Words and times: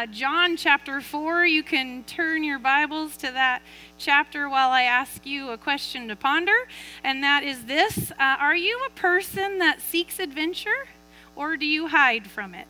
uh, 0.00 0.06
John 0.06 0.56
chapter 0.56 1.02
4. 1.02 1.44
You 1.44 1.62
can 1.62 2.04
turn 2.04 2.42
your 2.42 2.58
Bibles 2.58 3.18
to 3.18 3.30
that 3.32 3.60
chapter 3.98 4.48
while 4.48 4.70
I 4.70 4.82
ask 4.84 5.26
you 5.26 5.50
a 5.50 5.58
question 5.58 6.08
to 6.08 6.16
ponder. 6.16 6.56
And 7.04 7.22
that 7.22 7.44
is 7.44 7.66
this 7.66 8.10
uh, 8.12 8.36
Are 8.40 8.56
you 8.56 8.80
a 8.86 8.90
person 8.98 9.58
that 9.58 9.82
seeks 9.82 10.18
adventure 10.18 10.86
or 11.36 11.58
do 11.58 11.66
you 11.66 11.88
hide 11.88 12.30
from 12.30 12.54
it? 12.54 12.66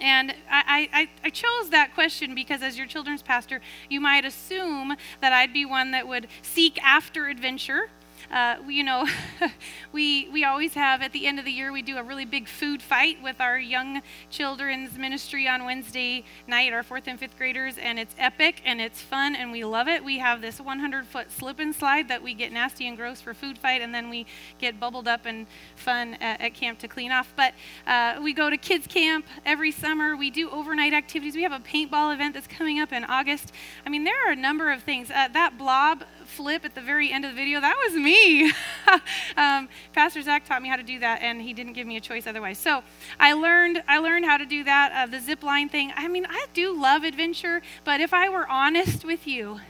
And 0.00 0.32
I, 0.50 0.88
I, 0.92 1.08
I, 1.22 1.30
chose 1.30 1.70
that 1.70 1.94
question 1.94 2.34
because, 2.34 2.62
as 2.62 2.76
your 2.76 2.88
children's 2.88 3.22
pastor, 3.22 3.60
you 3.88 4.00
might 4.00 4.24
assume 4.24 4.96
that 5.20 5.32
I'd 5.32 5.52
be 5.52 5.64
one 5.64 5.92
that 5.92 6.08
would 6.08 6.26
seek 6.42 6.82
after 6.82 7.28
adventure 7.28 7.90
uh, 8.34 8.56
you 8.68 8.82
know, 8.82 9.06
we, 9.92 10.28
we 10.30 10.44
always 10.44 10.74
have 10.74 11.02
at 11.02 11.12
the 11.12 11.24
end 11.24 11.38
of 11.38 11.44
the 11.44 11.52
year, 11.52 11.70
we 11.70 11.82
do 11.82 11.96
a 11.96 12.02
really 12.02 12.24
big 12.24 12.48
food 12.48 12.82
fight 12.82 13.22
with 13.22 13.40
our 13.40 13.56
young 13.56 14.02
children's 14.28 14.98
ministry 14.98 15.46
on 15.46 15.64
Wednesday 15.64 16.24
night, 16.48 16.72
our 16.72 16.82
fourth 16.82 17.04
and 17.06 17.20
fifth 17.20 17.38
graders, 17.38 17.78
and 17.78 17.96
it's 17.96 18.12
epic 18.18 18.60
and 18.64 18.80
it's 18.80 19.00
fun 19.00 19.36
and 19.36 19.52
we 19.52 19.64
love 19.64 19.86
it. 19.86 20.04
We 20.04 20.18
have 20.18 20.40
this 20.40 20.60
100 20.60 21.06
foot 21.06 21.30
slip 21.30 21.60
and 21.60 21.72
slide 21.72 22.08
that 22.08 22.24
we 22.24 22.34
get 22.34 22.50
nasty 22.50 22.88
and 22.88 22.96
gross 22.96 23.20
for 23.20 23.34
food 23.34 23.56
fight, 23.56 23.80
and 23.80 23.94
then 23.94 24.10
we 24.10 24.26
get 24.58 24.80
bubbled 24.80 25.06
up 25.06 25.26
and 25.26 25.46
fun 25.76 26.14
at, 26.14 26.40
at 26.40 26.54
camp 26.54 26.80
to 26.80 26.88
clean 26.88 27.12
off. 27.12 27.32
But 27.36 27.54
uh, 27.86 28.18
we 28.20 28.32
go 28.32 28.50
to 28.50 28.56
kids' 28.56 28.88
camp 28.88 29.26
every 29.46 29.70
summer. 29.70 30.16
We 30.16 30.30
do 30.30 30.50
overnight 30.50 30.92
activities. 30.92 31.36
We 31.36 31.44
have 31.44 31.52
a 31.52 31.60
paintball 31.60 32.12
event 32.12 32.34
that's 32.34 32.48
coming 32.48 32.80
up 32.80 32.92
in 32.92 33.04
August. 33.04 33.52
I 33.86 33.90
mean, 33.90 34.02
there 34.02 34.26
are 34.26 34.32
a 34.32 34.36
number 34.36 34.72
of 34.72 34.82
things. 34.82 35.08
Uh, 35.08 35.28
that 35.28 35.56
blob 35.56 36.02
flip 36.34 36.64
at 36.64 36.74
the 36.74 36.80
very 36.80 37.12
end 37.12 37.24
of 37.24 37.30
the 37.30 37.36
video, 37.36 37.60
that 37.60 37.76
was 37.86 37.94
me. 37.94 38.50
um, 39.36 39.68
Pastor 39.92 40.20
Zach 40.22 40.44
taught 40.44 40.62
me 40.62 40.68
how 40.68 40.76
to 40.76 40.82
do 40.82 40.98
that, 40.98 41.22
and 41.22 41.40
he 41.40 41.52
didn't 41.52 41.74
give 41.74 41.86
me 41.86 41.96
a 41.96 42.00
choice 42.00 42.26
otherwise. 42.26 42.58
So 42.58 42.82
I 43.18 43.32
learned, 43.34 43.82
I 43.86 43.98
learned 43.98 44.24
how 44.24 44.36
to 44.36 44.46
do 44.46 44.64
that. 44.64 44.92
Uh, 44.92 45.06
the 45.10 45.20
zip 45.20 45.42
line 45.42 45.68
thing. 45.68 45.92
I 45.94 46.08
mean, 46.08 46.26
I 46.28 46.46
do 46.52 46.78
love 46.78 47.04
adventure, 47.04 47.62
but 47.84 48.00
if 48.00 48.12
I 48.12 48.28
were 48.28 48.48
honest 48.48 49.04
with 49.04 49.26
you, 49.26 49.60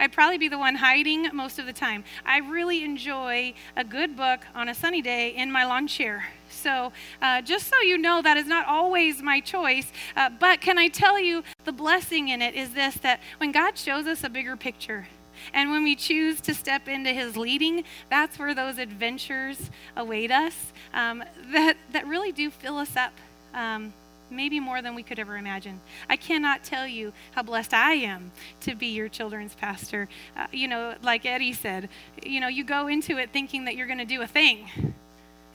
I'd 0.00 0.12
probably 0.12 0.38
be 0.38 0.48
the 0.48 0.58
one 0.58 0.76
hiding 0.76 1.28
most 1.34 1.58
of 1.58 1.66
the 1.66 1.72
time. 1.72 2.04
I 2.24 2.38
really 2.38 2.84
enjoy 2.84 3.54
a 3.76 3.84
good 3.84 4.16
book 4.16 4.40
on 4.54 4.68
a 4.68 4.74
sunny 4.74 5.02
day 5.02 5.30
in 5.30 5.50
my 5.50 5.64
lawn 5.64 5.86
chair. 5.86 6.26
So, 6.50 6.92
uh, 7.20 7.42
just 7.42 7.68
so 7.68 7.80
you 7.80 7.98
know, 7.98 8.22
that 8.22 8.36
is 8.36 8.46
not 8.46 8.66
always 8.66 9.22
my 9.22 9.40
choice. 9.40 9.92
Uh, 10.16 10.30
but 10.30 10.60
can 10.60 10.78
I 10.78 10.88
tell 10.88 11.20
you, 11.20 11.42
the 11.64 11.72
blessing 11.72 12.28
in 12.28 12.42
it 12.42 12.54
is 12.54 12.74
this 12.74 12.94
that 12.96 13.20
when 13.38 13.52
God 13.52 13.76
shows 13.76 14.06
us 14.06 14.24
a 14.24 14.28
bigger 14.28 14.56
picture, 14.56 15.08
and 15.52 15.70
when 15.70 15.82
we 15.84 15.96
choose 15.96 16.40
to 16.42 16.54
step 16.54 16.88
into 16.88 17.12
His 17.12 17.36
leading, 17.36 17.84
that's 18.10 18.38
where 18.38 18.54
those 18.54 18.78
adventures 18.78 19.70
await 19.96 20.30
us 20.30 20.72
um, 20.94 21.22
that, 21.52 21.76
that 21.92 22.06
really 22.06 22.32
do 22.32 22.50
fill 22.50 22.78
us 22.78 22.96
up. 22.96 23.12
Um, 23.54 23.92
maybe 24.30 24.60
more 24.60 24.82
than 24.82 24.94
we 24.94 25.02
could 25.02 25.18
ever 25.18 25.38
imagine. 25.38 25.80
I 26.08 26.16
cannot 26.16 26.62
tell 26.62 26.86
you 26.86 27.14
how 27.32 27.42
blessed 27.42 27.72
I 27.72 27.94
am 27.94 28.30
to 28.60 28.74
be 28.74 28.88
your 28.88 29.08
children's 29.08 29.54
pastor. 29.54 30.06
Uh, 30.36 30.46
you 30.52 30.68
know, 30.68 30.94
like 31.02 31.24
Eddie 31.24 31.54
said, 31.54 31.88
you 32.22 32.38
know, 32.38 32.48
you 32.48 32.62
go 32.62 32.88
into 32.88 33.16
it 33.16 33.30
thinking 33.30 33.64
that 33.64 33.74
you're 33.74 33.86
going 33.86 33.98
to 33.98 34.04
do 34.04 34.20
a 34.20 34.26
thing 34.26 34.94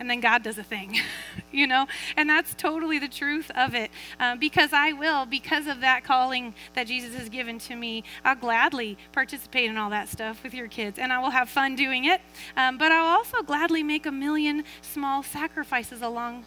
and 0.03 0.09
then 0.09 0.19
God 0.19 0.43
does 0.43 0.57
a 0.57 0.63
thing, 0.63 0.99
you 1.53 1.65
know? 1.65 1.87
And 2.17 2.29
that's 2.29 2.53
totally 2.53 2.99
the 2.99 3.07
truth 3.07 3.49
of 3.55 3.73
it. 3.73 3.89
Um, 4.19 4.37
because 4.37 4.73
I 4.73 4.91
will, 4.91 5.25
because 5.25 5.65
of 5.65 5.79
that 5.79 6.03
calling 6.03 6.53
that 6.73 6.87
Jesus 6.87 7.15
has 7.15 7.29
given 7.29 7.57
to 7.59 7.77
me, 7.77 8.03
I'll 8.25 8.35
gladly 8.35 8.97
participate 9.13 9.69
in 9.69 9.77
all 9.77 9.89
that 9.91 10.09
stuff 10.09 10.43
with 10.43 10.53
your 10.53 10.67
kids, 10.67 10.99
and 10.99 11.13
I 11.13 11.19
will 11.19 11.29
have 11.29 11.47
fun 11.47 11.77
doing 11.77 12.03
it. 12.03 12.19
Um, 12.57 12.77
but 12.77 12.91
I'll 12.91 13.15
also 13.15 13.41
gladly 13.43 13.81
make 13.81 14.05
a 14.05 14.11
million 14.11 14.65
small 14.81 15.23
sacrifices 15.23 16.01
along 16.01 16.43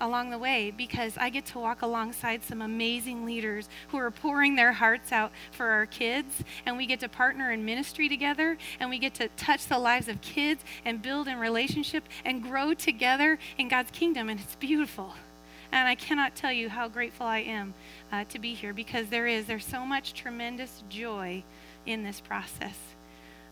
along 0.00 0.30
the 0.30 0.38
way 0.38 0.72
because 0.76 1.16
I 1.16 1.30
get 1.30 1.46
to 1.46 1.58
walk 1.58 1.82
alongside 1.82 2.42
some 2.42 2.62
amazing 2.62 3.24
leaders 3.24 3.68
who 3.88 3.98
are 3.98 4.10
pouring 4.10 4.56
their 4.56 4.72
hearts 4.72 5.12
out 5.12 5.32
for 5.52 5.66
our 5.66 5.86
kids. 5.86 6.42
And 6.66 6.76
we 6.76 6.86
get 6.86 7.00
to 7.00 7.08
partner 7.08 7.52
in 7.52 7.64
ministry 7.64 8.08
together 8.08 8.58
and 8.80 8.90
we 8.90 8.98
get 8.98 9.14
to 9.14 9.28
touch 9.36 9.66
the 9.66 9.78
lives 9.78 10.08
of 10.08 10.20
kids 10.20 10.64
and 10.84 11.02
build 11.02 11.28
in 11.28 11.38
relationship 11.38 12.04
and 12.24 12.42
grow 12.42 12.74
together 12.74 13.38
in 13.58 13.68
God's 13.68 13.90
kingdom. 13.90 14.28
And 14.28 14.40
it's 14.40 14.56
beautiful. 14.56 15.14
And 15.72 15.86
I 15.86 15.94
cannot 15.94 16.34
tell 16.34 16.52
you 16.52 16.68
how 16.68 16.88
grateful 16.88 17.26
I 17.26 17.38
am 17.38 17.74
uh, 18.10 18.24
to 18.24 18.38
be 18.38 18.54
here 18.54 18.72
because 18.72 19.08
there 19.08 19.26
is, 19.26 19.46
there's 19.46 19.64
so 19.64 19.84
much 19.86 20.14
tremendous 20.14 20.82
joy 20.88 21.44
in 21.86 22.02
this 22.02 22.20
process. 22.20 22.76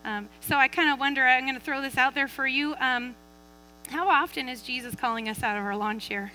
Um, 0.03 0.29
so 0.41 0.55
I 0.55 0.67
kind 0.67 0.89
of 0.89 0.99
wonder, 0.99 1.25
I'm 1.25 1.43
going 1.43 1.55
to 1.55 1.61
throw 1.61 1.81
this 1.81 1.97
out 1.97 2.15
there 2.15 2.27
for 2.27 2.47
you. 2.47 2.75
Um, 2.79 3.15
how 3.89 4.07
often 4.09 4.47
is 4.47 4.61
Jesus 4.61 4.95
calling 4.95 5.27
us 5.27 5.41
out 5.41 5.57
of 5.57 5.63
our 5.63 5.75
lawn 5.75 5.99
chair 5.99 6.31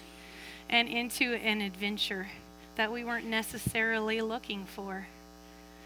and 0.69 0.89
into 0.89 1.35
an 1.35 1.61
adventure 1.61 2.29
that 2.77 2.91
we 2.91 3.05
weren't 3.05 3.27
necessarily 3.27 4.21
looking 4.21 4.65
for? 4.65 5.07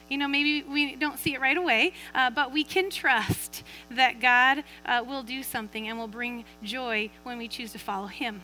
You 0.08 0.16
know, 0.16 0.28
maybe 0.28 0.62
we 0.62 0.96
don't 0.96 1.18
see 1.18 1.34
it 1.34 1.40
right 1.40 1.56
away, 1.56 1.92
uh, 2.14 2.30
but 2.30 2.52
we 2.52 2.64
can 2.64 2.88
trust 2.88 3.62
that 3.90 4.20
God 4.20 4.64
uh, 4.86 5.04
will 5.06 5.22
do 5.22 5.42
something 5.42 5.86
and 5.86 5.98
will 5.98 6.08
bring 6.08 6.44
joy 6.62 7.10
when 7.24 7.36
we 7.36 7.46
choose 7.46 7.72
to 7.72 7.78
follow 7.78 8.06
Him. 8.06 8.40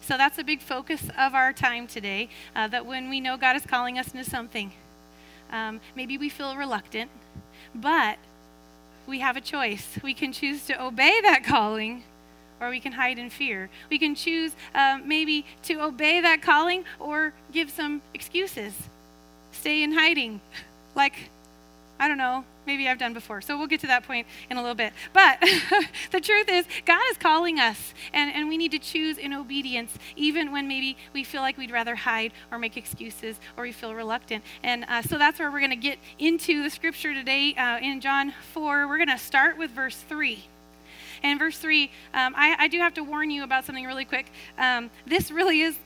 So 0.00 0.16
that's 0.16 0.38
a 0.38 0.44
big 0.44 0.60
focus 0.60 1.04
of 1.16 1.34
our 1.34 1.52
time 1.52 1.86
today. 1.86 2.28
Uh, 2.56 2.66
that 2.68 2.86
when 2.86 3.08
we 3.08 3.20
know 3.20 3.36
God 3.36 3.54
is 3.54 3.64
calling 3.64 3.98
us 3.98 4.12
into 4.12 4.28
something, 4.28 4.72
um, 5.52 5.80
maybe 5.94 6.18
we 6.18 6.28
feel 6.28 6.56
reluctant, 6.56 7.10
but 7.74 8.18
we 9.06 9.20
have 9.20 9.36
a 9.36 9.40
choice. 9.40 9.98
We 10.02 10.14
can 10.14 10.32
choose 10.32 10.66
to 10.66 10.82
obey 10.82 11.20
that 11.22 11.44
calling 11.44 12.02
or 12.60 12.68
we 12.70 12.80
can 12.80 12.92
hide 12.92 13.18
in 13.18 13.30
fear. 13.30 13.70
We 13.88 13.98
can 13.98 14.14
choose 14.14 14.52
um, 14.74 15.08
maybe 15.08 15.44
to 15.64 15.82
obey 15.82 16.20
that 16.20 16.42
calling 16.42 16.84
or 16.98 17.32
give 17.52 17.70
some 17.70 18.02
excuses, 18.14 18.74
stay 19.52 19.82
in 19.82 19.92
hiding, 19.92 20.40
like, 20.94 21.30
I 21.98 22.08
don't 22.08 22.18
know, 22.18 22.44
maybe 22.66 22.88
I've 22.88 22.98
done 22.98 23.12
before. 23.12 23.40
So 23.40 23.58
we'll 23.58 23.66
get 23.66 23.80
to 23.80 23.86
that 23.88 24.04
point 24.04 24.26
in 24.48 24.56
a 24.56 24.60
little 24.60 24.74
bit. 24.74 24.92
But 25.12 25.38
the 26.12 26.20
truth 26.20 26.48
is, 26.48 26.66
God 26.86 27.02
is 27.10 27.18
calling 27.18 27.58
us, 27.58 27.94
and, 28.12 28.32
and 28.34 28.48
we 28.48 28.56
need 28.56 28.70
to 28.72 28.78
choose 28.78 29.18
in 29.18 29.34
obedience, 29.34 29.96
even 30.16 30.52
when 30.52 30.68
maybe 30.68 30.96
we 31.12 31.24
feel 31.24 31.42
like 31.42 31.58
we'd 31.58 31.70
rather 31.70 31.94
hide 31.94 32.32
or 32.50 32.58
make 32.58 32.76
excuses 32.76 33.40
or 33.56 33.64
we 33.64 33.72
feel 33.72 33.94
reluctant. 33.94 34.44
And 34.62 34.84
uh, 34.88 35.02
so 35.02 35.18
that's 35.18 35.38
where 35.38 35.50
we're 35.50 35.60
going 35.60 35.70
to 35.70 35.76
get 35.76 35.98
into 36.18 36.62
the 36.62 36.70
scripture 36.70 37.12
today 37.12 37.54
uh, 37.54 37.78
in 37.78 38.00
John 38.00 38.32
4. 38.52 38.86
We're 38.86 38.96
going 38.96 39.08
to 39.08 39.18
start 39.18 39.58
with 39.58 39.70
verse 39.70 39.96
3. 40.08 40.44
And 41.22 41.38
verse 41.38 41.58
3, 41.58 41.84
um, 42.14 42.34
I, 42.36 42.56
I, 42.58 42.68
do 42.68 42.78
have 42.78 42.94
to 42.94 43.04
warn 43.04 43.30
you 43.30 43.44
about 43.44 43.64
something 43.64 43.84
really 43.84 44.04
quick. 44.04 44.32
Um, 44.58 44.90
this 45.06 45.30
really 45.30 45.60
is 45.60 45.76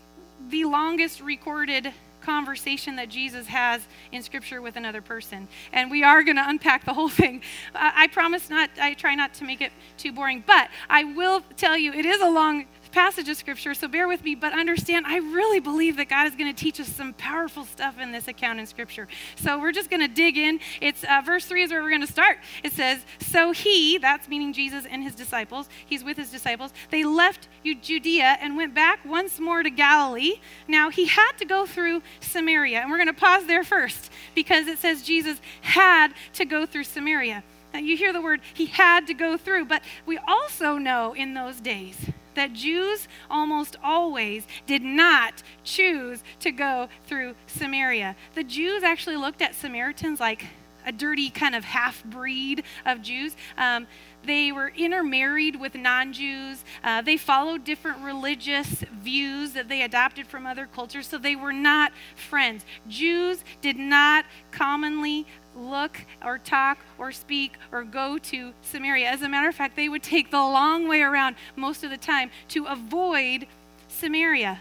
the 0.49 0.65
longest 0.65 1.21
recorded 1.21 1.93
conversation 2.25 2.97
that 2.97 3.09
Jesus 3.09 3.47
has 3.47 3.87
in 4.11 4.23
Scripture 4.23 4.63
with 4.63 4.77
another 4.77 5.03
person. 5.03 5.47
And 5.73 5.91
we 5.91 6.03
are 6.03 6.23
going 6.23 6.37
to 6.37 6.49
unpack 6.49 6.85
the 6.85 6.95
whole 6.95 7.09
thing. 7.23 7.43
I, 7.75 8.05
I 8.05 8.07
promise 8.09 8.51
not, 8.51 8.71
I 8.81 8.95
try 8.95 9.15
not 9.15 9.35
to 9.35 9.45
make 9.45 9.61
it 9.61 9.73
too 9.97 10.13
boring, 10.13 10.43
but 10.47 10.69
I 10.89 11.05
will 11.05 11.43
tell 11.57 11.77
you 11.77 11.93
it 11.93 12.07
is 12.07 12.21
a 12.21 12.31
long 12.31 12.67
passage 12.95 13.29
of 13.29 13.37
scripture, 13.37 13.75
so 13.75 13.89
bear 13.89 14.07
with 14.07 14.23
me, 14.23 14.37
but 14.37 14.53
understand 14.53 15.05
I 15.05 15.19
really 15.19 15.59
believe 15.59 15.97
that 15.97 16.09
God 16.09 16.29
is 16.29 16.37
going 16.37 16.55
to 16.55 16.57
teach 16.57 16.79
us 16.79 16.87
some 16.87 17.13
powerful 17.15 17.65
stuff 17.65 17.99
in 17.99 18.13
this 18.13 18.29
account 18.29 18.61
in 18.61 18.67
scripture. 18.67 19.09
So 19.35 19.59
we're 19.59 19.73
just 19.73 19.91
going 19.91 20.01
to 20.01 20.07
dig 20.09 20.39
in. 20.39 20.61
It's 20.81 21.03
uh, 21.03 21.21
verse 21.27 21.45
3 21.45 21.65
is 21.65 21.71
where 21.73 21.83
we're 21.83 21.91
going 21.91 22.07
to 22.07 22.13
start. 22.13 22.39
It 22.63 22.73
says, 22.73 23.05
So 23.21 23.51
he, 23.51 23.99
that's 23.99 24.29
meaning 24.29 24.53
Jesus 24.53 24.87
and 24.89 25.03
his 25.03 25.17
disciples, 25.17 25.69
he's 25.85 26.05
with 26.05 26.17
his 26.17 26.31
disciples, 26.31 26.73
they 26.93 27.03
left 27.05 27.49
Judea 27.65 28.39
and 28.41 28.57
went 28.57 28.75
back 28.75 29.05
once 29.05 29.41
more 29.41 29.65
to 29.65 29.71
Galilee. 29.71 30.35
Now 30.69 30.89
he 30.89 31.07
had 31.07 31.33
to 31.39 31.45
go 31.45 31.67
through 31.67 32.01
Samaria, 32.21 32.79
and 32.79 32.91
we're 32.91 32.99
going 32.99 33.09
to 33.09 33.13
pause 33.13 33.47
there 33.47 33.65
first 33.65 34.13
because 34.37 34.69
it 34.69 34.79
says 34.79 35.03
Jesus 35.03 35.41
had 35.63 36.15
to 36.35 36.45
go 36.45 36.65
through 36.65 36.85
Samaria. 36.85 37.43
Now, 37.73 37.81
you 37.81 37.97
hear 37.97 38.13
the 38.13 38.23
word 38.23 38.41
he 38.55 38.67
had 38.67 39.09
to 39.09 39.15
go 39.15 39.37
through, 39.37 39.65
but 39.65 39.83
we 40.07 40.17
also 40.29 40.79
know 40.79 41.13
in 41.13 41.35
those 41.35 41.61
days 41.61 41.97
that 42.35 42.53
Jews 42.53 43.09
almost 43.31 43.77
always 43.83 44.47
did 44.67 44.83
not 44.83 45.43
choose 45.63 46.23
to 46.41 46.51
go 46.51 46.89
through 47.07 47.35
Samaria. 47.47 48.17
The 48.35 48.45
Jews 48.45 48.83
actually 48.83 49.17
looked 49.17 49.43
at 49.43 49.55
Samaritans 49.55 50.21
like 50.21 50.47
a 50.87 50.93
dirty 50.93 51.31
kind 51.31 51.55
of 51.55 51.65
half 51.65 52.05
breed 52.05 52.63
of 52.85 53.03
Jews. 53.03 53.37
Um, 53.57 53.87
they 54.25 54.53
were 54.53 54.73
intermarried 54.77 55.57
with 55.57 55.75
non 55.75 56.13
Jews. 56.13 56.65
Uh, 56.83 57.03
they 57.03 57.17
followed 57.17 57.65
different 57.65 57.99
religious 58.03 58.85
views 58.93 59.53
that 59.53 59.69
they 59.69 59.83
adopted 59.83 60.27
from 60.27 60.47
other 60.47 60.67
cultures, 60.67 61.07
so 61.07 61.19
they 61.19 61.37
were 61.37 61.53
not 61.53 61.93
friends. 62.15 62.65
Jews 62.89 63.45
did 63.61 63.77
not 63.77 64.25
commonly 64.51 65.27
look 65.57 66.01
or 66.25 66.39
talk 66.39 66.79
or 66.99 67.13
speak 67.13 67.53
or 67.73 67.85
go 67.85 68.19
to 68.19 68.53
Samaria. 68.63 69.09
As 69.09 69.23
a 69.23 69.29
matter 69.29 69.49
of 69.49 69.55
fact, 69.55 69.77
they 69.77 69.89
would 69.89 70.03
take 70.03 70.31
the 70.31 70.39
long 70.39 70.89
way 70.89 71.03
around 71.03 71.37
most 71.57 71.85
of 71.85 71.91
the 71.91 71.97
time 71.97 72.31
to 72.49 72.67
avoid 72.67 73.47
Samaria. 73.89 74.61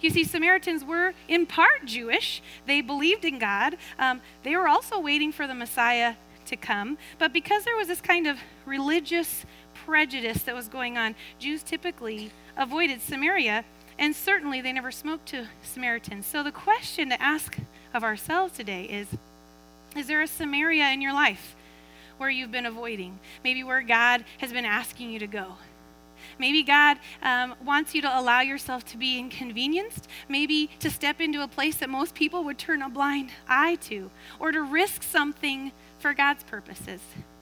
You 0.00 0.10
see, 0.10 0.24
Samaritans 0.24 0.82
were 0.82 1.12
in 1.28 1.46
part 1.46 1.84
Jewish. 1.84 2.42
They 2.66 2.80
believed 2.80 3.24
in 3.24 3.38
God. 3.38 3.76
Um, 3.98 4.22
they 4.42 4.56
were 4.56 4.68
also 4.68 4.98
waiting 4.98 5.30
for 5.30 5.46
the 5.46 5.54
Messiah 5.54 6.14
to 6.46 6.56
come. 6.56 6.96
But 7.18 7.32
because 7.32 7.64
there 7.64 7.76
was 7.76 7.88
this 7.88 8.00
kind 8.00 8.26
of 8.26 8.38
religious 8.64 9.44
prejudice 9.74 10.42
that 10.44 10.54
was 10.54 10.68
going 10.68 10.96
on, 10.96 11.14
Jews 11.38 11.62
typically 11.62 12.32
avoided 12.56 13.00
Samaria 13.02 13.64
And 14.00 14.16
certainly 14.16 14.62
they 14.62 14.72
never 14.72 14.90
spoke 14.90 15.26
to 15.26 15.46
Samaritans. 15.62 16.24
So 16.24 16.42
the 16.42 16.50
question 16.50 17.10
to 17.10 17.22
ask 17.22 17.58
of 17.92 18.02
ourselves 18.02 18.54
today 18.54 18.84
is 18.84 19.06
Is 19.96 20.06
there 20.06 20.22
a 20.22 20.26
Samaria 20.26 20.90
in 20.90 21.00
your 21.00 21.12
life 21.12 21.56
where 22.18 22.30
you've 22.30 22.52
been 22.52 22.66
avoiding? 22.66 23.18
Maybe 23.42 23.64
where 23.64 23.82
God 23.82 24.24
has 24.38 24.52
been 24.52 24.64
asking 24.64 25.10
you 25.10 25.18
to 25.18 25.26
go? 25.26 25.54
Maybe 26.38 26.62
God 26.62 26.98
um, 27.22 27.54
wants 27.64 27.94
you 27.94 28.02
to 28.02 28.18
allow 28.18 28.40
yourself 28.40 28.84
to 28.86 28.96
be 28.96 29.18
inconvenienced, 29.18 30.08
maybe 30.28 30.70
to 30.80 30.90
step 30.90 31.20
into 31.20 31.42
a 31.42 31.48
place 31.48 31.76
that 31.76 31.90
most 31.90 32.14
people 32.14 32.44
would 32.44 32.58
turn 32.58 32.82
a 32.82 32.88
blind 32.88 33.30
eye 33.48 33.76
to, 33.82 34.10
or 34.38 34.52
to 34.52 34.62
risk 34.62 35.02
something 35.02 35.72
for 35.98 36.14
God's 36.14 36.44
purposes. 36.44 37.00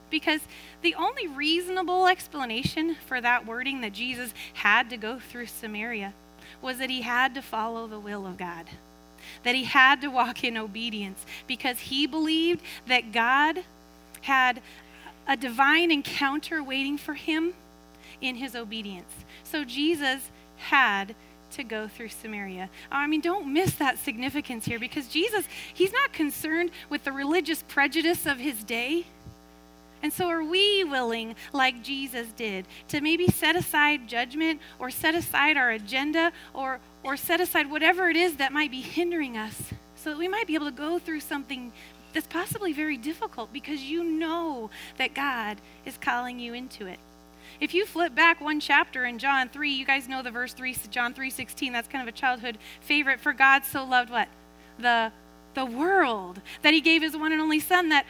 Because 0.09 0.41
the 0.81 0.95
only 0.95 1.27
reasonable 1.27 2.07
explanation 2.07 2.95
for 3.05 3.21
that 3.21 3.45
wording 3.45 3.81
that 3.81 3.93
Jesus 3.93 4.33
had 4.53 4.89
to 4.89 4.97
go 4.97 5.19
through 5.19 5.45
Samaria 5.45 6.13
was 6.61 6.79
that 6.79 6.89
he 6.89 7.01
had 7.01 7.35
to 7.35 7.41
follow 7.41 7.85
the 7.87 7.99
will 7.99 8.25
of 8.25 8.37
God, 8.37 8.65
that 9.43 9.55
he 9.55 9.63
had 9.63 10.01
to 10.01 10.07
walk 10.09 10.43
in 10.43 10.57
obedience, 10.57 11.25
because 11.47 11.79
he 11.79 12.07
believed 12.07 12.61
that 12.87 13.11
God 13.11 13.63
had 14.21 14.61
a 15.27 15.37
divine 15.37 15.91
encounter 15.91 16.63
waiting 16.63 16.97
for 16.97 17.13
him 17.13 17.53
in 18.21 18.35
his 18.35 18.55
obedience. 18.55 19.11
So 19.43 19.63
Jesus 19.63 20.31
had 20.57 21.15
to 21.51 21.63
go 21.63 21.87
through 21.87 22.09
Samaria. 22.09 22.69
I 22.91 23.07
mean, 23.07 23.21
don't 23.21 23.51
miss 23.51 23.73
that 23.75 23.97
significance 23.97 24.65
here 24.65 24.79
because 24.79 25.07
Jesus, 25.07 25.45
he's 25.73 25.91
not 25.91 26.13
concerned 26.13 26.71
with 26.89 27.03
the 27.03 27.11
religious 27.11 27.63
prejudice 27.67 28.25
of 28.25 28.37
his 28.37 28.63
day. 28.63 29.05
And 30.01 30.13
so, 30.13 30.29
are 30.29 30.43
we 30.43 30.83
willing, 30.85 31.35
like 31.51 31.83
Jesus 31.83 32.27
did, 32.37 32.65
to 32.87 33.01
maybe 33.01 33.27
set 33.27 33.57
aside 33.57 34.07
judgment 34.07 34.61
or 34.79 34.89
set 34.89 35.13
aside 35.13 35.57
our 35.57 35.71
agenda 35.71 36.31
or, 36.53 36.79
or 37.03 37.17
set 37.17 37.39
aside 37.39 37.69
whatever 37.69 38.09
it 38.09 38.15
is 38.15 38.37
that 38.37 38.51
might 38.51 38.71
be 38.71 38.81
hindering 38.81 39.37
us 39.37 39.73
so 39.95 40.11
that 40.11 40.19
we 40.19 40.27
might 40.27 40.47
be 40.47 40.55
able 40.55 40.65
to 40.65 40.71
go 40.71 40.99
through 40.99 41.19
something 41.19 41.71
that's 42.13 42.27
possibly 42.27 42.73
very 42.73 42.97
difficult 42.97 43.53
because 43.53 43.81
you 43.81 44.03
know 44.03 44.69
that 44.97 45.13
God 45.13 45.57
is 45.85 45.97
calling 45.97 46.39
you 46.39 46.53
into 46.53 46.85
it? 46.85 46.99
If 47.59 47.73
you 47.73 47.85
flip 47.85 48.15
back 48.15 48.39
one 48.39 48.59
chapter 48.59 49.05
in 49.05 49.19
John 49.19 49.49
3, 49.49 49.69
you 49.69 49.85
guys 49.85 50.07
know 50.07 50.23
the 50.23 50.31
verse 50.31 50.53
3, 50.53 50.75
John 50.89 51.13
3:16, 51.13 51.73
that's 51.73 51.87
kind 51.87 52.07
of 52.07 52.13
a 52.13 52.17
childhood 52.17 52.57
favorite. 52.81 53.19
For 53.19 53.33
God 53.33 53.65
so 53.65 53.83
loved 53.83 54.09
what? 54.09 54.29
The 54.77 55.11
the 55.55 55.65
world 55.65 56.41
that 56.61 56.73
he 56.73 56.79
gave 56.79 57.01
his 57.01 57.17
one 57.17 57.31
and 57.31 57.41
only 57.41 57.59
son 57.59 57.89
that 57.89 58.05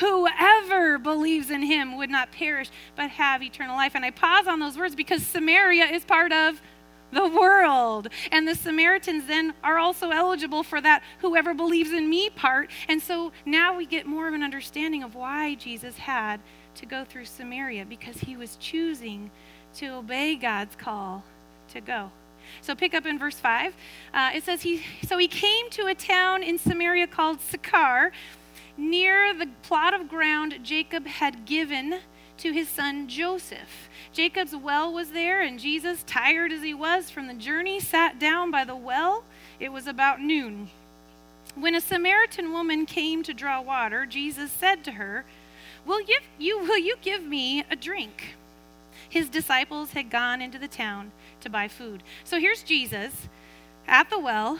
whoever 0.00 0.98
believes 0.98 1.50
in 1.50 1.62
him 1.62 1.96
would 1.96 2.10
not 2.10 2.32
perish 2.32 2.70
but 2.96 3.10
have 3.10 3.42
eternal 3.42 3.76
life. 3.76 3.94
And 3.94 4.04
I 4.04 4.10
pause 4.10 4.46
on 4.46 4.60
those 4.60 4.76
words 4.76 4.94
because 4.94 5.24
Samaria 5.26 5.86
is 5.86 6.04
part 6.04 6.32
of 6.32 6.60
the 7.14 7.28
world. 7.28 8.08
And 8.30 8.46
the 8.46 8.54
Samaritans 8.54 9.26
then 9.26 9.54
are 9.62 9.78
also 9.78 10.10
eligible 10.10 10.62
for 10.62 10.80
that 10.80 11.02
whoever 11.20 11.54
believes 11.54 11.92
in 11.92 12.08
me 12.08 12.30
part. 12.30 12.70
And 12.88 13.00
so 13.00 13.32
now 13.46 13.76
we 13.76 13.86
get 13.86 14.06
more 14.06 14.28
of 14.28 14.34
an 14.34 14.42
understanding 14.42 15.02
of 15.02 15.14
why 15.14 15.54
Jesus 15.54 15.98
had 15.98 16.40
to 16.76 16.86
go 16.86 17.04
through 17.04 17.24
Samaria 17.26 17.84
because 17.84 18.18
he 18.18 18.36
was 18.36 18.56
choosing 18.56 19.30
to 19.76 19.88
obey 19.88 20.36
God's 20.36 20.76
call 20.76 21.24
to 21.72 21.80
go. 21.80 22.10
So 22.60 22.74
pick 22.74 22.94
up 22.94 23.06
in 23.06 23.18
verse 23.18 23.38
5. 23.38 23.74
Uh, 24.12 24.30
it 24.34 24.44
says, 24.44 24.62
he, 24.62 24.82
So 25.06 25.18
he 25.18 25.28
came 25.28 25.70
to 25.70 25.86
a 25.86 25.94
town 25.94 26.42
in 26.42 26.58
Samaria 26.58 27.06
called 27.06 27.40
Sychar 27.40 28.12
near 28.76 29.32
the 29.32 29.48
plot 29.62 29.94
of 29.94 30.08
ground 30.08 30.58
Jacob 30.62 31.06
had 31.06 31.44
given 31.44 32.00
to 32.38 32.52
his 32.52 32.68
son 32.68 33.08
Joseph. 33.08 33.88
Jacob's 34.12 34.54
well 34.54 34.92
was 34.92 35.12
there, 35.12 35.40
and 35.42 35.58
Jesus, 35.58 36.04
tired 36.06 36.52
as 36.52 36.62
he 36.62 36.74
was 36.74 37.10
from 37.10 37.26
the 37.26 37.34
journey, 37.34 37.80
sat 37.80 38.18
down 38.18 38.50
by 38.50 38.64
the 38.64 38.76
well. 38.76 39.24
It 39.60 39.72
was 39.72 39.86
about 39.86 40.20
noon. 40.20 40.70
When 41.54 41.74
a 41.74 41.80
Samaritan 41.80 42.52
woman 42.52 42.86
came 42.86 43.22
to 43.22 43.34
draw 43.34 43.60
water, 43.60 44.06
Jesus 44.06 44.50
said 44.50 44.82
to 44.84 44.92
her, 44.92 45.24
Will 45.86 46.00
you, 46.00 46.18
you, 46.38 46.58
will 46.60 46.78
you 46.78 46.96
give 47.00 47.22
me 47.22 47.64
a 47.70 47.76
drink? 47.76 48.36
His 49.08 49.28
disciples 49.28 49.92
had 49.92 50.10
gone 50.10 50.40
into 50.40 50.58
the 50.58 50.68
town 50.68 51.12
to 51.42 51.50
buy 51.50 51.68
food. 51.68 52.02
So 52.24 52.40
here's 52.40 52.62
Jesus 52.62 53.28
at 53.86 54.10
the 54.10 54.18
well 54.18 54.58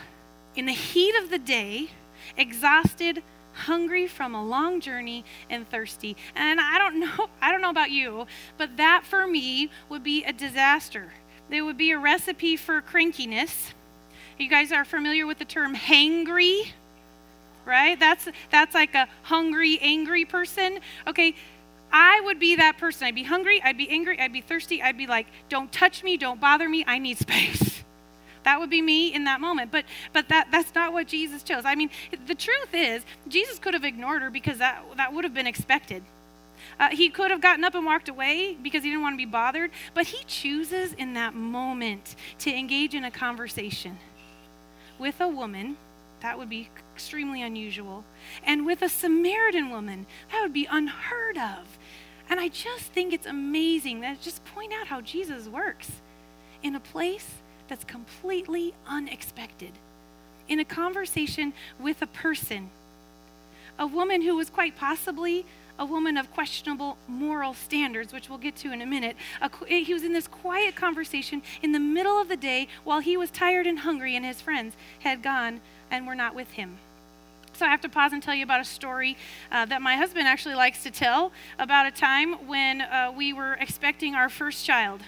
in 0.54 0.66
the 0.66 0.72
heat 0.72 1.14
of 1.16 1.30
the 1.30 1.38
day, 1.38 1.88
exhausted, 2.36 3.22
hungry 3.54 4.06
from 4.06 4.34
a 4.34 4.44
long 4.44 4.80
journey 4.80 5.24
and 5.48 5.68
thirsty. 5.68 6.16
And 6.34 6.60
I 6.60 6.78
don't 6.78 7.00
know, 7.00 7.28
I 7.40 7.50
don't 7.50 7.60
know 7.60 7.70
about 7.70 7.90
you, 7.90 8.26
but 8.58 8.76
that 8.76 9.04
for 9.04 9.26
me 9.26 9.70
would 9.88 10.04
be 10.04 10.24
a 10.24 10.32
disaster. 10.32 11.12
It 11.50 11.62
would 11.62 11.76
be 11.76 11.90
a 11.90 11.98
recipe 11.98 12.56
for 12.56 12.80
crankiness. 12.82 13.72
You 14.38 14.48
guys 14.48 14.72
are 14.72 14.84
familiar 14.84 15.26
with 15.26 15.38
the 15.38 15.44
term 15.44 15.76
hangry, 15.76 16.68
right? 17.64 17.98
That's 17.98 18.28
that's 18.50 18.74
like 18.74 18.94
a 18.94 19.08
hungry, 19.22 19.78
angry 19.80 20.24
person. 20.24 20.80
Okay, 21.06 21.34
I 21.92 22.20
would 22.24 22.40
be 22.40 22.56
that 22.56 22.78
person. 22.78 23.06
I'd 23.06 23.14
be 23.14 23.22
hungry, 23.22 23.62
I'd 23.62 23.76
be 23.76 23.88
angry, 23.88 24.18
I'd 24.18 24.32
be 24.32 24.40
thirsty, 24.40 24.82
I'd 24.82 24.98
be 24.98 25.06
like, 25.06 25.28
"Don't 25.48 25.70
touch 25.70 26.02
me, 26.02 26.16
don't 26.16 26.40
bother 26.40 26.68
me. 26.68 26.84
I 26.86 26.98
need 26.98 27.18
space." 27.28 27.84
That 28.44 28.60
would 28.60 28.70
be 28.70 28.82
me 28.82 29.12
in 29.12 29.24
that 29.24 29.40
moment. 29.40 29.72
But 29.72 29.84
but 30.12 30.28
that 30.28 30.48
that's 30.50 30.74
not 30.74 30.92
what 30.92 31.08
Jesus 31.08 31.42
chose. 31.42 31.64
I 31.64 31.74
mean, 31.74 31.90
the 32.26 32.34
truth 32.34 32.72
is, 32.72 33.02
Jesus 33.28 33.58
could 33.58 33.74
have 33.74 33.84
ignored 33.84 34.22
her 34.22 34.30
because 34.30 34.58
that 34.58 34.84
that 34.96 35.12
would 35.12 35.24
have 35.24 35.34
been 35.34 35.46
expected. 35.46 36.02
Uh, 36.78 36.90
he 36.90 37.08
could 37.08 37.30
have 37.30 37.40
gotten 37.40 37.64
up 37.64 37.74
and 37.74 37.84
walked 37.84 38.08
away 38.08 38.56
because 38.62 38.82
he 38.82 38.90
didn't 38.90 39.02
want 39.02 39.14
to 39.14 39.18
be 39.18 39.24
bothered, 39.24 39.70
but 39.92 40.06
he 40.06 40.24
chooses 40.24 40.92
in 40.94 41.14
that 41.14 41.34
moment 41.34 42.16
to 42.38 42.54
engage 42.54 42.94
in 42.94 43.04
a 43.04 43.10
conversation 43.10 43.98
with 44.98 45.20
a 45.20 45.28
woman. 45.28 45.76
That 46.20 46.38
would 46.38 46.48
be 46.48 46.70
extremely 46.94 47.42
unusual. 47.42 48.04
And 48.44 48.64
with 48.64 48.80
a 48.82 48.88
Samaritan 48.88 49.70
woman, 49.70 50.06
that 50.32 50.40
would 50.42 50.54
be 50.54 50.66
unheard 50.70 51.36
of. 51.36 51.78
And 52.30 52.40
I 52.40 52.48
just 52.48 52.84
think 52.92 53.12
it's 53.12 53.26
amazing 53.26 54.00
that 54.00 54.20
just 54.20 54.44
point 54.46 54.72
out 54.72 54.86
how 54.86 55.02
Jesus 55.02 55.48
works 55.48 55.90
in 56.62 56.74
a 56.74 56.80
place 56.80 57.42
that's 57.68 57.84
completely 57.84 58.74
unexpected. 58.86 59.72
In 60.48 60.60
a 60.60 60.64
conversation 60.64 61.52
with 61.78 62.02
a 62.02 62.06
person, 62.06 62.70
a 63.78 63.86
woman 63.86 64.22
who 64.22 64.36
was 64.36 64.50
quite 64.50 64.76
possibly 64.76 65.46
a 65.78 65.84
woman 65.84 66.16
of 66.16 66.32
questionable 66.32 66.96
moral 67.08 67.54
standards, 67.54 68.12
which 68.12 68.28
we'll 68.28 68.38
get 68.38 68.54
to 68.56 68.72
in 68.72 68.80
a 68.80 68.86
minute. 68.86 69.16
A, 69.40 69.50
he 69.66 69.92
was 69.92 70.04
in 70.04 70.12
this 70.12 70.28
quiet 70.28 70.76
conversation 70.76 71.42
in 71.62 71.72
the 71.72 71.80
middle 71.80 72.20
of 72.20 72.28
the 72.28 72.36
day 72.36 72.68
while 72.84 73.00
he 73.00 73.16
was 73.16 73.30
tired 73.30 73.66
and 73.66 73.80
hungry, 73.80 74.14
and 74.14 74.24
his 74.24 74.40
friends 74.40 74.76
had 75.00 75.22
gone 75.22 75.60
and 75.90 76.06
were 76.06 76.14
not 76.14 76.34
with 76.34 76.52
him. 76.52 76.78
So 77.54 77.66
I 77.66 77.70
have 77.70 77.80
to 77.82 77.88
pause 77.88 78.12
and 78.12 78.22
tell 78.22 78.34
you 78.34 78.42
about 78.42 78.60
a 78.60 78.64
story 78.64 79.16
uh, 79.52 79.64
that 79.66 79.80
my 79.80 79.96
husband 79.96 80.26
actually 80.26 80.56
likes 80.56 80.82
to 80.82 80.90
tell 80.90 81.32
about 81.58 81.86
a 81.86 81.90
time 81.90 82.46
when 82.46 82.80
uh, 82.80 83.12
we 83.16 83.32
were 83.32 83.54
expecting 83.54 84.14
our 84.14 84.28
first 84.28 84.64
child. 84.64 85.02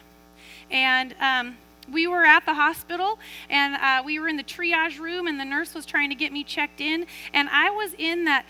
And 0.70 1.14
um, 1.20 1.56
we 1.90 2.06
were 2.06 2.24
at 2.24 2.44
the 2.44 2.54
hospital 2.54 3.18
and 3.50 3.74
uh, 3.76 4.02
we 4.04 4.18
were 4.18 4.28
in 4.28 4.36
the 4.36 4.44
triage 4.44 4.98
room 4.98 5.26
and 5.26 5.38
the 5.38 5.44
nurse 5.44 5.74
was 5.74 5.86
trying 5.86 6.08
to 6.08 6.14
get 6.14 6.32
me 6.32 6.44
checked 6.44 6.80
in 6.80 7.06
and 7.32 7.48
i 7.50 7.70
was 7.70 7.94
in 7.98 8.24
that 8.24 8.44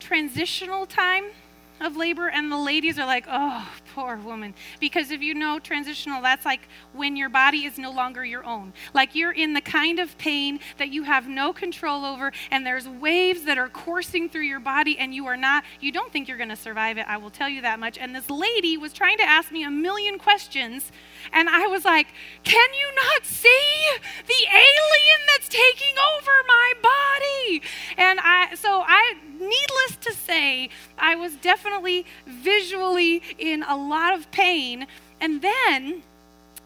transitional 0.00 0.86
time 0.86 1.24
of 1.82 1.96
labor, 1.96 2.28
and 2.28 2.50
the 2.50 2.58
ladies 2.58 2.98
are 2.98 3.06
like, 3.06 3.26
oh, 3.28 3.68
poor 3.94 4.16
woman. 4.16 4.54
Because 4.80 5.10
if 5.10 5.20
you 5.20 5.34
know 5.34 5.58
transitional, 5.58 6.22
that's 6.22 6.44
like 6.44 6.68
when 6.92 7.16
your 7.16 7.28
body 7.28 7.64
is 7.64 7.78
no 7.78 7.90
longer 7.90 8.24
your 8.24 8.44
own. 8.44 8.72
Like 8.94 9.14
you're 9.14 9.32
in 9.32 9.52
the 9.52 9.60
kind 9.60 9.98
of 9.98 10.16
pain 10.18 10.60
that 10.78 10.90
you 10.90 11.02
have 11.02 11.28
no 11.28 11.52
control 11.52 12.04
over, 12.04 12.32
and 12.50 12.64
there's 12.64 12.88
waves 12.88 13.44
that 13.44 13.58
are 13.58 13.68
coursing 13.68 14.28
through 14.28 14.42
your 14.42 14.60
body, 14.60 14.98
and 14.98 15.14
you 15.14 15.26
are 15.26 15.36
not, 15.36 15.64
you 15.80 15.92
don't 15.92 16.12
think 16.12 16.28
you're 16.28 16.36
going 16.36 16.48
to 16.48 16.56
survive 16.56 16.98
it. 16.98 17.06
I 17.08 17.16
will 17.16 17.30
tell 17.30 17.48
you 17.48 17.62
that 17.62 17.78
much. 17.78 17.98
And 17.98 18.14
this 18.14 18.30
lady 18.30 18.76
was 18.76 18.92
trying 18.92 19.18
to 19.18 19.24
ask 19.24 19.50
me 19.50 19.64
a 19.64 19.70
million 19.70 20.18
questions, 20.18 20.92
and 21.32 21.48
I 21.48 21.66
was 21.66 21.84
like, 21.84 22.08
can 22.44 22.68
you 22.74 22.94
not 22.94 23.24
see 23.24 23.72
the 24.26 24.46
alien 24.50 25.20
that's 25.28 25.48
taking 25.48 25.94
over 26.16 26.32
my 26.46 26.72
body? 26.82 27.62
And 27.96 28.20
I, 28.22 28.54
so 28.54 28.82
I, 28.86 29.14
needless 29.38 29.96
to 30.00 30.12
say, 30.12 30.70
I 30.98 31.14
was 31.16 31.36
definitely 31.36 32.06
visually 32.26 33.22
in 33.38 33.62
a 33.62 33.76
lot 33.76 34.14
of 34.14 34.30
pain. 34.30 34.86
And 35.20 35.42
then 35.42 36.02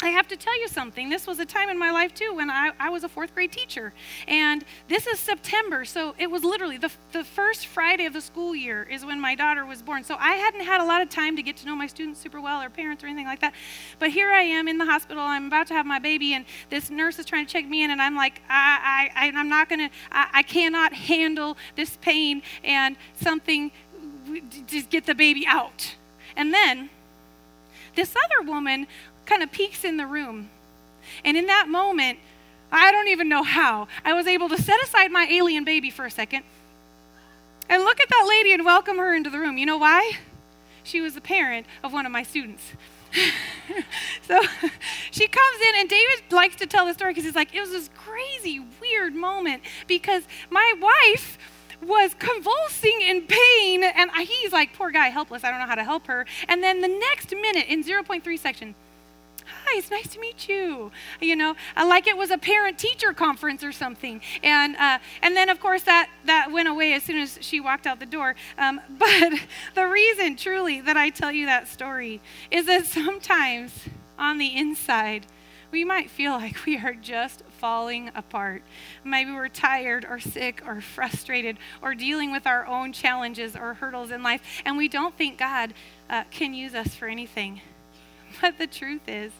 I 0.02 0.08
have 0.08 0.28
to 0.28 0.36
tell 0.36 0.58
you 0.60 0.68
something. 0.68 1.08
This 1.08 1.26
was 1.26 1.38
a 1.38 1.46
time 1.46 1.70
in 1.70 1.78
my 1.78 1.90
life, 1.90 2.12
too, 2.14 2.34
when 2.34 2.50
I, 2.50 2.72
I 2.78 2.90
was 2.90 3.02
a 3.02 3.08
fourth 3.08 3.34
grade 3.34 3.50
teacher. 3.50 3.94
And 4.28 4.62
this 4.88 5.06
is 5.06 5.18
September, 5.18 5.86
so 5.86 6.14
it 6.18 6.30
was 6.30 6.44
literally 6.44 6.76
the, 6.76 6.90
the 7.12 7.24
first 7.24 7.66
Friday 7.66 8.04
of 8.04 8.12
the 8.12 8.20
school 8.20 8.54
year 8.54 8.82
is 8.82 9.06
when 9.06 9.18
my 9.18 9.34
daughter 9.34 9.64
was 9.64 9.80
born. 9.80 10.04
So 10.04 10.16
I 10.20 10.32
hadn't 10.32 10.64
had 10.64 10.82
a 10.82 10.84
lot 10.84 11.00
of 11.00 11.08
time 11.08 11.34
to 11.36 11.42
get 11.42 11.56
to 11.58 11.66
know 11.66 11.74
my 11.74 11.86
students 11.86 12.20
super 12.20 12.42
well 12.42 12.60
or 12.60 12.68
parents 12.68 13.02
or 13.02 13.06
anything 13.06 13.24
like 13.24 13.40
that. 13.40 13.54
But 13.98 14.10
here 14.10 14.30
I 14.30 14.42
am 14.42 14.68
in 14.68 14.76
the 14.76 14.84
hospital. 14.84 15.22
I'm 15.22 15.46
about 15.46 15.66
to 15.68 15.74
have 15.74 15.86
my 15.86 15.98
baby, 15.98 16.34
and 16.34 16.44
this 16.68 16.90
nurse 16.90 17.18
is 17.18 17.24
trying 17.24 17.46
to 17.46 17.52
check 17.52 17.66
me 17.66 17.82
in, 17.82 17.90
and 17.90 18.02
I'm 18.02 18.16
like, 18.16 18.42
I, 18.50 19.08
I, 19.16 19.32
I'm 19.34 19.48
not 19.48 19.70
going 19.70 19.88
to, 19.88 19.90
I 20.12 20.42
cannot 20.42 20.92
handle 20.92 21.56
this 21.74 21.96
pain 22.02 22.42
and 22.62 22.96
something, 23.22 23.72
just 24.66 24.90
get 24.90 25.06
the 25.06 25.14
baby 25.14 25.46
out. 25.46 25.94
And 26.36 26.52
then 26.52 26.90
this 27.94 28.14
other 28.14 28.46
woman 28.46 28.86
kind 29.26 29.42
of 29.42 29.52
peeks 29.52 29.84
in 29.84 29.96
the 29.96 30.06
room. 30.06 30.50
And 31.24 31.36
in 31.36 31.46
that 31.46 31.68
moment, 31.68 32.18
I 32.72 32.90
don't 32.90 33.08
even 33.08 33.28
know 33.28 33.42
how. 33.42 33.88
I 34.04 34.12
was 34.12 34.26
able 34.26 34.48
to 34.48 34.60
set 34.60 34.82
aside 34.82 35.10
my 35.10 35.26
alien 35.30 35.64
baby 35.64 35.90
for 35.90 36.04
a 36.04 36.10
second 36.10 36.44
and 37.68 37.82
look 37.82 38.00
at 38.00 38.08
that 38.08 38.26
lady 38.28 38.52
and 38.52 38.64
welcome 38.64 38.98
her 38.98 39.14
into 39.14 39.30
the 39.30 39.38
room. 39.38 39.58
You 39.58 39.66
know 39.66 39.78
why? 39.78 40.12
She 40.82 41.00
was 41.00 41.14
the 41.14 41.20
parent 41.20 41.66
of 41.82 41.92
one 41.92 42.06
of 42.06 42.12
my 42.12 42.22
students. 42.22 42.72
so 44.22 44.40
she 45.10 45.26
comes 45.26 45.60
in, 45.68 45.80
and 45.80 45.88
David 45.88 46.24
likes 46.30 46.56
to 46.56 46.66
tell 46.66 46.86
the 46.86 46.94
story 46.94 47.12
because 47.12 47.24
he's 47.24 47.34
like, 47.34 47.54
it 47.54 47.60
was 47.60 47.70
this 47.70 47.90
crazy, 47.96 48.62
weird 48.80 49.14
moment 49.14 49.62
because 49.86 50.24
my 50.50 50.74
wife 50.80 51.38
was 51.82 52.14
convulsing 52.18 53.00
in 53.02 53.22
pain, 53.22 53.84
and 53.84 54.10
he's 54.12 54.52
like, 54.52 54.72
poor 54.74 54.90
guy, 54.90 55.08
helpless. 55.08 55.44
I 55.44 55.50
don't 55.50 55.60
know 55.60 55.66
how 55.66 55.74
to 55.74 55.84
help 55.84 56.06
her. 56.06 56.26
And 56.48 56.62
then 56.62 56.80
the 56.80 56.88
next 56.88 57.32
minute, 57.32 57.66
in 57.68 57.84
0.3 57.84 58.38
section, 58.38 58.74
hi, 59.66 59.78
it's 59.78 59.90
nice 59.90 60.06
to 60.08 60.20
meet 60.20 60.48
you. 60.48 60.92
You 61.20 61.34
know, 61.34 61.56
like 61.76 62.06
it 62.06 62.16
was 62.16 62.30
a 62.30 62.38
parent 62.38 62.78
teacher 62.78 63.12
conference 63.12 63.64
or 63.64 63.72
something. 63.72 64.20
And, 64.42 64.76
uh, 64.76 64.98
and 65.22 65.36
then, 65.36 65.48
of 65.48 65.58
course, 65.58 65.82
that, 65.82 66.08
that 66.24 66.52
went 66.52 66.68
away 66.68 66.94
as 66.94 67.02
soon 67.02 67.18
as 67.18 67.38
she 67.40 67.60
walked 67.60 67.86
out 67.86 67.98
the 67.98 68.06
door. 68.06 68.36
Um, 68.58 68.80
but 68.90 69.32
the 69.74 69.86
reason, 69.86 70.36
truly, 70.36 70.80
that 70.80 70.96
I 70.96 71.10
tell 71.10 71.32
you 71.32 71.46
that 71.46 71.68
story 71.68 72.20
is 72.50 72.66
that 72.66 72.86
sometimes 72.86 73.72
on 74.18 74.38
the 74.38 74.56
inside, 74.56 75.26
we 75.72 75.84
might 75.84 76.10
feel 76.10 76.32
like 76.32 76.64
we 76.64 76.78
are 76.78 76.94
just 76.94 77.42
falling 77.58 78.10
apart. 78.14 78.62
Maybe 79.02 79.32
we're 79.32 79.48
tired 79.48 80.06
or 80.08 80.20
sick 80.20 80.62
or 80.64 80.80
frustrated 80.80 81.58
or 81.82 81.94
dealing 81.94 82.30
with 82.30 82.46
our 82.46 82.66
own 82.66 82.92
challenges 82.92 83.56
or 83.56 83.74
hurdles 83.74 84.12
in 84.12 84.22
life, 84.22 84.42
and 84.64 84.76
we 84.76 84.88
don't 84.88 85.16
think 85.16 85.38
God 85.38 85.74
uh, 86.08 86.24
can 86.30 86.54
use 86.54 86.74
us 86.74 86.94
for 86.94 87.08
anything. 87.08 87.60
But 88.40 88.58
the 88.58 88.66
truth 88.66 89.08
is, 89.08 89.32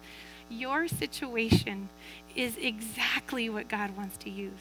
your 0.48 0.88
situation 0.88 1.88
is 2.34 2.56
exactly 2.56 3.48
what 3.48 3.68
God 3.68 3.96
wants 3.96 4.16
to 4.18 4.30
use 4.30 4.52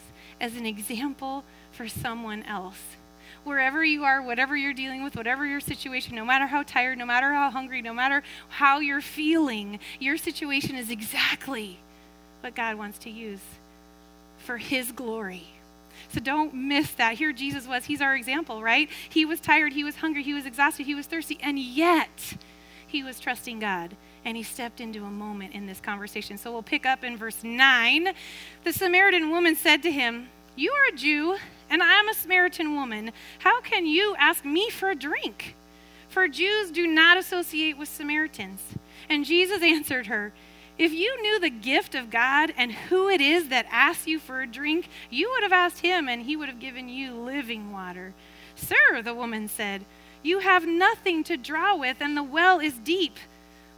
as 0.42 0.56
an 0.56 0.65
example 0.65 1.44
for 1.72 1.88
someone 1.88 2.44
else. 2.44 2.82
Wherever 3.44 3.84
you 3.86 4.04
are, 4.04 4.22
whatever 4.22 4.56
you're 4.58 4.74
dealing 4.74 5.04
with, 5.04 5.15
whatever 5.15 5.46
your 5.46 5.60
situation, 5.60 6.15
no 6.15 6.25
matter 6.25 6.48
how 6.48 6.63
tired, 6.63 6.98
no 6.98 7.06
matter 7.06 7.32
how 7.32 7.51
hungry, 7.51 7.82
no 7.82 7.94
matter 7.94 8.24
how 8.50 8.80
you're 8.80 9.01
feeling, 9.01 9.80
your 10.00 10.18
situation 10.18 10.75
is 10.75 10.89
exactly 10.89 11.77
what 12.42 12.56
God 12.56 12.77
wants 12.77 12.98
to 13.00 13.10
use 13.10 13.42
for 14.39 14.58
His 14.58 14.92
glory. 14.92 15.44
So 16.12 16.20
don't 16.20 16.54
miss 16.54 16.92
that. 16.92 17.15
Here 17.15 17.34
Jesus 17.34 17.68
was. 17.68 17.86
He's 17.86 18.01
our 18.01 18.15
example, 18.15 18.63
right? 18.63 18.89
He 19.10 19.25
was 19.25 19.39
tired, 19.39 19.74
he 19.74 19.84
was 19.84 19.98
hungry, 19.98 20.24
he 20.24 20.34
was 20.34 20.46
exhausted, 20.46 20.86
he 20.86 20.96
was 20.96 21.06
thirsty, 21.06 21.38
and 21.42 21.60
yet 21.60 22.36
he 22.88 23.04
was 23.04 23.20
trusting 23.20 23.60
God 23.60 23.96
and 24.25 24.36
he 24.36 24.44
stepped 24.44 24.82
into 24.82 25.05
a 25.05 25.12
moment 25.12 25.53
in 25.53 25.67
this 25.67 25.79
conversation. 25.79 26.38
So 26.38 26.51
we'll 26.51 26.63
pick 26.63 26.86
up 26.86 27.03
in 27.03 27.15
verse 27.15 27.44
9. 27.44 28.10
The 28.63 28.74
Samaritan 28.74 29.29
woman 29.29 29.55
said 29.55 29.84
to 29.84 29.91
him, 29.91 30.29
You 30.55 30.72
are 30.72 30.94
a 30.94 30.98
Jew, 30.98 31.38
and 31.70 31.84
I'm 31.84 32.10
a 32.10 32.13
Samaritan 32.15 32.75
woman. 32.75 33.12
How 33.39 33.62
can 33.62 33.86
you 33.86 34.15
ask 34.17 34.44
me 34.44 34.72
for 34.72 34.89
a 34.89 34.96
drink? 34.96 35.55
For 36.10 36.27
Jews 36.27 36.72
do 36.72 36.88
not 36.88 37.17
associate 37.17 37.77
with 37.77 37.88
Samaritans. 37.88 38.62
And 39.08 39.25
Jesus 39.25 39.62
answered 39.62 40.08
her, 40.08 40.34
If 40.77 40.91
you 40.91 41.22
knew 41.22 41.39
the 41.39 41.51
gift 41.51 41.94
of 41.94 42.10
God 42.10 42.51
and 42.58 42.72
who 42.72 43.08
it 43.08 43.22
is 43.22 43.50
that 43.50 43.67
asks 43.70 44.08
you 44.08 44.17
for 44.17 44.41
a 44.41 44.48
drink, 44.48 44.89
you 45.12 45.29
would 45.29 45.44
have 45.44 45.53
asked 45.53 45.82
him, 45.82 46.10
and 46.10 46.24
he 46.24 46.36
would 46.36 46.50
have 46.50 46.60
given 46.60 46.89
you 46.89 47.13
living 47.13 47.72
water. 47.72 48.15
Sir, 48.55 49.03
the 49.03 49.13
woman 49.13 49.48
said, 49.48 49.86
You 50.24 50.39
have 50.39 50.65
nothing 50.65 51.24
to 51.25 51.38
draw 51.38 51.75
with, 51.75 51.98
and 52.00 52.17
the 52.17 52.24
well 52.24 52.60
is 52.60 52.74
deep. 52.79 53.17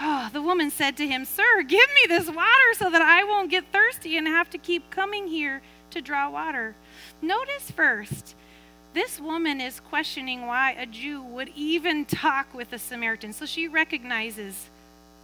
Oh, 0.00 0.28
the 0.32 0.42
woman 0.42 0.70
said 0.70 0.96
to 0.98 1.06
him, 1.06 1.24
Sir, 1.24 1.62
give 1.62 1.88
me 1.94 2.06
this 2.08 2.28
water 2.28 2.74
so 2.74 2.90
that 2.90 3.02
I 3.02 3.24
won't 3.24 3.50
get 3.50 3.72
thirsty 3.72 4.16
and 4.16 4.26
have 4.26 4.50
to 4.50 4.58
keep 4.58 4.90
coming 4.90 5.28
here 5.28 5.62
to 5.90 6.00
draw 6.00 6.30
water. 6.30 6.74
Notice 7.22 7.70
first, 7.70 8.34
this 8.94 9.20
woman 9.20 9.60
is 9.60 9.80
questioning 9.80 10.46
why 10.46 10.72
a 10.72 10.86
Jew 10.86 11.22
would 11.22 11.50
even 11.54 12.04
talk 12.04 12.52
with 12.54 12.72
a 12.72 12.78
Samaritan. 12.78 13.32
So 13.32 13.46
she 13.46 13.68
recognizes 13.68 14.68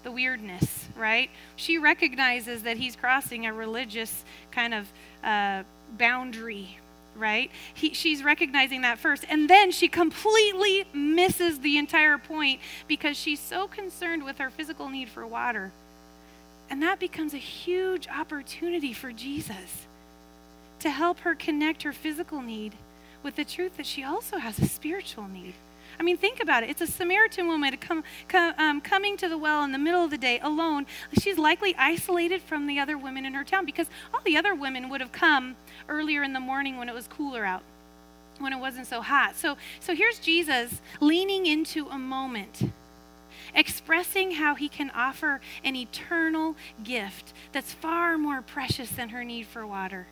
the 0.03 0.13
weirdness, 0.13 0.87
right? 0.97 1.31
She 1.57 1.79
recognizes 1.79 2.63
that 2.63 2.77
he's 2.77 2.95
crossing 2.95 3.47
a 3.47 3.53
religious 3.53 4.25
kind 4.51 4.75
of 4.75 4.93
uh, 5.23 5.63
boundary, 5.97 6.79
right? 7.17 7.51
He, 7.73 7.95
she's 7.95 8.23
recognizing 8.23 8.83
that 8.83 8.99
first. 8.99 9.25
And 9.29 9.49
then 9.49 9.71
she 9.71 9.89
completely 9.89 10.85
misses 10.93 11.61
the 11.61 11.79
entire 11.79 12.19
point 12.19 12.61
because 12.89 13.17
she's 13.17 13.41
so 13.41 13.67
concerned 13.67 14.25
with 14.25 14.39
her 14.39 14.51
physical 14.51 14.89
need 14.89 15.09
for 15.09 15.27
water. 15.27 15.73
And 16.71 16.83
that 16.83 16.99
becomes 16.99 17.35
a 17.35 17.39
huge 17.39 18.09
opportunity 18.09 18.93
for 18.93 19.13
Jesus 19.13 19.87
to 20.81 20.91
help 20.91 21.21
her 21.21 21.35
connect 21.35 21.83
her 21.83 21.93
physical 21.93 22.43
need 22.43 22.75
with 23.23 23.37
the 23.37 23.45
truth 23.45 23.77
that 23.77 23.87
she 23.87 24.05
also 24.05 24.39
has 24.39 24.59
a 24.59 24.67
spiritual 24.67 25.29
need. 25.29 25.55
I 25.99 26.03
mean, 26.03 26.17
think 26.17 26.41
about 26.41 26.63
it. 26.63 26.71
It's 26.71 26.81
a 26.81 26.87
Samaritan 26.87 27.47
woman 27.47 27.71
to 27.71 27.77
come, 27.77 28.05
come 28.29 28.55
um, 28.59 28.81
coming 28.81 29.17
to 29.19 29.29
the 29.29 29.39
well 29.39 29.63
in 29.65 29.73
the 29.73 29.79
middle 29.79 30.05
of 30.05 30.11
the 30.11 30.19
day 30.19 30.41
alone. 30.41 30.87
She's 31.21 31.39
likely 31.39 31.75
isolated 31.77 32.43
from 32.43 32.67
the 32.67 32.79
other 32.79 32.99
women 32.99 33.25
in 33.25 33.35
her 33.35 33.45
town 33.45 33.65
because 33.65 33.89
all 34.13 34.21
the 34.25 34.37
other 34.37 34.55
women 34.55 34.89
would 34.89 35.01
have 35.01 35.13
come 35.13 35.57
earlier 35.89 36.23
in 36.23 36.33
the 36.33 36.41
morning 36.41 36.77
when 36.77 36.89
it 36.89 36.95
was 36.95 37.07
cooler 37.07 37.45
out, 37.45 37.63
when 38.39 38.53
it 38.53 38.59
wasn't 38.59 38.87
so 38.87 39.03
hot. 39.03 39.37
So, 39.37 39.57
so 39.81 39.95
here's 39.95 40.19
Jesus 40.19 40.81
leaning 41.01 41.47
into 41.47 41.87
a 41.89 41.99
moment 41.99 42.63
expressing 43.55 44.33
how 44.33 44.55
he 44.55 44.69
can 44.69 44.91
offer 44.91 45.41
an 45.63 45.77
eternal 45.77 46.57
gift 46.83 47.33
that's 47.53 47.73
far 47.73 48.19
more 48.19 48.43
precious 48.43 48.91
than 48.91 49.11
her 49.11 49.25
need 49.25 49.47
for 49.47 49.67
water. 49.67 50.07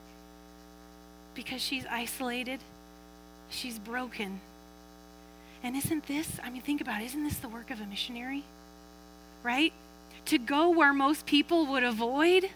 Because 1.35 1.63
she's 1.63 1.87
isolated, 1.87 2.61
she's 3.49 3.79
broken, 3.79 4.41
and 5.63 5.77
isn't 5.77 6.07
this, 6.07 6.41
I 6.43 6.51
mean, 6.51 6.63
think 6.63 6.81
about 6.81 7.01
it, 7.01 7.07
isn't 7.07 7.23
this 7.23 7.37
the 7.39 7.49
work 7.49 7.71
of 7.71 7.81
a 7.81 7.87
missionary? 7.87 8.43
Right? 9.43 9.73
To 10.27 10.39
go 10.39 10.71
where 10.71 10.93
most 10.93 11.27
people 11.27 11.67
would 11.67 11.85
avoid, 11.85 12.51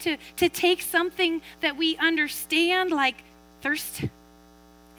to, 0.00 0.16
to 0.36 0.48
take 0.48 0.82
something 0.82 1.40
that 1.60 1.76
we 1.76 1.96
understand, 1.96 2.90
like 2.90 3.16
thirst, 3.60 4.02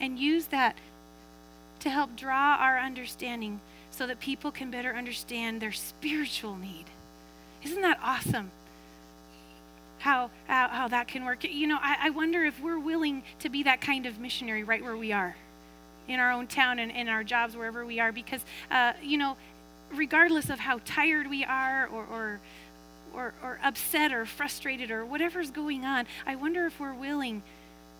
and 0.00 0.18
use 0.18 0.46
that 0.46 0.76
to 1.80 1.90
help 1.90 2.16
draw 2.16 2.56
our 2.56 2.78
understanding 2.78 3.60
so 3.90 4.06
that 4.06 4.20
people 4.20 4.50
can 4.50 4.70
better 4.70 4.94
understand 4.94 5.60
their 5.60 5.72
spiritual 5.72 6.56
need. 6.56 6.86
Isn't 7.62 7.82
that 7.82 7.98
awesome? 8.02 8.50
How, 9.98 10.30
how, 10.46 10.68
how 10.68 10.88
that 10.88 11.08
can 11.08 11.26
work. 11.26 11.44
You 11.44 11.66
know, 11.66 11.78
I, 11.80 11.96
I 12.04 12.10
wonder 12.10 12.44
if 12.44 12.58
we're 12.62 12.78
willing 12.78 13.22
to 13.40 13.50
be 13.50 13.62
that 13.64 13.82
kind 13.82 14.06
of 14.06 14.18
missionary 14.18 14.64
right 14.64 14.82
where 14.82 14.96
we 14.96 15.12
are 15.12 15.36
in 16.10 16.20
our 16.20 16.32
own 16.32 16.46
town 16.46 16.78
and 16.78 16.90
in 16.90 17.08
our 17.08 17.24
jobs, 17.24 17.56
wherever 17.56 17.86
we 17.86 18.00
are, 18.00 18.12
because, 18.12 18.44
uh, 18.70 18.92
you 19.02 19.16
know, 19.16 19.36
regardless 19.94 20.50
of 20.50 20.58
how 20.58 20.80
tired 20.84 21.28
we 21.28 21.44
are 21.44 21.86
or, 21.86 22.04
or, 22.04 22.40
or, 23.14 23.34
or 23.42 23.58
upset 23.62 24.12
or 24.12 24.26
frustrated 24.26 24.90
or 24.90 25.04
whatever's 25.04 25.50
going 25.50 25.84
on, 25.84 26.06
I 26.26 26.36
wonder 26.36 26.66
if 26.66 26.78
we're 26.78 26.94
willing 26.94 27.42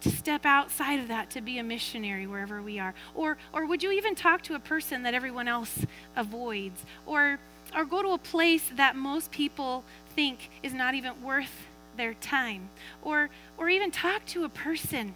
to 0.01 0.11
step 0.11 0.47
outside 0.47 1.01
of 1.01 1.09
that 1.09 1.31
to 1.31 1.41
be 1.41 1.59
a 1.59 1.63
missionary 1.63 2.27
wherever 2.27 2.63
we 2.63 2.79
are. 2.79 2.95
Or 3.15 3.37
or 3.53 3.67
would 3.67 3.83
you 3.83 3.93
even 3.93 4.15
talk 4.15 4.43
to 4.45 4.55
a 4.55 4.59
person 4.59 5.03
that 5.03 5.15
everyone 5.15 5.49
else 5.49 5.85
avoids? 6.17 6.85
Or 7.07 7.39
or 7.77 7.85
go 7.85 8.03
to 8.03 8.11
a 8.11 8.19
place 8.19 8.65
that 8.77 8.97
most 8.97 9.31
people 9.31 9.85
think 10.15 10.51
is 10.63 10.73
not 10.73 10.95
even 10.95 11.23
worth 11.23 11.67
their 11.97 12.15
time? 12.15 12.71
Or 13.03 13.29
or 13.59 13.69
even 13.69 13.91
talk 13.91 14.25
to 14.27 14.45
a 14.45 14.49
person 14.49 15.15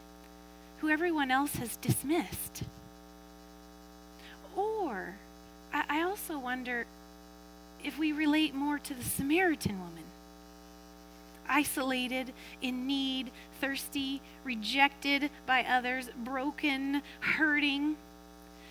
who 0.81 0.91
everyone 0.91 1.31
else 1.31 1.57
has 1.57 1.77
dismissed 1.77 2.65
or 4.57 5.15
I, 5.73 5.85
I 5.89 6.03
also 6.03 6.39
wonder 6.39 6.87
if 7.83 7.99
we 7.99 8.13
relate 8.13 8.55
more 8.55 8.79
to 8.79 8.95
the 8.95 9.05
Samaritan 9.05 9.79
woman 9.79 10.05
isolated, 11.49 12.33
in 12.63 12.87
need, 12.87 13.31
thirsty, 13.61 14.21
rejected 14.45 15.31
by 15.47 15.65
others, 15.65 16.09
broken, 16.17 17.03
hurting. 17.21 17.97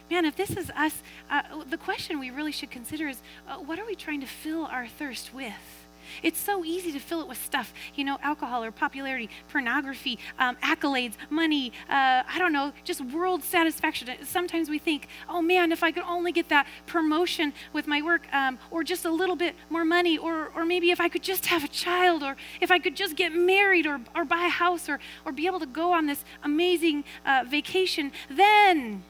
Man, 0.10 0.26
if 0.26 0.36
this 0.36 0.52
is 0.52 0.70
us, 0.72 1.02
uh, 1.30 1.64
the 1.70 1.78
question 1.78 2.20
we 2.20 2.30
really 2.30 2.52
should 2.52 2.72
consider 2.72 3.08
is 3.08 3.22
uh, 3.48 3.58
what 3.58 3.80
are 3.80 3.86
we 3.86 3.96
trying 3.96 4.22
to 4.22 4.28
fill 4.28 4.66
our 4.66 4.88
thirst 4.88 5.34
with? 5.34 5.83
It's 6.22 6.40
so 6.40 6.64
easy 6.64 6.92
to 6.92 7.00
fill 7.00 7.22
it 7.22 7.28
with 7.28 7.44
stuff, 7.44 7.74
you 7.96 8.04
know, 8.04 8.18
alcohol 8.22 8.64
or 8.64 8.72
popularity, 8.72 9.30
pornography, 9.50 10.20
um, 10.40 10.56
accolades, 10.58 11.16
money, 11.30 11.72
uh, 11.90 12.24
I 12.28 12.38
don't 12.40 12.54
know, 12.54 12.74
just 12.84 13.02
world 13.02 13.44
satisfaction. 13.44 14.10
Sometimes 14.24 14.70
we 14.70 14.80
think, 14.80 15.08
oh 15.30 15.42
man, 15.42 15.72
if 15.72 15.84
I 15.84 15.92
could 15.92 16.04
only 16.04 16.32
get 16.32 16.50
that 16.50 16.68
promotion 16.86 17.54
with 17.72 17.88
my 17.88 18.02
work, 18.02 18.28
um, 18.34 18.60
or 18.72 18.84
just 18.84 19.06
a 19.06 19.12
little 19.12 19.36
bit 19.36 19.56
more 19.70 19.86
money, 19.86 20.18
or, 20.18 20.52
or 20.56 20.66
maybe 20.66 20.92
if 20.92 21.00
I 21.00 21.10
could 21.10 21.24
just 21.24 21.46
have 21.48 21.64
a 21.64 21.68
child, 21.68 22.24
or 22.24 22.36
if 22.62 22.72
I 22.72 22.80
could 22.80 22.96
just 22.96 23.16
get 23.16 23.34
married, 23.34 23.86
or, 23.86 24.00
or 24.16 24.26
buy 24.26 24.46
a 24.46 24.50
house, 24.50 24.90
or, 24.90 25.00
or 25.26 25.32
be 25.32 25.48
able 25.48 25.60
to 25.60 25.66
go 25.66 25.94
on 25.94 26.06
this 26.06 26.24
amazing 26.44 27.04
uh, 27.26 27.44
vacation, 27.48 28.12
then 28.30 29.04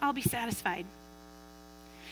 I'll 0.00 0.12
be 0.12 0.22
satisfied. 0.22 0.86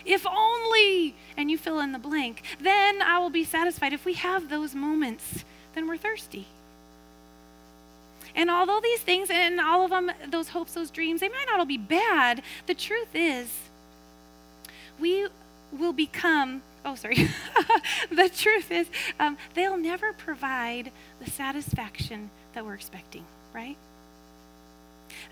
If 0.04 0.26
only, 0.26 1.14
and 1.36 1.50
you 1.50 1.58
fill 1.58 1.80
in 1.80 1.92
the 1.92 1.98
blank, 1.98 2.42
then 2.60 3.02
I 3.02 3.18
will 3.18 3.30
be 3.30 3.44
satisfied. 3.44 3.92
If 3.92 4.04
we 4.04 4.14
have 4.14 4.48
those 4.48 4.74
moments, 4.74 5.44
then 5.74 5.86
we're 5.86 5.96
thirsty. 5.96 6.46
And 8.34 8.50
although 8.50 8.80
these 8.80 9.00
things 9.00 9.28
and 9.30 9.60
all 9.60 9.84
of 9.84 9.90
them, 9.90 10.10
those 10.28 10.48
hopes, 10.48 10.74
those 10.74 10.90
dreams, 10.90 11.20
they 11.20 11.28
might 11.28 11.46
not 11.46 11.58
all 11.58 11.66
be 11.66 11.78
bad, 11.78 12.42
the 12.66 12.74
truth 12.74 13.14
is, 13.14 13.48
we 14.98 15.28
will 15.70 15.92
become, 15.92 16.62
oh, 16.84 16.94
sorry. 16.94 17.16
the 18.10 18.28
truth 18.28 18.70
is, 18.70 18.88
um, 19.18 19.36
they'll 19.54 19.76
never 19.76 20.12
provide 20.12 20.90
the 21.22 21.30
satisfaction 21.30 22.30
that 22.54 22.64
we're 22.64 22.74
expecting, 22.74 23.24
right? 23.54 23.76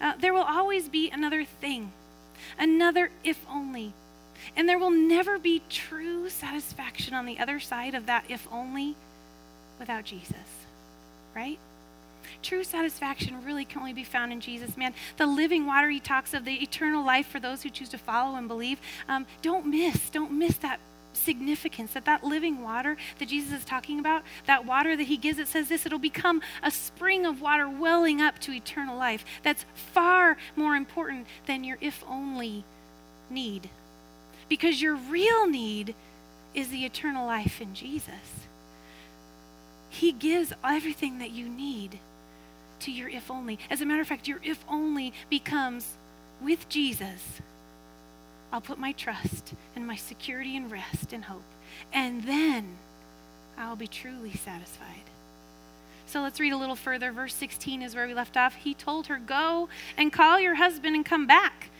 Uh, 0.00 0.14
there 0.18 0.34
will 0.34 0.42
always 0.42 0.88
be 0.88 1.10
another 1.10 1.44
thing, 1.44 1.92
another 2.58 3.10
if 3.24 3.38
only. 3.48 3.92
And 4.56 4.68
there 4.68 4.78
will 4.78 4.90
never 4.90 5.38
be 5.38 5.62
true 5.68 6.28
satisfaction 6.28 7.14
on 7.14 7.26
the 7.26 7.38
other 7.38 7.60
side 7.60 7.94
of 7.94 8.06
that 8.06 8.24
if 8.28 8.46
only 8.50 8.96
without 9.78 10.04
Jesus, 10.04 10.36
right? 11.34 11.58
True 12.42 12.64
satisfaction 12.64 13.44
really 13.44 13.64
can 13.64 13.80
only 13.80 13.92
be 13.92 14.04
found 14.04 14.32
in 14.32 14.40
Jesus, 14.40 14.76
man. 14.76 14.94
The 15.16 15.26
living 15.26 15.66
water 15.66 15.90
he 15.90 16.00
talks 16.00 16.32
of, 16.34 16.44
the 16.44 16.62
eternal 16.62 17.04
life 17.04 17.26
for 17.26 17.40
those 17.40 17.62
who 17.62 17.70
choose 17.70 17.88
to 17.90 17.98
follow 17.98 18.36
and 18.36 18.48
believe. 18.48 18.78
Um, 19.08 19.26
don't 19.42 19.66
miss, 19.66 20.10
don't 20.10 20.32
miss 20.32 20.56
that 20.58 20.80
significance 21.12 21.92
that 21.92 22.04
that 22.04 22.22
living 22.22 22.62
water 22.62 22.96
that 23.18 23.28
Jesus 23.28 23.52
is 23.52 23.64
talking 23.64 23.98
about, 23.98 24.22
that 24.46 24.64
water 24.64 24.96
that 24.96 25.04
he 25.04 25.16
gives, 25.16 25.38
it 25.38 25.48
says 25.48 25.68
this, 25.68 25.84
it'll 25.84 25.98
become 25.98 26.40
a 26.62 26.70
spring 26.70 27.26
of 27.26 27.40
water 27.40 27.68
welling 27.68 28.20
up 28.20 28.38
to 28.40 28.52
eternal 28.52 28.96
life. 28.96 29.24
That's 29.42 29.64
far 29.74 30.36
more 30.56 30.76
important 30.76 31.26
than 31.46 31.64
your 31.64 31.78
if 31.80 32.04
only 32.08 32.64
need 33.28 33.68
because 34.50 34.82
your 34.82 34.96
real 34.96 35.46
need 35.46 35.94
is 36.52 36.68
the 36.68 36.84
eternal 36.84 37.24
life 37.24 37.62
in 37.62 37.72
Jesus. 37.72 38.46
He 39.88 40.12
gives 40.12 40.52
everything 40.62 41.20
that 41.20 41.30
you 41.30 41.48
need 41.48 42.00
to 42.80 42.90
your 42.90 43.08
if 43.08 43.30
only. 43.30 43.58
As 43.70 43.80
a 43.80 43.86
matter 43.86 44.02
of 44.02 44.08
fact, 44.08 44.28
your 44.28 44.40
if 44.42 44.62
only 44.68 45.14
becomes 45.30 45.96
with 46.42 46.68
Jesus. 46.68 47.40
I'll 48.52 48.60
put 48.60 48.78
my 48.78 48.92
trust 48.92 49.54
and 49.76 49.86
my 49.86 49.96
security 49.96 50.56
and 50.56 50.70
rest 50.70 51.12
and 51.12 51.24
hope. 51.24 51.42
And 51.92 52.24
then 52.24 52.76
I'll 53.56 53.76
be 53.76 53.86
truly 53.86 54.32
satisfied. 54.32 55.04
So 56.06 56.22
let's 56.22 56.40
read 56.40 56.52
a 56.52 56.56
little 56.56 56.74
further. 56.74 57.12
Verse 57.12 57.34
16 57.34 57.82
is 57.82 57.94
where 57.94 58.08
we 58.08 58.14
left 58.14 58.36
off. 58.36 58.56
He 58.56 58.74
told 58.74 59.06
her, 59.06 59.18
Go 59.18 59.68
and 59.96 60.12
call 60.12 60.40
your 60.40 60.56
husband 60.56 60.96
and 60.96 61.06
come 61.06 61.28
back. 61.28 61.70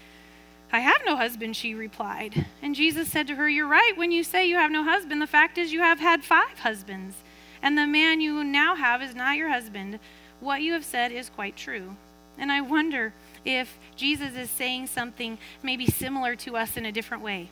I 0.73 0.81
have 0.81 1.03
no 1.05 1.17
husband, 1.17 1.57
she 1.57 1.75
replied. 1.75 2.47
And 2.63 2.75
Jesus 2.75 3.11
said 3.11 3.27
to 3.27 3.35
her, 3.35 3.49
You're 3.49 3.67
right 3.67 3.97
when 3.97 4.13
you 4.13 4.23
say 4.23 4.49
you 4.49 4.57
have 4.57 4.71
no 4.71 4.85
husband. 4.85 5.21
The 5.21 5.27
fact 5.27 5.59
is, 5.59 5.73
you 5.73 5.81
have 5.81 5.99
had 5.99 6.23
five 6.23 6.61
husbands, 6.61 7.17
and 7.63 7.77
the 7.77 7.87
man 7.87 8.21
you 8.21 8.45
now 8.45 8.77
have 8.77 9.03
is 9.03 9.15
not 9.15 9.37
your 9.37 9.49
husband. 9.49 9.99
What 10.39 10.63
you 10.63 10.73
have 10.73 10.85
said 10.85 11.13
is 11.13 11.29
quite 11.29 11.57
true. 11.57 11.97
And 12.39 12.53
I 12.53 12.61
wonder 12.61 13.13
if 13.45 13.79
Jesus 13.97 14.35
is 14.37 14.49
saying 14.49 14.87
something 14.87 15.39
maybe 15.63 15.87
similar 15.87 16.37
to 16.37 16.57
us 16.57 16.77
in 16.77 16.87
a 16.87 16.93
different 16.93 17.23
way. 17.23 17.51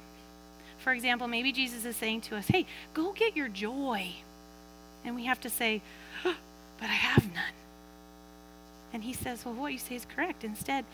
For 0.79 0.93
example, 0.93 1.27
maybe 1.27 1.53
Jesus 1.53 1.85
is 1.85 1.97
saying 1.97 2.23
to 2.23 2.37
us, 2.37 2.47
Hey, 2.47 2.67
go 2.95 3.13
get 3.13 3.37
your 3.37 3.49
joy. 3.49 4.13
And 5.05 5.15
we 5.15 5.25
have 5.25 5.41
to 5.41 5.51
say, 5.51 5.83
oh, 6.25 6.37
But 6.79 6.89
I 6.89 6.95
have 6.95 7.25
none. 7.35 7.55
And 8.93 9.03
he 9.03 9.13
says, 9.13 9.45
Well, 9.45 9.55
what 9.55 9.73
you 9.73 9.79
say 9.79 9.97
is 9.97 10.07
correct. 10.15 10.45
Instead, 10.45 10.85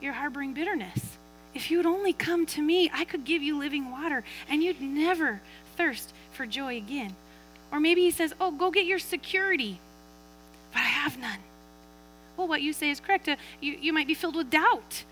you're 0.00 0.12
harboring 0.12 0.54
bitterness. 0.54 1.18
If 1.54 1.70
you 1.70 1.76
would 1.76 1.86
only 1.86 2.12
come 2.12 2.46
to 2.46 2.62
me, 2.62 2.90
I 2.92 3.04
could 3.04 3.24
give 3.24 3.42
you 3.42 3.58
living 3.58 3.90
water 3.90 4.24
and 4.48 4.62
you'd 4.62 4.80
never 4.80 5.40
thirst 5.76 6.12
for 6.32 6.46
joy 6.46 6.76
again. 6.76 7.14
Or 7.70 7.80
maybe 7.80 8.02
he 8.02 8.10
says, 8.10 8.34
Oh, 8.40 8.50
go 8.50 8.70
get 8.70 8.86
your 8.86 8.98
security, 8.98 9.78
but 10.72 10.80
I 10.80 10.86
have 10.86 11.18
none. 11.18 11.38
Well, 12.36 12.48
what 12.48 12.62
you 12.62 12.72
say 12.72 12.90
is 12.90 13.00
correct. 13.00 13.28
Uh, 13.28 13.36
you, 13.60 13.78
you 13.80 13.92
might 13.92 14.08
be 14.08 14.14
filled 14.14 14.36
with 14.36 14.50
doubt. 14.50 15.04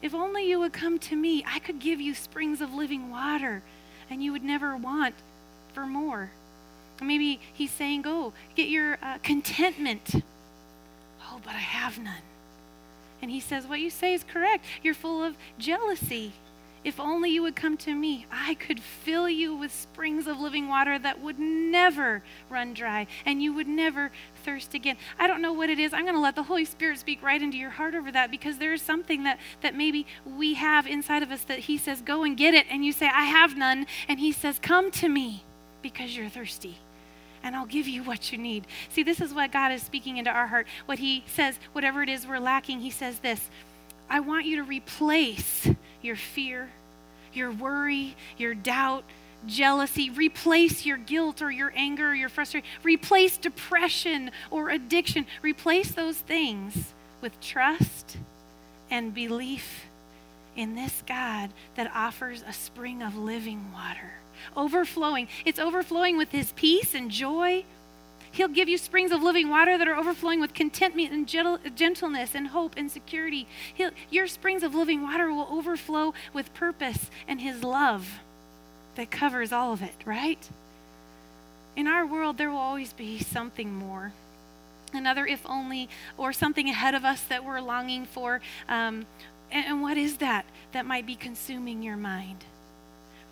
If 0.00 0.14
only 0.14 0.48
you 0.48 0.58
would 0.60 0.72
come 0.72 0.98
to 1.00 1.16
me, 1.16 1.44
I 1.46 1.58
could 1.58 1.78
give 1.78 2.00
you 2.00 2.14
springs 2.14 2.60
of 2.60 2.72
living 2.72 3.10
water 3.10 3.62
and 4.10 4.22
you 4.22 4.32
would 4.32 4.42
never 4.42 4.76
want 4.76 5.14
for 5.74 5.86
more. 5.86 6.30
Or 7.00 7.04
maybe 7.04 7.40
he's 7.52 7.70
saying, 7.70 8.02
Go 8.02 8.32
get 8.54 8.68
your 8.68 8.98
uh, 9.02 9.18
contentment. 9.22 10.22
Oh, 11.22 11.40
but 11.44 11.54
I 11.54 11.58
have 11.58 11.98
none. 11.98 12.22
And 13.22 13.30
he 13.30 13.40
says, 13.40 13.66
What 13.66 13.80
you 13.80 13.88
say 13.88 14.12
is 14.12 14.24
correct. 14.24 14.64
You're 14.82 14.94
full 14.94 15.22
of 15.22 15.36
jealousy. 15.58 16.34
If 16.84 16.98
only 16.98 17.30
you 17.30 17.42
would 17.42 17.54
come 17.54 17.76
to 17.78 17.94
me, 17.94 18.26
I 18.32 18.54
could 18.54 18.80
fill 18.80 19.28
you 19.28 19.54
with 19.54 19.72
springs 19.72 20.26
of 20.26 20.40
living 20.40 20.66
water 20.66 20.98
that 20.98 21.20
would 21.20 21.38
never 21.38 22.24
run 22.50 22.74
dry 22.74 23.06
and 23.24 23.40
you 23.40 23.52
would 23.52 23.68
never 23.68 24.10
thirst 24.44 24.74
again. 24.74 24.96
I 25.16 25.28
don't 25.28 25.40
know 25.40 25.52
what 25.52 25.70
it 25.70 25.78
is. 25.78 25.92
I'm 25.92 26.02
going 26.02 26.16
to 26.16 26.20
let 26.20 26.34
the 26.34 26.42
Holy 26.42 26.64
Spirit 26.64 26.98
speak 26.98 27.22
right 27.22 27.40
into 27.40 27.56
your 27.56 27.70
heart 27.70 27.94
over 27.94 28.10
that 28.10 28.32
because 28.32 28.58
there 28.58 28.72
is 28.72 28.82
something 28.82 29.22
that, 29.22 29.38
that 29.60 29.76
maybe 29.76 30.08
we 30.26 30.54
have 30.54 30.88
inside 30.88 31.22
of 31.22 31.30
us 31.30 31.44
that 31.44 31.60
He 31.60 31.78
says, 31.78 32.00
Go 32.00 32.24
and 32.24 32.36
get 32.36 32.52
it. 32.52 32.66
And 32.68 32.84
you 32.84 32.92
say, 32.92 33.06
I 33.06 33.26
have 33.26 33.56
none. 33.56 33.86
And 34.08 34.18
He 34.18 34.32
says, 34.32 34.58
Come 34.58 34.90
to 34.92 35.08
me 35.08 35.44
because 35.82 36.16
you're 36.16 36.28
thirsty 36.28 36.78
and 37.42 37.56
I'll 37.56 37.66
give 37.66 37.88
you 37.88 38.02
what 38.02 38.32
you 38.32 38.38
need. 38.38 38.66
See, 38.90 39.02
this 39.02 39.20
is 39.20 39.34
what 39.34 39.52
God 39.52 39.72
is 39.72 39.82
speaking 39.82 40.16
into 40.16 40.30
our 40.30 40.46
heart. 40.46 40.66
What 40.86 40.98
He 40.98 41.24
says, 41.26 41.58
whatever 41.72 42.02
it 42.02 42.08
is 42.08 42.26
we're 42.26 42.38
lacking, 42.38 42.80
He 42.80 42.90
says 42.90 43.18
this 43.18 43.48
I 44.08 44.20
want 44.20 44.46
you 44.46 44.56
to 44.56 44.62
replace 44.62 45.68
your 46.02 46.16
fear, 46.16 46.70
your 47.32 47.50
worry, 47.50 48.16
your 48.36 48.54
doubt, 48.54 49.04
jealousy, 49.46 50.10
replace 50.10 50.84
your 50.86 50.98
guilt 50.98 51.42
or 51.42 51.50
your 51.50 51.72
anger 51.74 52.10
or 52.10 52.14
your 52.14 52.28
frustration, 52.28 52.68
replace 52.82 53.36
depression 53.36 54.30
or 54.50 54.70
addiction, 54.70 55.26
replace 55.42 55.92
those 55.92 56.18
things 56.18 56.92
with 57.20 57.40
trust 57.40 58.18
and 58.90 59.14
belief 59.14 59.86
in 60.56 60.74
this 60.74 61.02
God 61.06 61.50
that 61.76 61.90
offers 61.94 62.44
a 62.46 62.52
spring 62.52 63.02
of 63.02 63.16
living 63.16 63.72
water 63.72 64.21
overflowing. 64.56 65.28
It's 65.44 65.58
overflowing 65.58 66.16
with 66.16 66.30
His 66.30 66.52
peace 66.52 66.94
and 66.94 67.10
joy. 67.10 67.64
He'll 68.30 68.48
give 68.48 68.68
you 68.68 68.78
springs 68.78 69.12
of 69.12 69.22
living 69.22 69.50
water 69.50 69.76
that 69.76 69.86
are 69.86 69.96
overflowing 69.96 70.40
with 70.40 70.54
contentment 70.54 71.12
and 71.12 71.28
gentleness 71.28 72.34
and 72.34 72.48
hope 72.48 72.74
and 72.78 72.90
security. 72.90 73.46
He'll, 73.74 73.90
your 74.10 74.26
springs 74.26 74.62
of 74.62 74.74
living 74.74 75.02
water 75.02 75.30
will 75.30 75.48
overflow 75.50 76.14
with 76.32 76.54
purpose 76.54 77.10
and 77.28 77.40
His 77.40 77.62
love 77.62 78.20
that 78.94 79.10
covers 79.10 79.52
all 79.52 79.72
of 79.72 79.82
it, 79.82 79.94
right? 80.04 80.48
In 81.76 81.86
our 81.86 82.06
world, 82.06 82.38
there 82.38 82.50
will 82.50 82.58
always 82.58 82.92
be 82.92 83.18
something 83.18 83.72
more. 83.74 84.12
Another 84.94 85.26
if 85.26 85.40
only, 85.46 85.88
or 86.18 86.32
something 86.32 86.68
ahead 86.68 86.94
of 86.94 87.04
us 87.04 87.22
that 87.22 87.44
we're 87.44 87.60
longing 87.60 88.04
for. 88.04 88.40
Um, 88.68 89.06
and, 89.50 89.66
and 89.66 89.82
what 89.82 89.96
is 89.96 90.18
that 90.18 90.44
that 90.72 90.84
might 90.84 91.06
be 91.06 91.14
consuming 91.14 91.82
your 91.82 91.96
mind? 91.96 92.44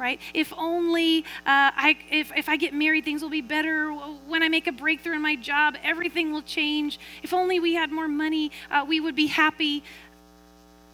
Right? 0.01 0.19
If 0.33 0.53
only 0.57 1.19
uh, 1.47 1.71
I, 1.77 1.97
if, 2.11 2.33
if 2.35 2.49
I 2.49 2.57
get 2.57 2.73
married, 2.73 3.05
things 3.05 3.23
will 3.23 3.31
be 3.31 3.43
better. 3.43 3.93
When 4.27 4.43
I 4.43 4.49
make 4.49 4.67
a 4.67 4.73
breakthrough 4.73 5.15
in 5.15 5.23
my 5.23 5.37
job, 5.37 5.77
everything 5.85 6.33
will 6.33 6.43
change. 6.43 6.99
If 7.23 7.33
only 7.35 7.61
we 7.61 7.75
had 7.75 7.93
more 7.93 8.09
money, 8.09 8.51
uh, 8.71 8.85
we 8.89 8.99
would 8.99 9.15
be 9.15 9.27
happy. 9.27 9.85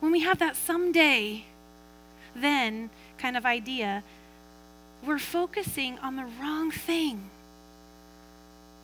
When 0.01 0.11
we 0.11 0.21
have 0.21 0.41
that 0.41 0.57
someday, 0.57 1.45
then 2.35 2.91
kind 3.17 3.37
of 3.37 3.47
idea, 3.47 4.03
we're 5.05 5.21
focusing 5.21 5.99
on 6.01 6.17
the 6.17 6.27
wrong 6.41 6.71
thing. 6.71 7.31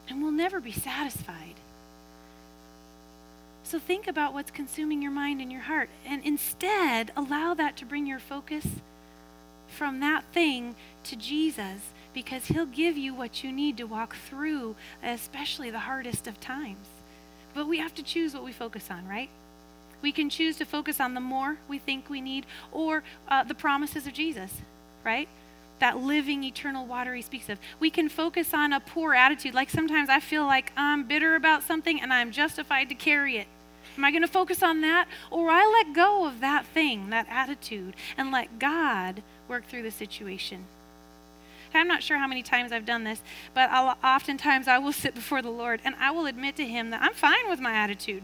And 0.08 0.22
we'll 0.22 0.30
never 0.30 0.60
be 0.60 0.72
satisfied. 0.72 1.54
So 3.64 3.78
think 3.78 4.06
about 4.06 4.34
what's 4.34 4.50
consuming 4.50 5.02
your 5.02 5.10
mind 5.10 5.40
and 5.40 5.50
your 5.50 5.62
heart. 5.62 5.88
And 6.06 6.22
instead, 6.24 7.10
allow 7.16 7.54
that 7.54 7.76
to 7.78 7.84
bring 7.84 8.06
your 8.06 8.18
focus 8.18 8.66
from 9.72 10.00
that 10.00 10.24
thing 10.32 10.76
to 11.04 11.16
Jesus 11.16 11.80
because 12.14 12.46
He'll 12.46 12.66
give 12.66 12.96
you 12.96 13.14
what 13.14 13.42
you 13.42 13.50
need 13.50 13.76
to 13.78 13.84
walk 13.84 14.14
through, 14.14 14.76
especially 15.02 15.70
the 15.70 15.80
hardest 15.80 16.26
of 16.26 16.40
times. 16.40 16.86
But 17.54 17.66
we 17.66 17.78
have 17.78 17.94
to 17.94 18.02
choose 18.02 18.34
what 18.34 18.44
we 18.44 18.52
focus 18.52 18.90
on, 18.90 19.06
right? 19.08 19.30
We 20.00 20.12
can 20.12 20.30
choose 20.30 20.56
to 20.56 20.64
focus 20.64 21.00
on 21.00 21.14
the 21.14 21.20
more 21.20 21.58
we 21.68 21.78
think 21.78 22.10
we 22.10 22.20
need 22.20 22.46
or 22.70 23.02
uh, 23.28 23.44
the 23.44 23.54
promises 23.54 24.06
of 24.06 24.12
Jesus, 24.12 24.52
right? 25.04 25.28
that 25.82 25.98
living 25.98 26.44
eternal 26.44 26.86
water 26.86 27.12
he 27.12 27.22
speaks 27.22 27.48
of. 27.48 27.58
We 27.80 27.90
can 27.90 28.08
focus 28.08 28.54
on 28.54 28.72
a 28.72 28.78
poor 28.78 29.14
attitude. 29.14 29.52
Like 29.52 29.68
sometimes 29.68 30.08
I 30.08 30.20
feel 30.20 30.46
like 30.46 30.70
I'm 30.76 31.08
bitter 31.08 31.34
about 31.34 31.64
something 31.64 32.00
and 32.00 32.12
I'm 32.12 32.30
justified 32.30 32.88
to 32.90 32.94
carry 32.94 33.36
it. 33.38 33.48
Am 33.98 34.04
I 34.04 34.12
going 34.12 34.22
to 34.22 34.28
focus 34.28 34.62
on 34.62 34.80
that? 34.82 35.08
Or 35.28 35.50
I 35.50 35.66
let 35.66 35.92
go 35.92 36.24
of 36.24 36.38
that 36.38 36.66
thing, 36.66 37.10
that 37.10 37.26
attitude, 37.28 37.96
and 38.16 38.30
let 38.30 38.60
God 38.60 39.24
work 39.48 39.66
through 39.66 39.82
the 39.82 39.90
situation? 39.90 40.64
I'm 41.74 41.88
not 41.88 42.02
sure 42.02 42.18
how 42.18 42.26
many 42.26 42.42
times 42.42 42.70
I've 42.70 42.84
done 42.84 43.04
this, 43.04 43.22
but 43.54 43.70
I'll, 43.70 43.96
oftentimes 44.04 44.68
I 44.68 44.78
will 44.78 44.92
sit 44.92 45.14
before 45.14 45.42
the 45.42 45.50
Lord 45.50 45.80
and 45.84 45.94
I 45.98 46.10
will 46.10 46.26
admit 46.26 46.56
to 46.56 46.66
Him 46.66 46.90
that 46.90 47.02
I'm 47.02 47.14
fine 47.14 47.48
with 47.48 47.60
my 47.60 47.72
attitude. 47.72 48.22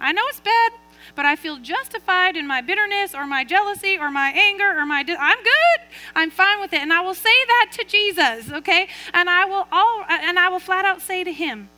I 0.00 0.12
know 0.12 0.22
it's 0.28 0.40
bad, 0.40 0.72
but 1.14 1.26
I 1.26 1.36
feel 1.36 1.58
justified 1.58 2.36
in 2.36 2.46
my 2.46 2.60
bitterness 2.60 3.14
or 3.14 3.26
my 3.26 3.44
jealousy 3.44 3.98
or 3.98 4.10
my 4.10 4.30
anger 4.30 4.78
or 4.78 4.86
my. 4.86 5.00
I'm 5.00 5.42
good. 5.42 5.86
I'm 6.14 6.30
fine 6.30 6.60
with 6.60 6.72
it, 6.72 6.80
and 6.80 6.92
I 6.92 7.02
will 7.02 7.14
say 7.14 7.44
that 7.46 7.70
to 7.72 7.84
Jesus, 7.84 8.50
okay? 8.50 8.88
And 9.12 9.28
I 9.28 9.44
will 9.44 9.66
all 9.70 10.04
and 10.08 10.38
I 10.38 10.48
will 10.48 10.58
flat 10.58 10.84
out 10.84 11.02
say 11.02 11.22
to 11.24 11.32
Him, 11.32 11.68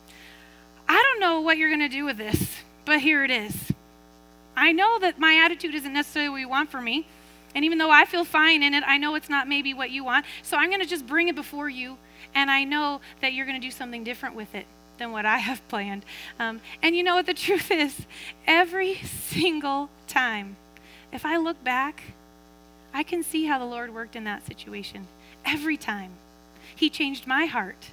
I 0.87 1.01
don't 1.01 1.19
know 1.19 1.41
what 1.41 1.57
you're 1.57 1.69
going 1.69 1.79
to 1.79 1.89
do 1.89 2.05
with 2.05 2.17
this, 2.17 2.57
but 2.85 3.01
here 3.01 3.23
it 3.23 3.31
is. 3.31 3.71
I 4.55 4.71
know 4.71 4.99
that 4.99 5.19
my 5.19 5.41
attitude 5.43 5.73
isn't 5.75 5.93
necessarily 5.93 6.29
what 6.29 6.39
you 6.39 6.49
want 6.49 6.69
for 6.69 6.81
me. 6.81 7.07
And 7.55 7.65
even 7.65 7.77
though 7.77 7.91
I 7.91 8.05
feel 8.05 8.25
fine 8.25 8.63
in 8.63 8.73
it, 8.73 8.83
I 8.85 8.97
know 8.97 9.15
it's 9.15 9.29
not 9.29 9.47
maybe 9.47 9.73
what 9.73 9.91
you 9.91 10.03
want. 10.03 10.25
So 10.41 10.57
I'm 10.57 10.69
going 10.69 10.81
to 10.81 10.87
just 10.87 11.05
bring 11.05 11.27
it 11.27 11.35
before 11.35 11.69
you. 11.69 11.97
And 12.33 12.49
I 12.49 12.63
know 12.63 13.01
that 13.21 13.33
you're 13.33 13.45
going 13.45 13.59
to 13.59 13.65
do 13.65 13.71
something 13.71 14.03
different 14.03 14.35
with 14.35 14.55
it 14.55 14.65
than 14.97 15.11
what 15.11 15.25
I 15.25 15.37
have 15.49 15.65
planned. 15.67 16.05
Um, 16.39 16.61
and 16.81 16.95
you 16.95 17.03
know 17.03 17.15
what 17.15 17.25
the 17.25 17.33
truth 17.47 17.71
is? 17.71 18.05
Every 18.47 18.95
single 19.03 19.89
time, 20.07 20.55
if 21.11 21.25
I 21.25 21.37
look 21.37 21.63
back, 21.63 22.03
I 22.93 23.03
can 23.03 23.23
see 23.23 23.45
how 23.45 23.59
the 23.59 23.65
Lord 23.65 23.93
worked 23.93 24.15
in 24.15 24.23
that 24.25 24.45
situation. 24.45 25.07
Every 25.45 25.77
time. 25.77 26.11
He 26.75 26.89
changed 26.89 27.27
my 27.27 27.45
heart. 27.45 27.91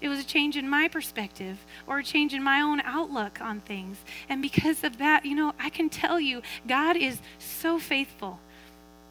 It 0.00 0.08
was 0.08 0.18
a 0.18 0.24
change 0.24 0.56
in 0.56 0.68
my 0.68 0.88
perspective 0.88 1.58
or 1.86 1.98
a 1.98 2.04
change 2.04 2.32
in 2.32 2.42
my 2.42 2.60
own 2.60 2.80
outlook 2.80 3.40
on 3.40 3.60
things. 3.60 3.98
And 4.28 4.40
because 4.40 4.82
of 4.82 4.98
that, 4.98 5.26
you 5.26 5.34
know, 5.34 5.54
I 5.58 5.68
can 5.68 5.90
tell 5.90 6.18
you, 6.18 6.42
God 6.66 6.96
is 6.96 7.18
so 7.38 7.78
faithful 7.78 8.40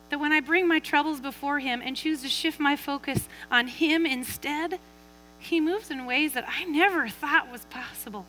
that 0.10 0.20
when 0.20 0.32
I 0.32 0.40
bring 0.40 0.68
my 0.68 0.80
troubles 0.80 1.20
before 1.20 1.60
Him 1.60 1.82
and 1.84 1.96
choose 1.96 2.22
to 2.24 2.30
shift 2.30 2.60
my 2.60 2.76
focus 2.76 3.28
on 3.52 3.68
Him 3.68 4.06
instead, 4.06 4.80
He 5.40 5.60
moves 5.60 5.92
in 5.92 6.06
ways 6.06 6.34
that 6.34 6.48
I 6.48 6.66
never 6.66 7.08
thought 7.08 7.52
was 7.52 7.66
possible. 7.66 8.26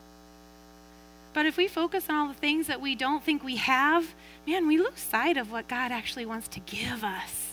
But 1.33 1.47
if 1.47 1.57
we 1.57 1.69
focus 1.69 2.09
on 2.09 2.17
all 2.17 2.29
the 2.29 2.35
things 2.35 2.67
that 2.67 2.81
we 2.81 2.95
don't 2.95 3.23
think 3.23 3.45
we 3.45 3.57
have, 3.57 4.15
man, 4.47 4.67
we 4.67 4.79
lose 4.79 4.99
sight 4.99 5.37
of 5.37 5.51
what 5.51 5.69
God 5.69 5.93
actually 5.93 6.27
wants 6.27 6.49
to 6.49 6.61
give 6.61 7.05
us. 7.05 7.53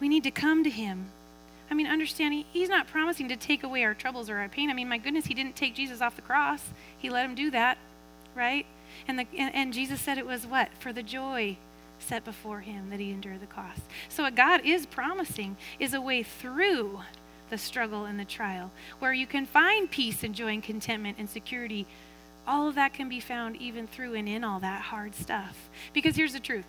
We 0.00 0.08
need 0.08 0.24
to 0.24 0.30
come 0.30 0.64
to 0.64 0.70
Him. 0.70 1.06
I 1.70 1.74
mean, 1.74 1.86
understanding 1.86 2.44
He's 2.52 2.68
not 2.68 2.88
promising 2.88 3.28
to 3.28 3.36
take 3.36 3.62
away 3.62 3.84
our 3.84 3.94
troubles 3.94 4.28
or 4.28 4.38
our 4.38 4.48
pain. 4.48 4.70
I 4.70 4.74
mean, 4.74 4.88
my 4.88 4.98
goodness, 4.98 5.26
He 5.26 5.34
didn't 5.34 5.56
take 5.56 5.74
Jesus 5.74 6.00
off 6.00 6.16
the 6.16 6.22
cross, 6.22 6.62
He 6.98 7.08
let 7.08 7.24
Him 7.24 7.34
do 7.34 7.50
that, 7.52 7.78
right? 8.34 8.66
And, 9.08 9.18
the, 9.18 9.26
and, 9.38 9.54
and 9.54 9.72
Jesus 9.72 10.00
said 10.00 10.18
it 10.18 10.26
was 10.26 10.46
what? 10.46 10.68
For 10.78 10.92
the 10.92 11.02
joy 11.02 11.56
set 12.02 12.24
before 12.24 12.60
him 12.60 12.90
that 12.90 13.00
he 13.00 13.10
endured 13.10 13.40
the 13.40 13.46
cost. 13.46 13.80
So, 14.08 14.24
what 14.24 14.34
God 14.34 14.62
is 14.64 14.86
promising 14.86 15.56
is 15.78 15.94
a 15.94 16.00
way 16.00 16.22
through 16.22 17.00
the 17.50 17.58
struggle 17.58 18.04
and 18.06 18.18
the 18.18 18.24
trial 18.24 18.70
where 18.98 19.12
you 19.12 19.26
can 19.26 19.46
find 19.46 19.90
peace 19.90 20.22
and 20.22 20.34
joy 20.34 20.48
and 20.48 20.62
contentment 20.62 21.18
and 21.18 21.28
security. 21.28 21.86
All 22.46 22.66
of 22.66 22.74
that 22.74 22.92
can 22.94 23.08
be 23.08 23.20
found 23.20 23.56
even 23.56 23.86
through 23.86 24.14
and 24.14 24.28
in 24.28 24.42
all 24.42 24.58
that 24.60 24.82
hard 24.82 25.14
stuff. 25.14 25.68
Because 25.92 26.16
here's 26.16 26.32
the 26.32 26.40
truth 26.40 26.64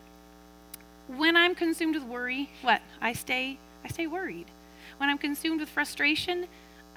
when 1.08 1.36
I'm 1.36 1.56
consumed 1.56 1.96
with 1.96 2.04
worry, 2.04 2.50
what? 2.62 2.82
I 3.02 3.14
stay, 3.14 3.58
I 3.84 3.88
stay 3.90 4.08
worried. 4.08 4.46
When 4.98 5.10
I'm 5.10 5.18
consumed 5.18 5.60
with 5.60 5.70
frustration, 5.70 6.48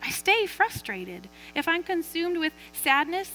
I 0.03 0.11
stay 0.11 0.46
frustrated. 0.46 1.29
If 1.55 1.66
I'm 1.66 1.83
consumed 1.83 2.38
with 2.38 2.53
sadness, 2.72 3.31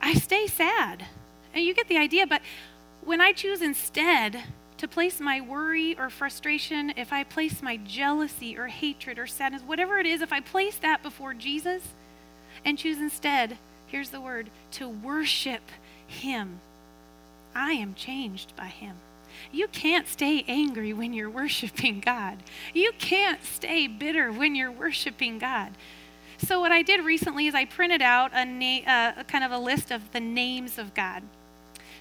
I 0.00 0.14
stay 0.14 0.46
sad. 0.46 1.04
And 1.52 1.64
you 1.64 1.74
get 1.74 1.88
the 1.88 1.98
idea, 1.98 2.26
but 2.26 2.42
when 3.04 3.20
I 3.20 3.32
choose 3.32 3.62
instead 3.62 4.42
to 4.78 4.88
place 4.88 5.20
my 5.20 5.40
worry 5.40 5.98
or 5.98 6.08
frustration, 6.10 6.92
if 6.96 7.12
I 7.12 7.24
place 7.24 7.62
my 7.62 7.76
jealousy 7.76 8.56
or 8.56 8.68
hatred 8.68 9.18
or 9.18 9.26
sadness, 9.26 9.62
whatever 9.62 9.98
it 9.98 10.06
is, 10.06 10.22
if 10.22 10.32
I 10.32 10.40
place 10.40 10.76
that 10.78 11.02
before 11.02 11.34
Jesus 11.34 11.82
and 12.64 12.78
choose 12.78 12.98
instead, 12.98 13.58
here's 13.86 14.10
the 14.10 14.20
word, 14.20 14.50
to 14.72 14.88
worship 14.88 15.62
Him, 16.06 16.60
I 17.54 17.72
am 17.72 17.94
changed 17.94 18.54
by 18.56 18.66
Him. 18.66 18.96
You 19.52 19.68
can't 19.68 20.08
stay 20.08 20.44
angry 20.48 20.92
when 20.92 21.12
you're 21.12 21.30
worshiping 21.30 22.00
God. 22.00 22.38
You 22.74 22.92
can't 22.98 23.42
stay 23.44 23.86
bitter 23.86 24.30
when 24.32 24.54
you're 24.54 24.72
worshiping 24.72 25.38
God. 25.38 25.72
So, 26.38 26.60
what 26.60 26.72
I 26.72 26.82
did 26.82 27.04
recently 27.04 27.46
is 27.46 27.54
I 27.54 27.66
printed 27.66 28.00
out 28.00 28.30
a 28.32 28.44
na- 28.44 28.86
uh, 28.86 29.24
kind 29.24 29.44
of 29.44 29.52
a 29.52 29.58
list 29.58 29.90
of 29.90 30.12
the 30.12 30.20
names 30.20 30.78
of 30.78 30.94
God 30.94 31.22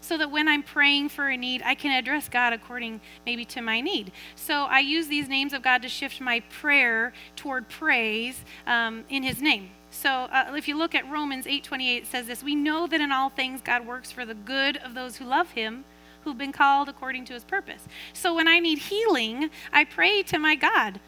so 0.09 0.17
that 0.17 0.31
when 0.31 0.47
I'm 0.47 0.63
praying 0.63 1.09
for 1.09 1.29
a 1.29 1.37
need, 1.37 1.61
I 1.63 1.75
can 1.75 1.91
address 1.91 2.27
God 2.29 2.51
according 2.51 2.99
maybe 3.27 3.45
to 3.45 3.61
my 3.61 3.79
need. 3.79 4.11
So 4.33 4.63
I 4.63 4.79
use 4.79 5.07
these 5.07 5.29
names 5.29 5.53
of 5.53 5.61
God 5.61 5.83
to 5.83 5.87
shift 5.87 6.19
my 6.19 6.39
prayer 6.49 7.13
toward 7.35 7.69
praise 7.69 8.43
um, 8.65 9.05
in 9.09 9.21
His 9.21 9.39
name. 9.39 9.69
So 9.91 10.09
uh, 10.09 10.53
if 10.57 10.67
you 10.67 10.75
look 10.75 10.95
at 10.95 11.07
Romans 11.07 11.45
8:28, 11.45 11.97
it 11.97 12.07
says 12.07 12.25
this: 12.25 12.43
We 12.43 12.55
know 12.55 12.87
that 12.87 12.99
in 12.99 13.11
all 13.11 13.29
things 13.29 13.61
God 13.61 13.85
works 13.85 14.11
for 14.11 14.25
the 14.25 14.33
good 14.33 14.77
of 14.77 14.95
those 14.95 15.17
who 15.17 15.25
love 15.25 15.51
Him, 15.51 15.85
who've 16.23 16.37
been 16.37 16.53
called 16.53 16.89
according 16.89 17.25
to 17.25 17.33
His 17.33 17.43
purpose. 17.43 17.83
So 18.11 18.33
when 18.33 18.47
I 18.47 18.57
need 18.57 18.79
healing, 18.79 19.51
I 19.71 19.83
pray 19.83 20.23
to 20.23 20.39
my 20.39 20.55
God, 20.55 20.99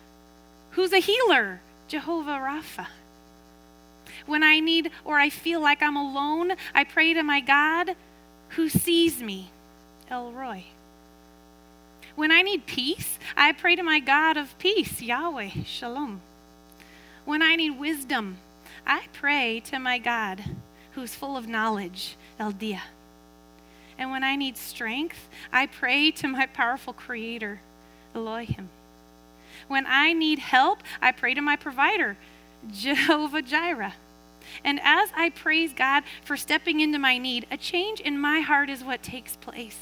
who's 0.72 0.94
a 0.94 1.00
healer, 1.00 1.62
Jehovah 1.88 2.38
Rapha. 2.38 2.86
When 4.28 4.44
I 4.44 4.60
need 4.60 4.92
or 5.04 5.18
I 5.18 5.32
feel 5.32 5.60
like 5.60 5.82
I'm 5.82 5.98
alone, 5.98 6.52
I 6.76 6.84
pray 6.84 7.16
to 7.16 7.24
my 7.24 7.40
God 7.40 7.96
who 8.56 8.70
sees 8.70 9.22
me, 9.22 9.50
El 10.10 10.32
Roi. 10.32 10.66
When 12.16 12.32
I 12.32 12.42
need 12.42 12.66
peace, 12.66 13.18
I 13.38 13.54
pray 13.54 13.76
to 13.76 13.84
my 13.84 14.00
God 14.00 14.38
of 14.38 14.58
peace, 14.60 15.02
Yahweh, 15.02 15.64
Shalom. 15.66 16.22
When 17.24 17.42
I 17.42 17.56
need 17.56 17.80
wisdom, 17.80 18.38
I 18.86 19.04
pray 19.14 19.62
to 19.66 19.80
my 19.80 19.98
God 19.98 20.44
who's 20.94 21.16
full 21.16 21.38
of 21.38 21.48
knowledge, 21.48 22.18
El 22.40 22.52
Dia. 22.52 22.82
And 23.98 24.12
when 24.12 24.24
I 24.24 24.36
need 24.36 24.58
strength, 24.58 25.30
I 25.54 25.68
pray 25.68 26.12
to 26.12 26.28
my 26.28 26.48
powerful 26.48 26.94
Creator, 26.94 27.62
Elohim. 28.16 28.70
When 29.68 29.86
I 29.86 30.12
need 30.14 30.40
help, 30.40 30.80
I 31.02 31.12
pray 31.12 31.34
to 31.34 31.42
my 31.42 31.56
provider, 31.56 32.18
Jehovah 32.72 33.42
Jireh. 33.42 33.94
And 34.64 34.80
as 34.84 35.10
I 35.16 35.30
praise 35.30 35.74
God 35.74 36.04
for 36.24 36.38
stepping 36.38 36.80
into 36.80 37.00
my 37.00 37.18
need, 37.18 37.48
a 37.52 37.58
change 37.58 38.00
in 38.00 38.20
my 38.20 38.40
heart 38.40 38.70
is 38.70 38.84
what 38.84 39.04
takes 39.04 39.36
place. 39.36 39.78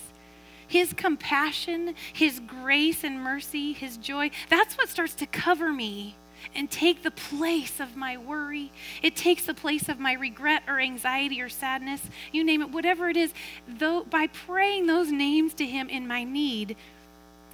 His 0.67 0.93
compassion, 0.93 1.95
His 2.13 2.39
grace 2.39 3.03
and 3.03 3.21
mercy, 3.23 3.73
His 3.73 3.97
joy, 3.97 4.31
that's 4.49 4.77
what 4.77 4.89
starts 4.89 5.15
to 5.15 5.25
cover 5.25 5.73
me 5.73 6.15
and 6.55 6.69
take 6.69 7.03
the 7.03 7.11
place 7.11 7.79
of 7.79 7.95
my 7.95 8.17
worry. 8.17 8.71
It 9.01 9.15
takes 9.15 9.45
the 9.45 9.53
place 9.53 9.89
of 9.89 9.99
my 9.99 10.13
regret 10.13 10.63
or 10.67 10.79
anxiety 10.79 11.41
or 11.41 11.49
sadness. 11.49 12.01
You 12.31 12.43
name 12.43 12.61
it, 12.61 12.71
whatever 12.71 13.09
it 13.09 13.17
is. 13.17 13.33
Though 13.67 14.03
by 14.03 14.27
praying 14.27 14.87
those 14.87 15.11
names 15.11 15.53
to 15.55 15.65
Him 15.65 15.89
in 15.89 16.07
my 16.07 16.23
need, 16.23 16.75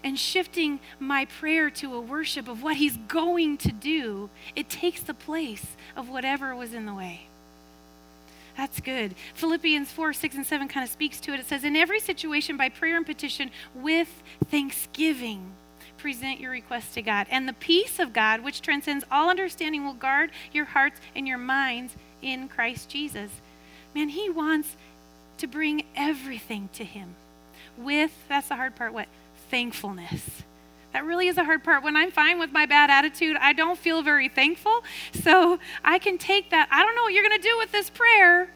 and 0.06 0.20
shifting 0.20 0.80
my 1.00 1.26
prayer 1.26 1.72
to 1.72 1.96
a 1.96 2.00
worship 2.00 2.48
of 2.48 2.62
what 2.62 2.78
He's 2.78 2.96
going 2.96 3.58
to 3.58 3.72
do, 3.72 4.30
it 4.56 4.70
takes 4.70 5.02
the 5.02 5.16
place 5.16 5.66
of 5.98 6.08
whatever 6.08 6.56
was 6.56 6.74
in 6.74 6.86
the 6.86 6.94
way. 6.94 7.24
That's 8.56 8.80
good. 8.80 9.16
Philippians 9.34 9.92
4, 9.92 10.14
6, 10.14 10.36
and 10.36 10.46
7 10.46 10.68
kind 10.68 10.86
of 10.86 10.92
speaks 10.92 11.20
to 11.22 11.34
it. 11.34 11.40
It 11.40 11.48
says, 11.48 11.64
In 11.64 11.76
every 11.76 12.00
situation, 12.00 12.56
by 12.56 12.70
prayer 12.70 12.96
and 12.96 13.06
petition, 13.06 13.50
with 13.74 14.24
thanksgiving, 14.46 15.52
present 15.98 16.40
your 16.40 16.52
requests 16.52 16.94
to 16.94 17.02
God. 17.02 17.26
And 17.32 17.50
the 17.50 17.54
peace 17.54 17.98
of 18.00 18.14
God, 18.14 18.44
which 18.44 18.62
transcends 18.62 19.04
all 19.12 19.30
understanding, 19.30 19.84
will 19.84 19.94
guard 19.94 20.30
your 20.54 20.66
hearts 20.66 21.02
and 21.16 21.28
your 21.28 21.40
minds 21.40 21.96
in 22.22 22.48
Christ 22.48 22.90
Jesus. 22.90 23.32
Man, 23.96 24.10
He 24.10 24.30
wants 24.30 24.78
to 25.40 25.48
bring 25.48 25.84
everything 25.96 26.70
to 26.74 26.86
Him 26.86 27.16
with, 27.78 28.12
that's 28.30 28.50
the 28.50 28.56
hard 28.56 28.76
part, 28.76 28.94
what? 28.94 29.08
Thankfulness. 29.50 30.44
That 30.94 31.04
really 31.04 31.28
is 31.28 31.38
a 31.38 31.44
hard 31.44 31.64
part. 31.64 31.84
When 31.84 31.98
I'm 31.98 32.10
fine 32.10 32.40
with 32.40 32.54
my 32.54 32.66
bad 32.66 32.90
attitude, 32.90 33.36
I 33.42 33.52
don't 33.52 33.78
feel 33.78 34.02
very 34.02 34.30
thankful. 34.30 34.82
So 35.14 35.60
I 35.84 36.00
can 36.00 36.18
take 36.18 36.52
that, 36.52 36.70
I 36.72 36.84
don't 36.84 36.96
know 36.96 37.04
what 37.04 37.14
you're 37.14 37.28
going 37.28 37.42
to 37.42 37.48
do 37.48 37.58
with 37.58 37.72
this 37.72 37.90
prayer, 37.90 38.50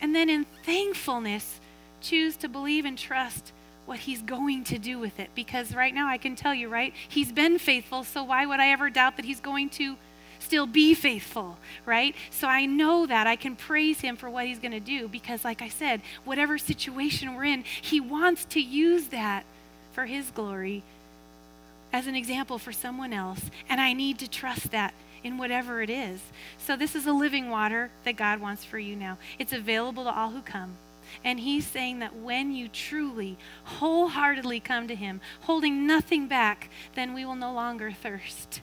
and 0.00 0.14
then 0.14 0.30
in 0.30 0.46
thankfulness, 0.64 1.58
choose 2.00 2.36
to 2.36 2.48
believe 2.48 2.84
and 2.84 2.96
trust 2.96 3.52
what 3.86 3.98
he's 3.98 4.22
going 4.22 4.62
to 4.64 4.78
do 4.78 5.00
with 5.00 5.18
it. 5.18 5.30
Because 5.34 5.74
right 5.74 5.92
now 5.92 6.06
I 6.06 6.16
can 6.16 6.36
tell 6.36 6.54
you, 6.54 6.68
right? 6.68 6.94
He's 7.08 7.32
been 7.32 7.58
faithful, 7.58 8.04
so 8.04 8.22
why 8.22 8.46
would 8.46 8.60
I 8.60 8.68
ever 8.70 8.88
doubt 8.88 9.16
that 9.16 9.24
he's 9.24 9.40
going 9.40 9.68
to 9.70 9.96
still 10.38 10.66
be 10.66 10.94
faithful, 10.94 11.58
right? 11.84 12.14
So 12.30 12.46
I 12.46 12.66
know 12.66 13.04
that 13.06 13.26
I 13.26 13.36
can 13.36 13.56
praise 13.56 14.00
him 14.00 14.16
for 14.16 14.30
what 14.30 14.46
he's 14.46 14.60
going 14.60 14.72
to 14.72 14.80
do 14.80 15.08
because, 15.08 15.44
like 15.44 15.60
I 15.60 15.68
said, 15.68 16.02
whatever 16.24 16.56
situation 16.56 17.34
we're 17.34 17.44
in, 17.44 17.64
he 17.82 18.00
wants 18.00 18.44
to 18.46 18.60
use 18.60 19.08
that 19.08 19.44
for 19.92 20.06
His 20.06 20.30
glory 20.30 20.82
as 21.92 22.06
an 22.06 22.14
example 22.14 22.58
for 22.58 22.72
someone 22.72 23.12
else, 23.12 23.50
and 23.68 23.80
I 23.80 23.92
need 23.92 24.18
to 24.20 24.28
trust 24.28 24.70
that 24.70 24.94
in 25.22 25.38
whatever 25.38 25.82
it 25.82 25.90
is. 25.90 26.20
So, 26.58 26.76
this 26.76 26.94
is 26.94 27.06
a 27.06 27.12
living 27.12 27.50
water 27.50 27.90
that 28.04 28.16
God 28.16 28.40
wants 28.40 28.64
for 28.64 28.78
you 28.78 28.96
now. 28.96 29.18
It's 29.38 29.52
available 29.52 30.04
to 30.04 30.14
all 30.14 30.30
who 30.30 30.42
come. 30.42 30.76
And 31.24 31.40
He's 31.40 31.66
saying 31.66 31.98
that 31.98 32.16
when 32.16 32.52
you 32.52 32.68
truly, 32.68 33.36
wholeheartedly 33.64 34.60
come 34.60 34.88
to 34.88 34.94
Him, 34.94 35.20
holding 35.42 35.86
nothing 35.86 36.28
back, 36.28 36.70
then 36.94 37.14
we 37.14 37.24
will 37.24 37.36
no 37.36 37.52
longer 37.52 37.90
thirst. 37.90 38.60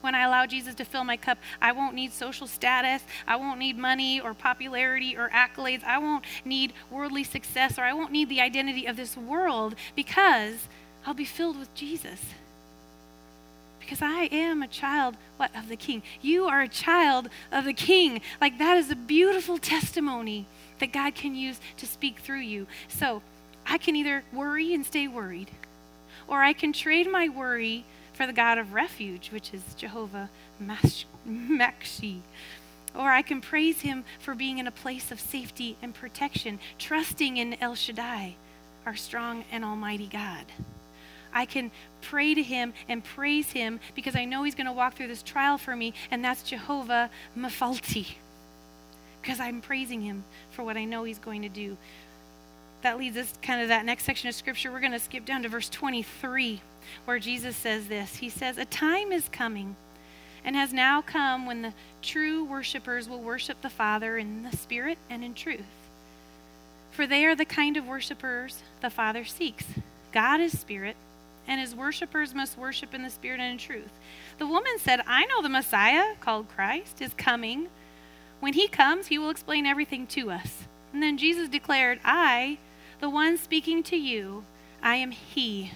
When 0.00 0.14
I 0.14 0.24
allow 0.24 0.46
Jesus 0.46 0.74
to 0.76 0.84
fill 0.84 1.04
my 1.04 1.16
cup, 1.16 1.38
I 1.62 1.72
won't 1.72 1.94
need 1.94 2.12
social 2.12 2.46
status. 2.46 3.02
I 3.26 3.36
won't 3.36 3.58
need 3.58 3.78
money 3.78 4.20
or 4.20 4.34
popularity 4.34 5.16
or 5.16 5.30
accolades. 5.30 5.82
I 5.84 5.98
won't 5.98 6.24
need 6.44 6.72
worldly 6.90 7.24
success 7.24 7.78
or 7.78 7.82
I 7.82 7.92
won't 7.92 8.12
need 8.12 8.28
the 8.28 8.40
identity 8.40 8.86
of 8.86 8.96
this 8.96 9.16
world 9.16 9.74
because 9.96 10.68
I'll 11.06 11.14
be 11.14 11.24
filled 11.24 11.58
with 11.58 11.74
Jesus. 11.74 12.20
Because 13.80 14.00
I 14.00 14.28
am 14.32 14.62
a 14.62 14.68
child, 14.68 15.16
what, 15.36 15.54
of 15.54 15.68
the 15.68 15.76
King. 15.76 16.02
You 16.22 16.46
are 16.46 16.62
a 16.62 16.68
child 16.68 17.28
of 17.52 17.64
the 17.64 17.74
King. 17.74 18.22
Like 18.40 18.58
that 18.58 18.78
is 18.78 18.90
a 18.90 18.96
beautiful 18.96 19.58
testimony 19.58 20.46
that 20.78 20.92
God 20.92 21.14
can 21.14 21.34
use 21.34 21.60
to 21.76 21.86
speak 21.86 22.20
through 22.20 22.40
you. 22.40 22.66
So 22.88 23.22
I 23.66 23.78
can 23.78 23.96
either 23.96 24.24
worry 24.32 24.74
and 24.74 24.84
stay 24.84 25.08
worried, 25.08 25.50
or 26.26 26.42
I 26.42 26.52
can 26.52 26.72
trade 26.72 27.10
my 27.10 27.28
worry 27.28 27.84
for 28.14 28.26
the 28.26 28.32
God 28.32 28.56
of 28.56 28.72
refuge, 28.72 29.30
which 29.30 29.52
is 29.52 29.62
Jehovah 29.76 30.30
Machsi. 30.62 32.20
Or 32.94 33.10
I 33.10 33.22
can 33.22 33.40
praise 33.40 33.80
him 33.80 34.04
for 34.20 34.34
being 34.34 34.58
in 34.58 34.66
a 34.66 34.72
place 34.72 35.10
of 35.10 35.20
safety 35.20 35.76
and 35.82 35.92
protection, 35.92 36.60
trusting 36.78 37.36
in 37.36 37.60
El 37.60 37.74
Shaddai, 37.74 38.36
our 38.86 38.96
strong 38.96 39.44
and 39.50 39.64
almighty 39.64 40.06
God. 40.06 40.46
I 41.32 41.44
can 41.44 41.72
pray 42.00 42.34
to 42.34 42.42
him 42.42 42.72
and 42.88 43.02
praise 43.02 43.50
him 43.50 43.80
because 43.96 44.14
I 44.14 44.24
know 44.24 44.44
he's 44.44 44.54
going 44.54 44.68
to 44.68 44.72
walk 44.72 44.94
through 44.94 45.08
this 45.08 45.24
trial 45.24 45.58
for 45.58 45.74
me, 45.74 45.92
and 46.12 46.24
that's 46.24 46.44
Jehovah 46.44 47.10
Mephalti. 47.36 48.14
Because 49.20 49.40
I'm 49.40 49.60
praising 49.60 50.02
him 50.02 50.22
for 50.52 50.62
what 50.62 50.76
I 50.76 50.84
know 50.84 51.02
he's 51.02 51.18
going 51.18 51.42
to 51.42 51.48
do. 51.48 51.76
That 52.82 52.98
leads 52.98 53.16
us 53.16 53.32
kind 53.42 53.62
of 53.62 53.68
that 53.68 53.84
next 53.84 54.04
section 54.04 54.28
of 54.28 54.34
scripture. 54.36 54.70
We're 54.70 54.80
going 54.80 54.92
to 54.92 55.00
skip 55.00 55.24
down 55.24 55.42
to 55.42 55.48
verse 55.48 55.68
23, 55.70 56.60
where 57.04 57.18
Jesus 57.18 57.56
says 57.56 57.88
this. 57.88 58.16
He 58.16 58.28
says, 58.28 58.58
A 58.58 58.64
time 58.64 59.12
is 59.12 59.28
coming 59.28 59.76
and 60.44 60.54
has 60.56 60.72
now 60.72 61.00
come 61.00 61.46
when 61.46 61.62
the 61.62 61.72
true 62.02 62.44
worshipers 62.44 63.08
will 63.08 63.20
worship 63.20 63.62
the 63.62 63.70
Father 63.70 64.18
in 64.18 64.42
the 64.42 64.56
Spirit 64.56 64.98
and 65.08 65.24
in 65.24 65.34
truth. 65.34 65.62
For 66.90 67.06
they 67.06 67.24
are 67.24 67.34
the 67.34 67.44
kind 67.44 67.76
of 67.76 67.86
worshipers 67.86 68.62
the 68.80 68.90
Father 68.90 69.24
seeks. 69.24 69.64
God 70.12 70.40
is 70.40 70.58
Spirit, 70.58 70.96
and 71.48 71.60
his 71.60 71.74
worshippers 71.74 72.34
must 72.34 72.58
worship 72.58 72.94
in 72.94 73.02
the 73.02 73.10
Spirit 73.10 73.40
and 73.40 73.52
in 73.52 73.58
truth. 73.58 73.90
The 74.38 74.46
woman 74.46 74.78
said, 74.78 75.00
I 75.06 75.24
know 75.24 75.42
the 75.42 75.48
Messiah, 75.48 76.14
called 76.20 76.48
Christ, 76.48 77.00
is 77.00 77.14
coming. 77.14 77.68
When 78.40 78.52
he 78.52 78.68
comes, 78.68 79.08
he 79.08 79.18
will 79.18 79.30
explain 79.30 79.66
everything 79.66 80.06
to 80.08 80.30
us. 80.30 80.64
And 80.92 81.02
then 81.02 81.18
Jesus 81.18 81.48
declared, 81.48 81.98
I, 82.04 82.58
the 83.00 83.10
one 83.10 83.38
speaking 83.38 83.82
to 83.84 83.96
you, 83.96 84.44
I 84.82 84.96
am 84.96 85.10
he. 85.10 85.72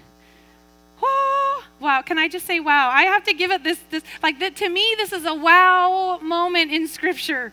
Wow. 1.81 2.03
Can 2.03 2.19
I 2.19 2.29
just 2.29 2.47
say 2.47 2.61
wow? 2.61 2.91
I 2.91 3.05
have 3.05 3.25
to 3.25 3.35
give 3.35 3.51
it 3.51 3.63
this, 3.63 3.79
this 3.91 4.03
like 4.23 4.39
that 4.41 4.57
to 4.57 4.69
me, 4.69 4.95
this 4.97 5.13
is 5.13 5.25
a 5.25 5.35
wow 5.35 6.19
moment 6.23 6.73
in 6.73 6.89
Scripture. 6.89 7.53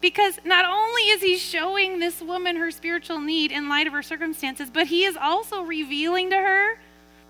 Because 0.00 0.38
not 0.44 0.64
only 0.64 1.02
is 1.02 1.22
he 1.22 1.36
showing 1.36 1.98
this 1.98 2.22
woman 2.22 2.56
her 2.56 2.70
spiritual 2.70 3.20
need 3.20 3.50
in 3.50 3.68
light 3.68 3.86
of 3.86 3.92
her 3.92 4.02
circumstances, 4.02 4.70
but 4.72 4.86
he 4.86 5.04
is 5.04 5.16
also 5.16 5.62
revealing 5.62 6.30
to 6.30 6.36
her 6.36 6.78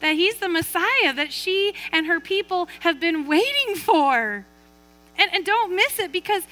that 0.01 0.15
he's 0.15 0.37
the 0.37 0.49
Messiah 0.49 1.13
that 1.15 1.33
she 1.33 1.75
and 1.93 2.07
her 2.07 2.21
people 2.21 2.69
have 2.81 3.01
been 3.01 3.27
waiting 3.27 3.75
for. 3.77 4.45
And, 5.17 5.31
and 5.35 5.45
don't 5.45 5.75
miss 5.75 5.99
it 5.99 6.13
because 6.13 6.45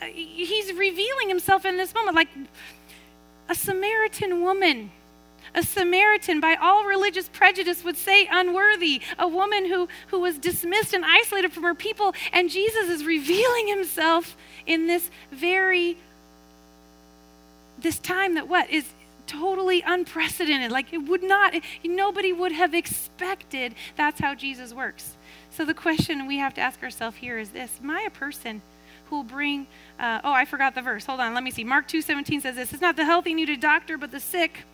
uh, 0.00 0.06
he's 0.06 0.72
revealing 0.72 1.28
himself 1.28 1.64
in 1.64 1.76
this 1.76 1.94
moment 1.94 2.14
like 2.14 2.28
a 3.48 3.54
Samaritan 3.54 4.42
woman. 4.42 4.92
A 5.54 5.62
Samaritan, 5.62 6.40
by 6.40 6.54
all 6.54 6.84
religious 6.84 7.28
prejudice, 7.28 7.84
would 7.84 7.96
say 7.96 8.26
unworthy. 8.30 9.02
A 9.18 9.28
woman 9.28 9.66
who, 9.66 9.88
who 10.08 10.20
was 10.20 10.38
dismissed 10.38 10.94
and 10.94 11.04
isolated 11.04 11.52
from 11.52 11.64
her 11.64 11.74
people. 11.74 12.14
And 12.32 12.48
Jesus 12.50 12.88
is 12.88 13.04
revealing 13.04 13.68
himself 13.68 14.36
in 14.66 14.86
this 14.86 15.10
very, 15.30 15.98
this 17.78 17.98
time 17.98 18.34
that 18.34 18.48
what? 18.48 18.70
Is 18.70 18.86
totally 19.26 19.82
unprecedented. 19.86 20.70
Like 20.70 20.92
it 20.92 20.98
would 20.98 21.22
not, 21.22 21.54
nobody 21.84 22.32
would 22.32 22.52
have 22.52 22.74
expected 22.74 23.74
that's 23.96 24.20
how 24.20 24.34
Jesus 24.34 24.72
works. 24.72 25.16
So 25.50 25.64
the 25.64 25.74
question 25.74 26.26
we 26.26 26.38
have 26.38 26.54
to 26.54 26.60
ask 26.60 26.82
ourselves 26.82 27.16
here 27.18 27.38
is 27.38 27.50
this 27.50 27.78
Am 27.82 27.90
I 27.90 28.02
a 28.02 28.10
person 28.10 28.62
who 29.06 29.16
will 29.16 29.22
bring, 29.22 29.66
uh, 29.98 30.20
oh, 30.24 30.32
I 30.32 30.46
forgot 30.46 30.74
the 30.74 30.82
verse. 30.82 31.04
Hold 31.04 31.20
on, 31.20 31.34
let 31.34 31.42
me 31.42 31.50
see. 31.50 31.64
Mark 31.64 31.88
2.17 31.88 32.42
says 32.42 32.56
this 32.56 32.72
It's 32.72 32.80
not 32.80 32.96
the 32.96 33.04
healthy 33.04 33.34
need 33.34 33.50
a 33.50 33.56
doctor, 33.56 33.98
but 33.98 34.10
the 34.10 34.20
sick. 34.20 34.64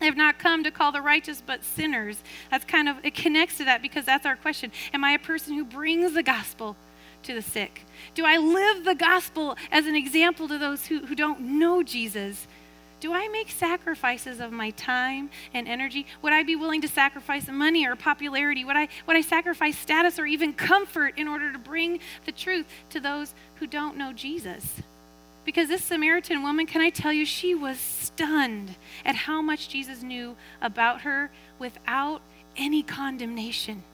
I 0.00 0.04
have 0.04 0.16
not 0.16 0.38
come 0.38 0.64
to 0.64 0.70
call 0.70 0.92
the 0.92 1.00
righteous, 1.00 1.42
but 1.44 1.64
sinners. 1.64 2.22
That's 2.50 2.64
kind 2.64 2.88
of, 2.88 2.96
it 3.04 3.14
connects 3.14 3.58
to 3.58 3.64
that 3.64 3.82
because 3.82 4.04
that's 4.04 4.26
our 4.26 4.36
question. 4.36 4.72
Am 4.92 5.04
I 5.04 5.12
a 5.12 5.18
person 5.18 5.54
who 5.54 5.64
brings 5.64 6.14
the 6.14 6.22
gospel 6.22 6.76
to 7.22 7.34
the 7.34 7.42
sick? 7.42 7.84
Do 8.14 8.24
I 8.24 8.36
live 8.36 8.84
the 8.84 8.94
gospel 8.94 9.56
as 9.70 9.86
an 9.86 9.96
example 9.96 10.48
to 10.48 10.58
those 10.58 10.86
who, 10.86 11.06
who 11.06 11.14
don't 11.14 11.40
know 11.40 11.82
Jesus? 11.82 12.46
Do 12.98 13.12
I 13.12 13.28
make 13.28 13.50
sacrifices 13.50 14.40
of 14.40 14.52
my 14.52 14.70
time 14.70 15.30
and 15.52 15.68
energy? 15.68 16.06
Would 16.22 16.32
I 16.32 16.42
be 16.42 16.56
willing 16.56 16.80
to 16.80 16.88
sacrifice 16.88 17.46
money 17.48 17.86
or 17.86 17.94
popularity? 17.94 18.64
Would 18.64 18.76
I, 18.76 18.88
would 19.06 19.16
I 19.16 19.20
sacrifice 19.20 19.78
status 19.78 20.18
or 20.18 20.26
even 20.26 20.54
comfort 20.54 21.14
in 21.16 21.28
order 21.28 21.52
to 21.52 21.58
bring 21.58 22.00
the 22.24 22.32
truth 22.32 22.66
to 22.90 23.00
those 23.00 23.34
who 23.56 23.66
don't 23.66 23.96
know 23.96 24.12
Jesus? 24.12 24.82
Because 25.46 25.68
this 25.68 25.84
Samaritan 25.84 26.42
woman, 26.42 26.66
can 26.66 26.82
I 26.82 26.90
tell 26.90 27.12
you, 27.12 27.24
she 27.24 27.54
was 27.54 27.78
stunned 27.78 28.74
at 29.04 29.14
how 29.14 29.40
much 29.40 29.68
Jesus 29.68 30.02
knew 30.02 30.36
about 30.60 31.02
her 31.02 31.30
without 31.60 32.20
any 32.56 32.82
condemnation. 32.82 33.84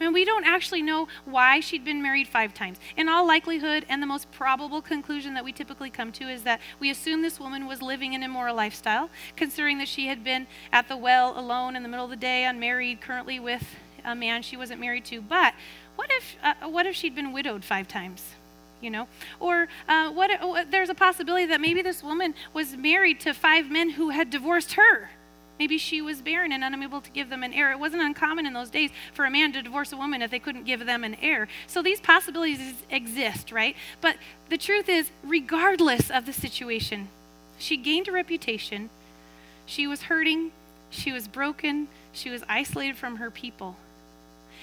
I 0.00 0.04
mean, 0.04 0.12
we 0.12 0.24
don't 0.24 0.44
actually 0.44 0.82
know 0.82 1.06
why 1.24 1.60
she'd 1.60 1.84
been 1.84 2.02
married 2.02 2.26
five 2.26 2.54
times. 2.54 2.78
In 2.96 3.08
all 3.08 3.26
likelihood, 3.26 3.86
and 3.88 4.02
the 4.02 4.06
most 4.06 4.30
probable 4.32 4.82
conclusion 4.82 5.34
that 5.34 5.44
we 5.44 5.52
typically 5.52 5.90
come 5.90 6.10
to 6.12 6.28
is 6.28 6.42
that 6.42 6.60
we 6.80 6.90
assume 6.90 7.22
this 7.22 7.38
woman 7.38 7.66
was 7.66 7.80
living 7.80 8.14
an 8.14 8.24
immoral 8.24 8.56
lifestyle, 8.56 9.10
considering 9.36 9.78
that 9.78 9.88
she 9.88 10.08
had 10.08 10.24
been 10.24 10.48
at 10.72 10.88
the 10.88 10.96
well 10.96 11.38
alone 11.38 11.76
in 11.76 11.84
the 11.84 11.88
middle 11.88 12.04
of 12.04 12.10
the 12.10 12.16
day, 12.16 12.44
unmarried, 12.44 13.00
currently 13.00 13.38
with 13.38 13.76
a 14.04 14.14
man 14.14 14.42
she 14.42 14.56
wasn't 14.56 14.80
married 14.80 15.04
to. 15.06 15.20
But 15.20 15.54
what 15.94 16.10
if, 16.10 16.36
uh, 16.42 16.68
what 16.68 16.86
if 16.86 16.96
she'd 16.96 17.14
been 17.14 17.32
widowed 17.32 17.64
five 17.64 17.86
times? 17.86 18.34
You 18.80 18.90
know 18.90 19.06
or 19.40 19.68
uh, 19.88 20.10
what 20.10 20.30
uh, 20.30 20.64
there's 20.70 20.88
a 20.88 20.94
possibility 20.94 21.46
that 21.46 21.60
maybe 21.60 21.82
this 21.82 22.02
woman 22.02 22.34
was 22.52 22.76
married 22.76 23.18
to 23.20 23.32
five 23.34 23.70
men 23.70 23.90
who 23.90 24.10
had 24.10 24.30
divorced 24.30 24.74
her 24.74 25.10
Maybe 25.58 25.76
she 25.76 26.00
was 26.00 26.22
barren 26.22 26.52
and 26.52 26.62
unable 26.62 27.00
to 27.00 27.10
give 27.10 27.30
them 27.30 27.42
an 27.42 27.52
heir. 27.52 27.72
It 27.72 27.80
wasn't 27.80 28.02
uncommon 28.02 28.46
in 28.46 28.52
those 28.52 28.70
days 28.70 28.90
for 29.12 29.24
a 29.24 29.30
man 29.30 29.52
to 29.54 29.62
divorce 29.62 29.92
a 29.92 29.96
woman 29.96 30.22
if 30.22 30.30
they 30.30 30.38
couldn't 30.38 30.64
give 30.64 30.86
them 30.86 31.02
an 31.02 31.16
heir. 31.16 31.48
So 31.66 31.82
these 31.82 32.00
possibilities 32.00 32.74
exist, 32.90 33.50
right? 33.50 33.74
But 34.00 34.16
the 34.50 34.58
truth 34.58 34.88
is, 34.88 35.10
regardless 35.24 36.10
of 36.10 36.26
the 36.26 36.32
situation, 36.32 37.08
she 37.58 37.76
gained 37.76 38.06
a 38.06 38.12
reputation. 38.12 38.90
She 39.66 39.86
was 39.86 40.02
hurting. 40.02 40.52
She 40.90 41.10
was 41.10 41.26
broken. 41.26 41.88
She 42.12 42.30
was 42.30 42.44
isolated 42.48 42.96
from 42.96 43.16
her 43.16 43.30
people. 43.30 43.76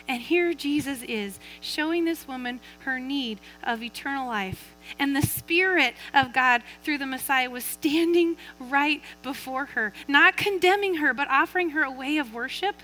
And 0.08 0.22
here 0.22 0.54
Jesus 0.54 1.02
is 1.04 1.39
showing 1.60 2.06
this 2.06 2.28
woman 2.28 2.60
her 2.80 3.00
need 3.00 3.39
of 3.63 3.82
eternal 3.82 4.28
life. 4.28 4.76
And 5.00 5.15
the 5.15 5.24
Spirit 5.24 5.96
of 6.13 6.32
God 6.32 6.62
through 6.84 7.00
the 7.00 7.08
Messiah 7.08 7.50
was 7.50 7.63
standing 7.63 8.38
right 8.60 9.02
before 9.24 9.65
her, 9.65 9.94
not 10.08 10.38
condemning 10.38 10.96
her, 10.96 11.13
but 11.13 11.28
offering 11.30 11.72
her 11.72 11.84
a 11.84 11.91
way 11.91 12.18
of 12.18 12.34
worship 12.34 12.76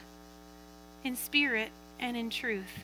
in 1.04 1.16
spirit 1.16 1.70
and 2.00 2.18
in 2.18 2.30
truth. 2.30 2.84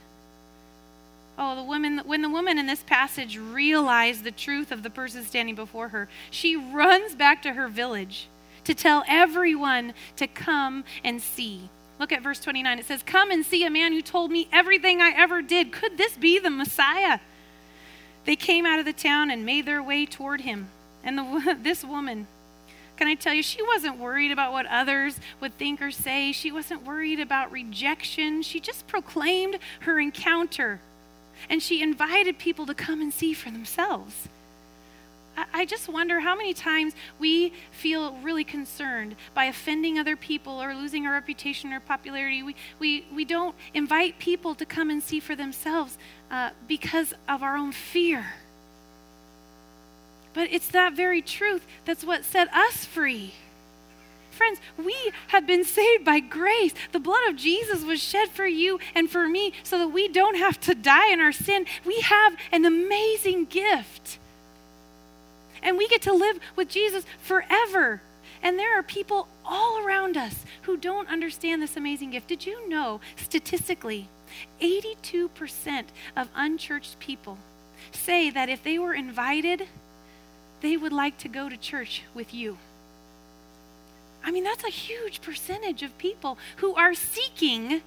Oh, 1.40 1.56
the 1.56 1.64
woman, 1.64 2.00
when 2.00 2.22
the 2.22 2.30
woman 2.30 2.58
in 2.58 2.66
this 2.66 2.82
passage 2.82 3.38
realized 3.38 4.24
the 4.24 4.32
truth 4.32 4.72
of 4.72 4.82
the 4.82 4.90
person 4.90 5.24
standing 5.24 5.56
before 5.56 5.90
her, 5.90 6.10
she 6.32 6.56
runs 6.56 7.14
back 7.14 7.44
to 7.44 7.54
her 7.54 7.68
village 7.68 8.28
to 8.64 8.74
tell 8.74 9.04
everyone 9.08 9.94
to 10.16 10.28
come 10.28 10.84
and 11.04 11.22
see. 11.22 11.70
Look 12.00 12.12
at 12.12 12.22
verse 12.22 12.40
29. 12.40 12.80
It 12.80 12.86
says, 12.86 13.02
Come 13.04 13.32
and 13.32 13.46
see 13.46 13.64
a 13.66 13.70
man 13.70 13.92
who 13.92 14.02
told 14.02 14.32
me 14.32 14.48
everything 14.52 15.02
I 15.02 15.14
ever 15.16 15.42
did. 15.42 15.72
Could 15.72 15.98
this 15.98 16.16
be 16.16 16.40
the 16.40 16.50
Messiah? 16.50 17.20
They 18.26 18.36
came 18.36 18.66
out 18.66 18.80
of 18.80 18.86
the 18.86 18.94
town 18.94 19.32
and 19.32 19.46
made 19.46 19.66
their 19.66 19.82
way 19.82 20.06
toward 20.06 20.42
him. 20.42 20.70
And 21.04 21.18
the, 21.18 21.58
this 21.62 21.84
woman, 21.84 22.28
can 22.98 23.08
I 23.08 23.16
tell 23.16 23.34
you, 23.34 23.44
she 23.44 23.62
wasn't 23.62 23.98
worried 23.98 24.32
about 24.32 24.52
what 24.52 24.66
others 24.66 25.20
would 25.40 25.58
think 25.58 25.82
or 25.82 25.92
say. 25.92 26.32
She 26.32 26.52
wasn't 26.52 26.86
worried 26.86 27.20
about 27.20 27.52
rejection. 27.52 28.42
She 28.42 28.60
just 28.60 28.88
proclaimed 28.88 29.60
her 29.82 30.00
encounter. 30.00 30.80
And 31.50 31.62
she 31.62 31.82
invited 31.82 32.40
people 32.40 32.66
to 32.66 32.74
come 32.74 33.02
and 33.02 33.14
see 33.14 33.34
for 33.34 33.52
themselves. 33.52 34.28
I 35.54 35.66
just 35.66 35.88
wonder 35.88 36.20
how 36.20 36.36
many 36.36 36.54
times 36.54 36.94
we 37.20 37.54
feel 37.72 38.14
really 38.24 38.44
concerned 38.44 39.16
by 39.36 39.46
offending 39.46 40.00
other 40.00 40.16
people 40.16 40.62
or 40.62 40.74
losing 40.74 41.06
our 41.06 41.14
reputation 41.14 41.72
or 41.72 41.80
popularity. 41.80 42.42
We, 42.42 42.56
we, 42.80 43.06
we 43.14 43.24
don't 43.24 43.56
invite 43.74 44.18
people 44.18 44.56
to 44.56 44.66
come 44.66 44.90
and 44.90 45.02
see 45.02 45.20
for 45.20 45.36
themselves 45.36 45.98
uh, 46.32 46.52
because 46.68 47.14
of 47.30 47.44
our 47.44 47.56
own 47.56 47.72
fear. 47.72 48.26
But 50.34 50.50
it's 50.52 50.70
that 50.70 50.94
very 50.94 51.22
truth 51.22 51.66
that's 51.86 52.04
what 52.04 52.26
set 52.26 52.52
us 52.54 52.86
free. 52.86 53.34
Friends, 54.32 54.60
we 54.78 54.96
have 55.30 55.46
been 55.48 55.64
saved 55.64 56.04
by 56.06 56.20
grace. 56.20 56.74
The 56.92 57.00
blood 57.00 57.28
of 57.30 57.36
Jesus 57.36 57.84
was 57.84 58.02
shed 58.02 58.30
for 58.30 58.46
you 58.46 58.80
and 58.94 59.10
for 59.10 59.28
me 59.28 59.54
so 59.64 59.80
that 59.80 59.88
we 59.88 60.08
don't 60.08 60.38
have 60.38 60.60
to 60.62 60.76
die 60.76 61.12
in 61.12 61.20
our 61.20 61.32
sin. 61.32 61.66
We 61.86 62.02
have 62.02 62.36
an 62.52 62.66
amazing 62.66 63.46
gift. 63.46 64.20
And 65.68 65.78
we 65.78 65.90
get 65.90 66.04
to 66.04 66.14
live 66.14 66.40
with 66.56 66.70
Jesus 66.70 67.04
forever. 67.20 68.02
And 68.42 68.58
there 68.58 68.80
are 68.80 68.84
people 68.84 69.28
all 69.44 69.84
around 69.86 70.16
us 70.16 70.46
who 70.62 70.78
don't 70.78 71.10
understand 71.10 71.62
this 71.62 71.76
amazing 71.76 72.12
gift. 72.12 72.30
Did 72.30 72.46
you 72.46 72.70
know, 72.70 73.02
statistically, 73.18 74.08
82% 74.62 75.84
of 76.16 76.30
unchurched 76.34 77.00
people 77.00 77.38
say 77.92 78.30
that 78.30 78.48
if 78.48 78.64
they 78.64 78.80
were 78.80 78.94
invited, 78.94 79.68
they 80.62 80.78
would 80.78 80.94
like 80.94 81.18
to 81.18 81.28
go 81.28 81.50
to 81.50 81.58
church 81.58 82.04
with 82.14 82.34
you? 82.34 82.58
I 84.24 84.32
mean, 84.32 84.46
that's 84.46 84.64
a 84.64 84.70
huge 84.70 85.22
percentage 85.22 85.84
of 85.84 85.98
people 85.98 86.38
who 86.58 86.76
are 86.76 86.94
seeking, 86.94 87.82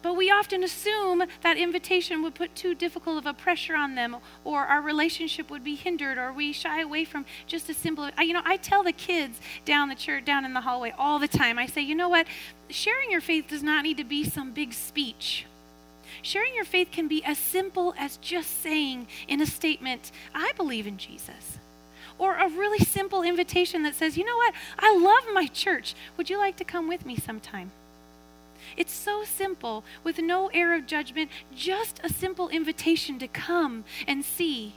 but 0.00 0.16
we 0.16 0.30
often 0.30 0.62
assume 0.62 1.24
that 1.42 1.56
invitation 1.56 2.22
would 2.22 2.34
put 2.34 2.54
too 2.54 2.74
difficult 2.74 3.18
of 3.18 3.26
a 3.26 3.34
pressure 3.34 3.74
on 3.74 3.94
them, 3.94 4.16
or 4.44 4.64
our 4.64 4.80
relationship 4.80 5.50
would 5.50 5.64
be 5.64 5.74
hindered, 5.74 6.18
or 6.18 6.32
we 6.32 6.52
shy 6.52 6.80
away 6.80 7.04
from 7.04 7.24
just 7.46 7.68
a 7.68 7.74
simple. 7.74 8.08
You 8.18 8.32
know, 8.32 8.42
I 8.44 8.56
tell 8.56 8.82
the 8.82 8.92
kids 8.92 9.40
down 9.64 9.88
the 9.88 9.94
church, 9.94 10.24
down 10.24 10.44
in 10.44 10.54
the 10.54 10.60
hallway 10.60 10.94
all 10.96 11.18
the 11.18 11.28
time. 11.28 11.58
I 11.58 11.66
say, 11.66 11.82
you 11.82 11.94
know 11.94 12.08
what? 12.08 12.26
Sharing 12.68 13.10
your 13.10 13.20
faith 13.20 13.48
does 13.48 13.62
not 13.62 13.82
need 13.82 13.96
to 13.96 14.04
be 14.04 14.24
some 14.24 14.52
big 14.52 14.72
speech. 14.72 15.46
Sharing 16.22 16.54
your 16.54 16.64
faith 16.64 16.90
can 16.90 17.08
be 17.08 17.22
as 17.24 17.38
simple 17.38 17.94
as 17.98 18.16
just 18.18 18.62
saying 18.62 19.06
in 19.26 19.40
a 19.40 19.46
statement, 19.46 20.10
I 20.34 20.52
believe 20.56 20.86
in 20.86 20.96
Jesus 20.96 21.58
or 22.18 22.34
a 22.34 22.48
really 22.48 22.84
simple 22.84 23.22
invitation 23.22 23.84
that 23.84 23.94
says, 23.94 24.16
you 24.18 24.24
know 24.24 24.36
what, 24.36 24.52
I 24.78 24.96
love 24.96 25.32
my 25.32 25.46
church. 25.46 25.94
Would 26.16 26.28
you 26.28 26.36
like 26.36 26.56
to 26.56 26.64
come 26.64 26.88
with 26.88 27.06
me 27.06 27.16
sometime? 27.16 27.70
It's 28.78 28.94
so 28.94 29.24
simple 29.24 29.82
with 30.04 30.20
no 30.20 30.46
air 30.54 30.72
of 30.72 30.86
judgment, 30.86 31.30
just 31.52 32.00
a 32.04 32.08
simple 32.08 32.48
invitation 32.48 33.18
to 33.18 33.26
come 33.26 33.84
and 34.06 34.24
see. 34.24 34.74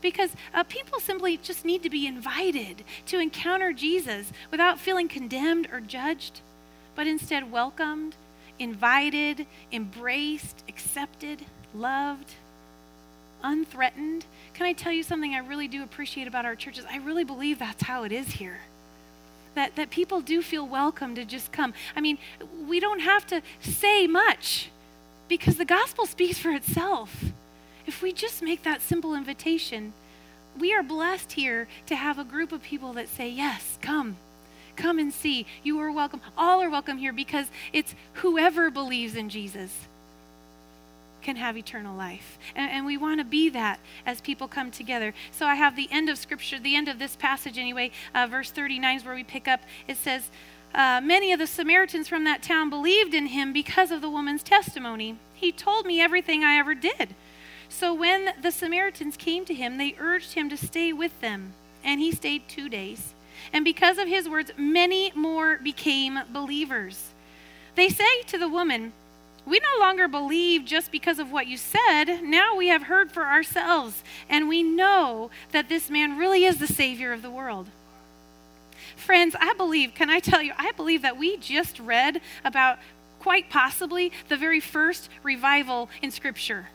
Because 0.00 0.30
uh, 0.54 0.64
people 0.64 0.98
simply 0.98 1.36
just 1.36 1.64
need 1.66 1.82
to 1.82 1.90
be 1.90 2.06
invited 2.06 2.82
to 3.06 3.20
encounter 3.20 3.74
Jesus 3.74 4.32
without 4.50 4.80
feeling 4.80 5.08
condemned 5.08 5.68
or 5.70 5.80
judged, 5.80 6.40
but 6.94 7.06
instead 7.06 7.52
welcomed, 7.52 8.16
invited, 8.58 9.46
embraced, 9.70 10.64
accepted, 10.66 11.44
loved 11.74 12.32
unthreatened. 13.44 14.24
Can 14.54 14.66
I 14.66 14.72
tell 14.72 14.92
you 14.92 15.02
something 15.02 15.34
I 15.34 15.38
really 15.38 15.68
do 15.68 15.82
appreciate 15.82 16.28
about 16.28 16.44
our 16.44 16.54
churches? 16.54 16.84
I 16.88 16.98
really 16.98 17.24
believe 17.24 17.58
that's 17.58 17.82
how 17.82 18.04
it 18.04 18.12
is 18.12 18.28
here. 18.28 18.60
That, 19.54 19.76
that 19.76 19.90
people 19.90 20.20
do 20.20 20.40
feel 20.40 20.66
welcome 20.66 21.14
to 21.14 21.24
just 21.24 21.52
come. 21.52 21.74
I 21.94 22.00
mean, 22.00 22.18
we 22.66 22.80
don't 22.80 23.00
have 23.00 23.26
to 23.26 23.42
say 23.60 24.06
much 24.06 24.70
because 25.28 25.56
the 25.56 25.64
gospel 25.64 26.06
speaks 26.16 26.38
for 26.38 26.50
itself. 26.50 27.24
If 27.86 28.02
we 28.02 28.12
just 28.12 28.42
make 28.42 28.62
that 28.62 28.80
simple 28.80 29.14
invitation, 29.14 29.92
we 30.58 30.72
are 30.74 30.82
blessed 30.82 31.32
here 31.32 31.68
to 31.86 31.96
have 31.96 32.18
a 32.18 32.24
group 32.24 32.52
of 32.52 32.62
people 32.62 32.92
that 32.94 33.08
say, 33.08 33.28
Yes, 33.28 33.78
come. 33.82 34.16
Come 34.74 34.98
and 34.98 35.12
see. 35.12 35.46
You 35.62 35.78
are 35.80 35.92
welcome. 35.92 36.22
All 36.36 36.62
are 36.62 36.70
welcome 36.70 36.96
here 36.96 37.12
because 37.12 37.48
it's 37.74 37.94
whoever 38.14 38.70
believes 38.70 39.16
in 39.16 39.28
Jesus 39.28 39.86
can 41.22 41.36
have 41.36 41.56
eternal 41.56 41.96
life. 41.96 42.38
And, 42.54 42.70
and 42.70 42.86
we 42.86 42.96
want 42.96 43.20
to 43.20 43.24
be 43.24 43.48
that 43.50 43.80
as 44.04 44.20
people 44.20 44.48
come 44.48 44.70
together. 44.70 45.14
So 45.30 45.46
I 45.46 45.54
have 45.54 45.76
the 45.76 45.88
end 45.90 46.08
of 46.08 46.18
Scripture, 46.18 46.58
the 46.58 46.76
end 46.76 46.88
of 46.88 46.98
this 46.98 47.16
passage 47.16 47.58
anyway, 47.58 47.90
uh, 48.14 48.26
verse 48.26 48.50
39 48.50 48.96
is 48.96 49.04
where 49.04 49.14
we 49.14 49.24
pick 49.24 49.48
up. 49.48 49.60
It 49.86 49.96
says, 49.96 50.30
uh, 50.74 51.00
Many 51.02 51.32
of 51.32 51.38
the 51.38 51.46
Samaritans 51.46 52.08
from 52.08 52.24
that 52.24 52.42
town 52.42 52.70
believed 52.70 53.14
in 53.14 53.26
him 53.26 53.52
because 53.52 53.90
of 53.90 54.00
the 54.00 54.10
woman's 54.10 54.42
testimony. 54.42 55.18
He 55.34 55.52
told 55.52 55.86
me 55.86 56.00
everything 56.00 56.44
I 56.44 56.56
ever 56.56 56.74
did. 56.74 57.14
So 57.68 57.94
when 57.94 58.34
the 58.40 58.50
Samaritans 58.50 59.16
came 59.16 59.44
to 59.46 59.54
him, 59.54 59.78
they 59.78 59.96
urged 59.98 60.34
him 60.34 60.48
to 60.50 60.56
stay 60.56 60.92
with 60.92 61.18
them. 61.20 61.54
And 61.82 62.00
he 62.00 62.12
stayed 62.12 62.48
two 62.48 62.68
days. 62.68 63.14
And 63.52 63.64
because 63.64 63.98
of 63.98 64.06
his 64.06 64.28
words, 64.28 64.52
many 64.56 65.10
more 65.14 65.58
became 65.58 66.20
believers. 66.32 67.10
They 67.74 67.88
say 67.88 68.22
to 68.26 68.38
the 68.38 68.48
woman, 68.48 68.92
we 69.44 69.58
no 69.58 69.80
longer 69.80 70.08
believe 70.08 70.64
just 70.64 70.92
because 70.92 71.18
of 71.18 71.32
what 71.32 71.46
you 71.46 71.56
said. 71.56 72.22
Now 72.22 72.56
we 72.56 72.68
have 72.68 72.84
heard 72.84 73.10
for 73.10 73.26
ourselves, 73.26 74.02
and 74.28 74.48
we 74.48 74.62
know 74.62 75.30
that 75.50 75.68
this 75.68 75.90
man 75.90 76.16
really 76.16 76.44
is 76.44 76.58
the 76.58 76.66
Savior 76.66 77.12
of 77.12 77.22
the 77.22 77.30
world. 77.30 77.68
Friends, 78.96 79.34
I 79.38 79.54
believe, 79.54 79.94
can 79.94 80.10
I 80.10 80.20
tell 80.20 80.42
you, 80.42 80.52
I 80.56 80.72
believe 80.72 81.02
that 81.02 81.16
we 81.16 81.36
just 81.38 81.80
read 81.80 82.20
about 82.44 82.78
quite 83.18 83.50
possibly 83.50 84.12
the 84.28 84.36
very 84.36 84.60
first 84.60 85.08
revival 85.22 85.88
in 86.02 86.10
Scripture. 86.10 86.68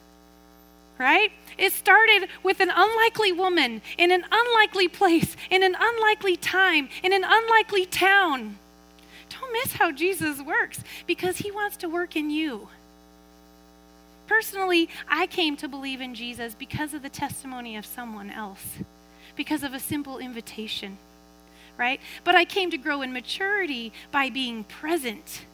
Right? 0.97 1.31
It 1.57 1.73
started 1.73 2.27
with 2.41 2.59
an 2.59 2.71
unlikely 2.73 3.31
woman 3.31 3.81
in 3.97 4.11
an 4.11 4.25
unlikely 4.31 4.87
place, 4.87 5.37
in 5.51 5.61
an 5.61 5.75
unlikely 5.79 6.35
time, 6.37 6.89
in 7.03 7.13
an 7.13 7.23
unlikely 7.23 7.85
town 7.85 8.57
don't 9.47 9.53
miss 9.53 9.73
how 9.73 9.91
Jesus 9.91 10.41
works 10.41 10.83
because 11.05 11.37
he 11.37 11.51
wants 11.51 11.77
to 11.77 11.89
work 11.89 12.15
in 12.15 12.29
you. 12.29 12.67
Personally, 14.27 14.89
I 15.07 15.27
came 15.27 15.55
to 15.57 15.67
believe 15.67 16.01
in 16.01 16.13
Jesus 16.13 16.53
because 16.53 16.93
of 16.93 17.01
the 17.01 17.09
testimony 17.09 17.77
of 17.77 17.85
someone 17.85 18.29
else, 18.29 18.77
because 19.35 19.63
of 19.63 19.73
a 19.73 19.79
simple 19.79 20.17
invitation, 20.17 20.97
right? 21.77 22.01
But 22.23 22.35
I 22.35 22.43
came 22.43 22.69
to 22.71 22.77
grow 22.77 23.01
in 23.01 23.13
maturity 23.13 23.93
by 24.11 24.29
being 24.29 24.65
present 24.65 25.45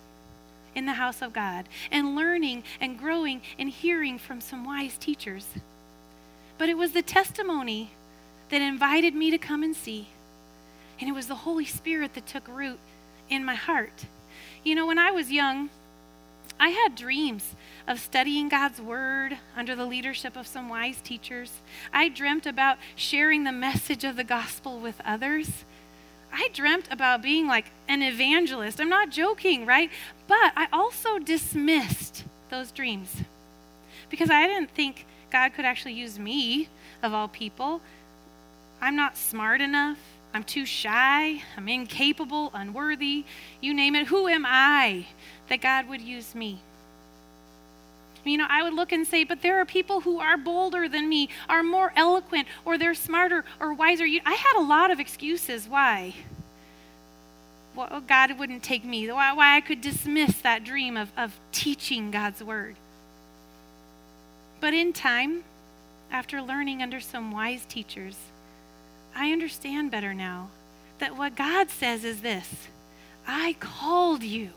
in 0.75 0.87
the 0.87 0.93
house 0.93 1.21
of 1.21 1.33
God 1.33 1.69
and 1.91 2.15
learning 2.15 2.63
and 2.81 2.97
growing 2.97 3.41
and 3.59 3.69
hearing 3.69 4.17
from 4.17 4.41
some 4.41 4.65
wise 4.65 4.97
teachers. 4.97 5.45
But 6.57 6.69
it 6.69 6.77
was 6.77 6.93
the 6.93 7.03
testimony 7.03 7.91
that 8.49 8.61
invited 8.61 9.13
me 9.13 9.29
to 9.29 9.37
come 9.37 9.61
and 9.61 9.75
see. 9.75 10.07
And 10.99 11.07
it 11.07 11.13
was 11.13 11.27
the 11.27 11.35
Holy 11.35 11.65
Spirit 11.65 12.15
that 12.15 12.25
took 12.25 12.47
root 12.47 12.79
in 13.29 13.45
my 13.45 13.55
heart. 13.55 14.05
You 14.63 14.75
know, 14.75 14.87
when 14.87 14.99
I 14.99 15.11
was 15.11 15.31
young, 15.31 15.69
I 16.59 16.69
had 16.69 16.95
dreams 16.95 17.55
of 17.87 17.99
studying 17.99 18.47
God's 18.47 18.79
Word 18.79 19.37
under 19.55 19.75
the 19.75 19.85
leadership 19.85 20.37
of 20.37 20.47
some 20.47 20.69
wise 20.69 21.01
teachers. 21.01 21.51
I 21.91 22.09
dreamt 22.09 22.45
about 22.45 22.77
sharing 22.95 23.43
the 23.43 23.51
message 23.51 24.03
of 24.03 24.15
the 24.15 24.23
gospel 24.23 24.79
with 24.79 25.01
others. 25.03 25.65
I 26.31 26.49
dreamt 26.53 26.87
about 26.89 27.21
being 27.21 27.47
like 27.47 27.71
an 27.87 28.01
evangelist. 28.01 28.79
I'm 28.79 28.89
not 28.89 29.11
joking, 29.11 29.65
right? 29.65 29.89
But 30.27 30.53
I 30.55 30.67
also 30.71 31.19
dismissed 31.19 32.23
those 32.49 32.71
dreams 32.71 33.23
because 34.09 34.29
I 34.29 34.47
didn't 34.47 34.71
think 34.71 35.05
God 35.31 35.53
could 35.53 35.65
actually 35.65 35.93
use 35.93 36.17
me, 36.17 36.69
of 37.03 37.13
all 37.13 37.27
people. 37.27 37.81
I'm 38.81 38.95
not 38.95 39.17
smart 39.17 39.61
enough. 39.61 39.99
I'm 40.33 40.43
too 40.43 40.65
shy, 40.65 41.43
I'm 41.55 41.67
incapable, 41.69 42.49
unworthy, 42.53 43.23
you 43.61 43.73
name 43.73 43.95
it. 43.95 44.07
Who 44.07 44.27
am 44.27 44.45
I 44.47 45.05
that 45.49 45.61
God 45.61 45.87
would 45.87 46.01
use 46.01 46.33
me? 46.33 46.59
You 48.25 48.37
know, 48.37 48.47
I 48.49 48.63
would 48.63 48.73
look 48.73 48.91
and 48.91 49.05
say, 49.05 49.25
but 49.25 49.41
there 49.41 49.59
are 49.59 49.65
people 49.65 50.01
who 50.01 50.19
are 50.19 50.37
bolder 50.37 50.87
than 50.87 51.09
me, 51.09 51.29
are 51.49 51.61
more 51.61 51.91
eloquent, 51.95 52.47
or 52.65 52.77
they're 52.77 52.95
smarter 52.95 53.43
or 53.59 53.73
wiser. 53.73 54.05
You, 54.05 54.21
I 54.25 54.33
had 54.33 54.57
a 54.57 54.63
lot 54.63 54.91
of 54.91 54.99
excuses 54.99 55.67
why. 55.67 56.15
Well, 57.75 58.01
God 58.07 58.39
wouldn't 58.39 58.63
take 58.63 58.85
me, 58.85 59.11
why, 59.11 59.33
why 59.33 59.57
I 59.57 59.61
could 59.61 59.81
dismiss 59.81 60.37
that 60.41 60.63
dream 60.63 60.95
of, 60.95 61.11
of 61.17 61.37
teaching 61.51 62.11
God's 62.11 62.41
word. 62.43 62.75
But 64.61 64.73
in 64.73 64.93
time, 64.93 65.43
after 66.09 66.41
learning 66.41 66.81
under 66.81 67.01
some 67.01 67.31
wise 67.31 67.65
teachers, 67.65 68.15
I 69.15 69.31
understand 69.31 69.91
better 69.91 70.13
now 70.13 70.49
that 70.99 71.17
what 71.17 71.35
God 71.35 71.69
says 71.69 72.03
is 72.03 72.21
this 72.21 72.67
I 73.27 73.55
called 73.59 74.23
you. 74.23 74.49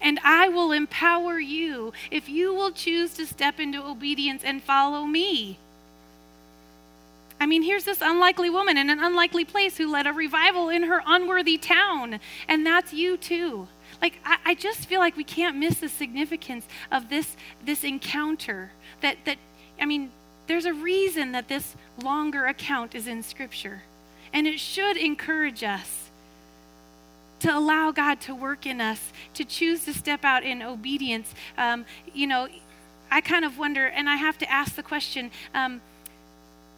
And 0.00 0.18
I 0.22 0.48
will 0.48 0.72
empower 0.72 1.38
you 1.38 1.92
if 2.10 2.28
you 2.28 2.52
will 2.52 2.70
choose 2.70 3.14
to 3.14 3.26
step 3.26 3.58
into 3.58 3.82
obedience 3.82 4.44
and 4.44 4.62
follow 4.62 5.06
me. 5.06 5.58
I 7.40 7.46
mean, 7.46 7.62
here's 7.62 7.84
this 7.84 8.00
unlikely 8.00 8.50
woman 8.50 8.78
in 8.78 8.90
an 8.90 9.00
unlikely 9.00 9.44
place 9.44 9.76
who 9.76 9.90
led 9.90 10.06
a 10.06 10.12
revival 10.12 10.68
in 10.68 10.84
her 10.84 11.02
unworthy 11.06 11.58
town, 11.58 12.18
and 12.48 12.66
that's 12.66 12.92
you 12.92 13.16
too. 13.16 13.68
Like, 14.00 14.18
I, 14.24 14.38
I 14.44 14.54
just 14.54 14.86
feel 14.86 15.00
like 15.00 15.16
we 15.16 15.24
can't 15.24 15.56
miss 15.56 15.80
the 15.80 15.88
significance 15.88 16.66
of 16.90 17.08
this, 17.08 17.36
this 17.64 17.84
encounter. 17.84 18.72
That, 19.02 19.18
that, 19.24 19.38
I 19.80 19.84
mean, 19.84 20.10
there's 20.46 20.64
a 20.64 20.72
reason 20.72 21.32
that 21.32 21.48
this 21.48 21.74
longer 22.02 22.46
account 22.46 22.94
is 22.94 23.06
in 23.06 23.22
Scripture. 23.22 23.82
And 24.32 24.46
it 24.46 24.60
should 24.60 24.96
encourage 24.96 25.62
us 25.62 26.10
to 27.40 27.56
allow 27.56 27.90
God 27.90 28.20
to 28.22 28.34
work 28.34 28.66
in 28.66 28.80
us, 28.80 29.12
to 29.34 29.44
choose 29.44 29.84
to 29.84 29.92
step 29.92 30.24
out 30.24 30.42
in 30.42 30.62
obedience. 30.62 31.34
Um, 31.58 31.84
you 32.14 32.26
know, 32.26 32.48
I 33.10 33.20
kind 33.20 33.44
of 33.44 33.58
wonder, 33.58 33.86
and 33.86 34.08
I 34.08 34.16
have 34.16 34.38
to 34.38 34.50
ask 34.50 34.74
the 34.74 34.82
question 34.82 35.30
um, 35.54 35.80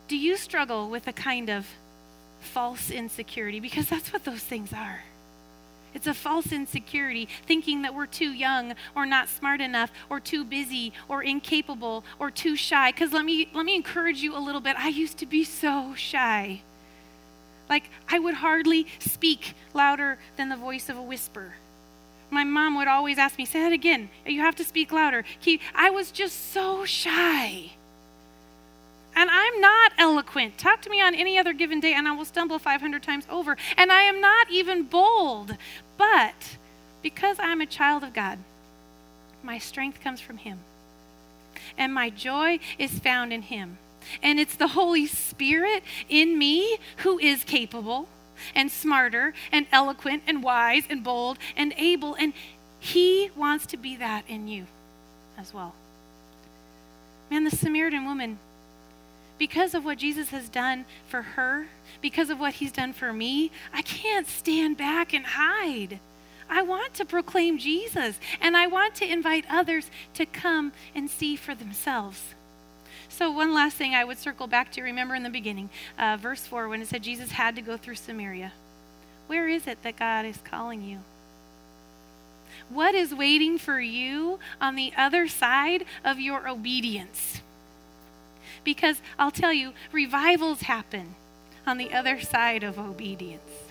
do 0.09 0.17
you 0.17 0.37
struggle 0.37 0.89
with 0.89 1.07
a 1.07 1.13
kind 1.13 1.51
of 1.51 1.67
false 2.41 2.91
insecurity? 2.91 3.61
Because 3.61 3.89
that's 3.89 4.13
what 4.13 4.25
those 4.25 4.41
things 4.41 4.73
are. 4.73 5.03
It's 5.95 6.07
a 6.07 6.15
false 6.15 6.53
insecurity, 6.53 7.29
thinking 7.47 7.83
that 7.83 7.95
we're 7.95 8.07
too 8.07 8.31
young 8.31 8.75
or 8.95 9.07
not 9.07 9.29
smart 9.29 9.61
enough 9.61 9.91
or 10.11 10.21
too 10.21 10.45
busy 10.45 10.93
or 11.09 11.23
incapable 11.23 12.05
or 12.19 12.31
too 12.31 12.57
shy. 12.57 12.91
Because 12.93 13.13
let 13.13 13.25
me, 13.25 13.49
let 13.55 13.65
me 13.65 13.75
encourage 13.75 14.19
you 14.19 14.37
a 14.37 14.41
little 14.41 14.61
bit. 14.61 14.77
I 14.79 14.89
used 14.89 15.19
to 15.19 15.27
be 15.27 15.45
so 15.45 15.95
shy. 15.95 16.63
Like, 17.69 17.91
I 18.09 18.19
would 18.19 18.35
hardly 18.35 18.87
speak 18.99 19.55
louder 19.75 20.19
than 20.37 20.49
the 20.49 20.57
voice 20.57 20.89
of 20.89 20.97
a 20.97 21.03
whisper. 21.03 21.55
My 22.31 22.45
mom 22.45 22.77
would 22.77 22.89
always 22.89 23.19
ask 23.19 23.39
me, 23.39 23.45
Say 23.45 23.61
that 23.61 23.73
again. 23.73 24.11
You 24.27 24.41
have 24.41 24.57
to 24.57 24.65
speak 24.65 24.93
louder. 24.93 25.25
I 25.75 25.91
was 25.91 26.11
just 26.11 26.53
so 26.53 26.85
shy. 26.85 27.73
And 29.19 29.29
I'm 29.33 29.61
not 29.61 29.91
eloquent. 29.99 30.59
Talk 30.59 30.81
to 30.83 30.91
me 30.91 31.01
on 31.01 31.13
any 31.13 31.41
other 31.41 31.53
given 31.53 31.81
day, 31.81 31.93
and 31.93 32.07
I 32.07 32.13
will 32.13 32.25
stumble 32.25 32.61
500 32.61 33.03
times 33.03 33.27
over. 33.29 33.57
And 33.77 33.91
I 33.91 34.03
am 34.03 34.21
not 34.21 34.49
even 34.49 34.85
bold. 34.85 35.57
But 35.97 36.57
because 37.03 37.37
I'm 37.41 37.61
a 37.61 37.67
child 37.67 38.05
of 38.05 38.15
God, 38.15 38.39
my 39.43 39.59
strength 39.59 40.01
comes 40.01 40.21
from 40.21 40.37
Him. 40.37 40.61
And 41.77 41.93
my 41.93 42.11
joy 42.11 42.61
is 42.79 43.01
found 43.01 43.33
in 43.33 43.43
Him. 43.43 43.79
And 44.23 44.39
it's 44.39 44.55
the 44.55 44.69
Holy 44.69 45.09
Spirit 45.09 45.83
in 46.09 46.39
me 46.39 46.79
who 46.99 47.19
is 47.19 47.43
capable 47.43 48.07
and 48.55 48.71
smarter 48.71 49.35
and 49.51 49.67
eloquent 49.73 50.23
and 50.29 50.45
wise 50.45 50.85
and 50.89 51.03
bold 51.03 51.39
and 51.57 51.75
able. 51.77 52.15
And 52.15 52.33
He 52.79 53.33
wants 53.35 53.67
to 53.67 53.77
be 53.77 53.97
that 53.97 54.23
in 54.29 54.47
you 54.47 54.67
as 55.37 55.53
well. 55.53 55.75
Man, 57.33 57.43
the 57.43 57.51
Samaritan 57.51 58.05
woman, 58.05 58.39
because 59.39 59.75
of 59.75 59.85
what 59.85 59.99
Jesus 59.99 60.31
has 60.31 60.49
done 60.49 60.85
for 61.09 61.23
her, 61.23 61.69
because 62.01 62.31
of 62.31 62.41
what 62.41 62.55
He's 62.55 62.73
done 62.73 62.93
for 62.93 63.13
me, 63.13 63.51
I 63.73 63.83
can't 63.83 64.27
stand 64.27 64.77
back 64.77 65.15
and 65.15 65.25
hide. 65.25 66.01
I 66.51 66.63
want 66.63 66.95
to 66.95 67.05
proclaim 67.05 67.59
Jesus, 67.59 68.19
and 68.41 68.57
I 68.57 68.67
want 68.67 68.95
to 68.97 69.11
invite 69.11 69.45
others 69.51 69.91
to 70.15 70.27
come 70.27 70.73
and 70.95 71.11
see 71.11 71.37
for 71.37 71.55
themselves. 71.55 72.35
So, 73.09 73.31
one 73.31 73.55
last 73.55 73.77
thing 73.77 73.95
I 73.95 74.05
would 74.05 74.19
circle 74.19 74.47
back 74.47 74.73
to 74.73 74.83
remember 74.83 75.15
in 75.15 75.23
the 75.23 75.31
beginning, 75.31 75.71
uh, 75.99 76.17
verse 76.21 76.47
4, 76.47 76.69
when 76.69 76.83
it 76.83 76.89
said 76.89 77.03
Jesus 77.03 77.33
had 77.33 77.57
to 77.57 77.63
go 77.63 77.77
through 77.77 77.97
Samaria. 77.97 78.53
Where 79.27 79.49
is 79.49 79.67
it 79.67 79.83
that 79.83 79.99
God 79.99 80.25
is 80.25 80.39
calling 80.39 80.83
you? 80.83 80.99
What 82.71 82.95
is 82.95 83.15
waiting 83.15 83.59
for 83.59 83.81
you 83.81 84.39
on 84.61 84.75
the 84.75 84.93
other 84.97 85.29
side 85.29 85.85
of 86.05 86.19
your 86.19 86.49
obedience? 86.49 87.41
Because 88.65 89.01
I'll 89.19 89.31
tell 89.31 89.53
you, 89.53 89.73
revivals 89.93 90.63
happen 90.63 91.15
on 91.67 91.79
the 91.79 91.93
other 91.93 92.21
side 92.21 92.63
of 92.63 92.79
obedience. 92.79 93.69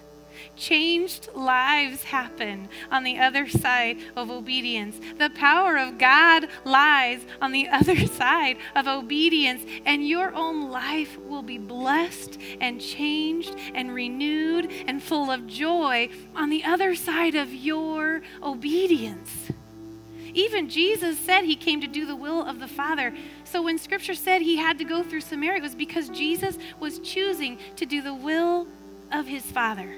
Changed 0.55 1.29
lives 1.33 2.03
happen 2.03 2.69
on 2.91 3.03
the 3.03 3.17
other 3.19 3.47
side 3.47 3.97
of 4.15 4.29
obedience. 4.29 4.99
The 5.17 5.29
power 5.29 5.77
of 5.77 5.97
God 5.97 6.47
lies 6.63 7.21
on 7.41 7.51
the 7.51 7.67
other 7.71 8.05
side 8.07 8.57
of 8.75 8.88
obedience, 8.88 9.63
and 9.85 10.07
your 10.07 10.33
own 10.33 10.69
life 10.69 11.17
will 11.19 11.43
be 11.43 11.57
blessed 11.57 12.39
and 12.61 12.81
changed 12.81 13.55
and 13.73 13.93
renewed 13.93 14.71
and 14.88 15.01
full 15.01 15.31
of 15.31 15.47
joy 15.47 16.09
on 16.35 16.49
the 16.49 16.63
other 16.63 16.95
side 16.95 17.35
of 17.35 17.53
your 17.53 18.21
obedience. 18.41 19.51
Even 20.38 20.69
Jesus 20.69 21.17
said 21.17 21.45
he 21.45 21.55
came 21.55 21.81
to 21.81 21.88
do 21.88 22.05
the 22.05 22.15
will 22.15 22.45
of 22.45 22.59
the 22.59 22.67
Father. 22.67 23.11
So 23.43 23.63
when 23.63 23.79
scripture 23.79 24.13
said 24.13 24.43
he 24.43 24.55
had 24.55 24.77
to 24.77 24.83
go 24.83 25.01
through 25.01 25.21
Samaria, 25.21 25.57
it 25.57 25.63
was 25.63 25.73
because 25.73 26.09
Jesus 26.09 26.59
was 26.79 26.99
choosing 26.99 27.57
to 27.75 27.88
do 27.88 28.03
the 28.03 28.13
will 28.13 28.67
of 29.11 29.25
his 29.25 29.43
Father. 29.43 29.95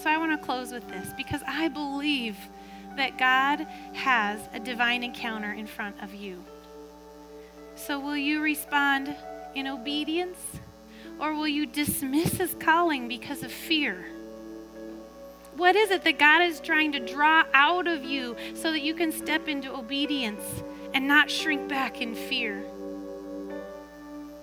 So 0.00 0.10
I 0.10 0.18
want 0.18 0.32
to 0.32 0.44
close 0.44 0.72
with 0.72 0.88
this 0.88 1.12
because 1.16 1.42
I 1.46 1.68
believe 1.68 2.36
that 2.96 3.18
God 3.18 3.68
has 3.92 4.40
a 4.52 4.58
divine 4.58 5.04
encounter 5.04 5.52
in 5.52 5.68
front 5.68 6.02
of 6.02 6.12
you. 6.12 6.42
So 7.76 8.00
will 8.00 8.16
you 8.16 8.42
respond 8.42 9.14
in 9.54 9.68
obedience 9.68 10.40
or 11.20 11.34
will 11.34 11.46
you 11.46 11.66
dismiss 11.66 12.32
his 12.32 12.54
calling 12.54 13.06
because 13.06 13.44
of 13.44 13.52
fear? 13.52 14.06
What 15.60 15.76
is 15.76 15.90
it 15.90 16.04
that 16.04 16.18
God 16.18 16.40
is 16.40 16.58
trying 16.58 16.92
to 16.92 17.00
draw 17.00 17.44
out 17.52 17.86
of 17.86 18.02
you 18.02 18.34
so 18.54 18.72
that 18.72 18.80
you 18.80 18.94
can 18.94 19.12
step 19.12 19.46
into 19.46 19.70
obedience 19.70 20.42
and 20.94 21.06
not 21.06 21.30
shrink 21.30 21.68
back 21.68 22.00
in 22.00 22.14
fear? 22.14 22.64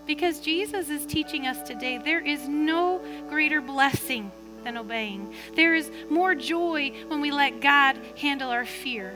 Because 0.05 0.39
Jesus 0.39 0.91
is 0.91 1.07
teaching 1.07 1.47
us 1.47 1.67
today 1.67 1.97
there 1.97 2.19
is 2.19 2.47
no 2.47 3.01
greater 3.29 3.61
blessing 3.61 4.31
than 4.63 4.77
obeying. 4.77 5.33
There 5.55 5.73
is 5.73 5.89
more 6.07 6.35
joy 6.35 6.93
when 7.07 7.19
we 7.19 7.31
let 7.31 7.61
God 7.61 7.97
handle 8.15 8.51
our 8.51 8.67
fear. 8.67 9.15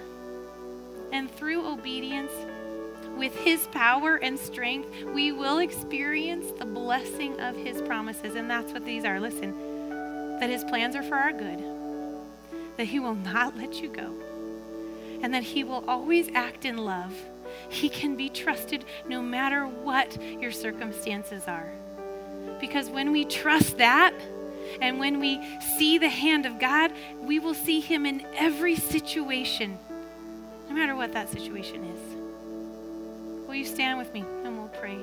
And 1.11 1.29
through 1.29 1.67
obedience, 1.67 2.31
with 3.15 3.35
His 3.35 3.67
power 3.67 4.15
and 4.15 4.39
strength, 4.39 4.89
we 5.13 5.31
will 5.31 5.59
experience 5.59 6.47
the 6.57 6.65
blessing 6.65 7.39
of 7.39 7.55
His 7.55 7.79
promises. 7.83 8.33
And 8.33 8.49
that's 8.49 8.73
what 8.73 8.85
these 8.85 9.05
are. 9.05 9.19
Listen, 9.19 9.53
that 10.39 10.49
His 10.49 10.63
plans 10.63 10.95
are 10.95 11.03
for 11.03 11.15
our 11.15 11.31
good, 11.31 11.63
that 12.77 12.85
He 12.85 12.99
will 12.99 13.15
not 13.15 13.57
let 13.57 13.81
you 13.81 13.89
go, 13.89 14.13
and 15.21 15.33
that 15.33 15.43
He 15.43 15.63
will 15.63 15.83
always 15.87 16.29
act 16.33 16.65
in 16.65 16.77
love. 16.77 17.13
He 17.69 17.89
can 17.89 18.15
be 18.15 18.29
trusted 18.29 18.85
no 19.07 19.21
matter 19.21 19.65
what 19.65 20.21
your 20.39 20.51
circumstances 20.51 21.43
are. 21.47 21.71
Because 22.59 22.89
when 22.89 23.11
we 23.11 23.25
trust 23.25 23.77
that, 23.77 24.13
and 24.81 24.99
when 24.99 25.19
we 25.19 25.41
see 25.77 25.97
the 25.97 26.09
hand 26.09 26.45
of 26.45 26.59
God, 26.59 26.91
we 27.19 27.39
will 27.39 27.53
see 27.53 27.79
Him 27.79 28.05
in 28.05 28.25
every 28.35 28.75
situation, 28.75 29.77
no 30.69 30.75
matter 30.75 30.95
what 30.95 31.13
that 31.13 31.29
situation 31.29 31.83
is. 31.83 33.47
Will 33.47 33.55
you 33.55 33.65
stand 33.65 33.97
with 33.97 34.13
me 34.13 34.23
and 34.43 34.57
we'll 34.57 34.69
pray? 34.69 34.97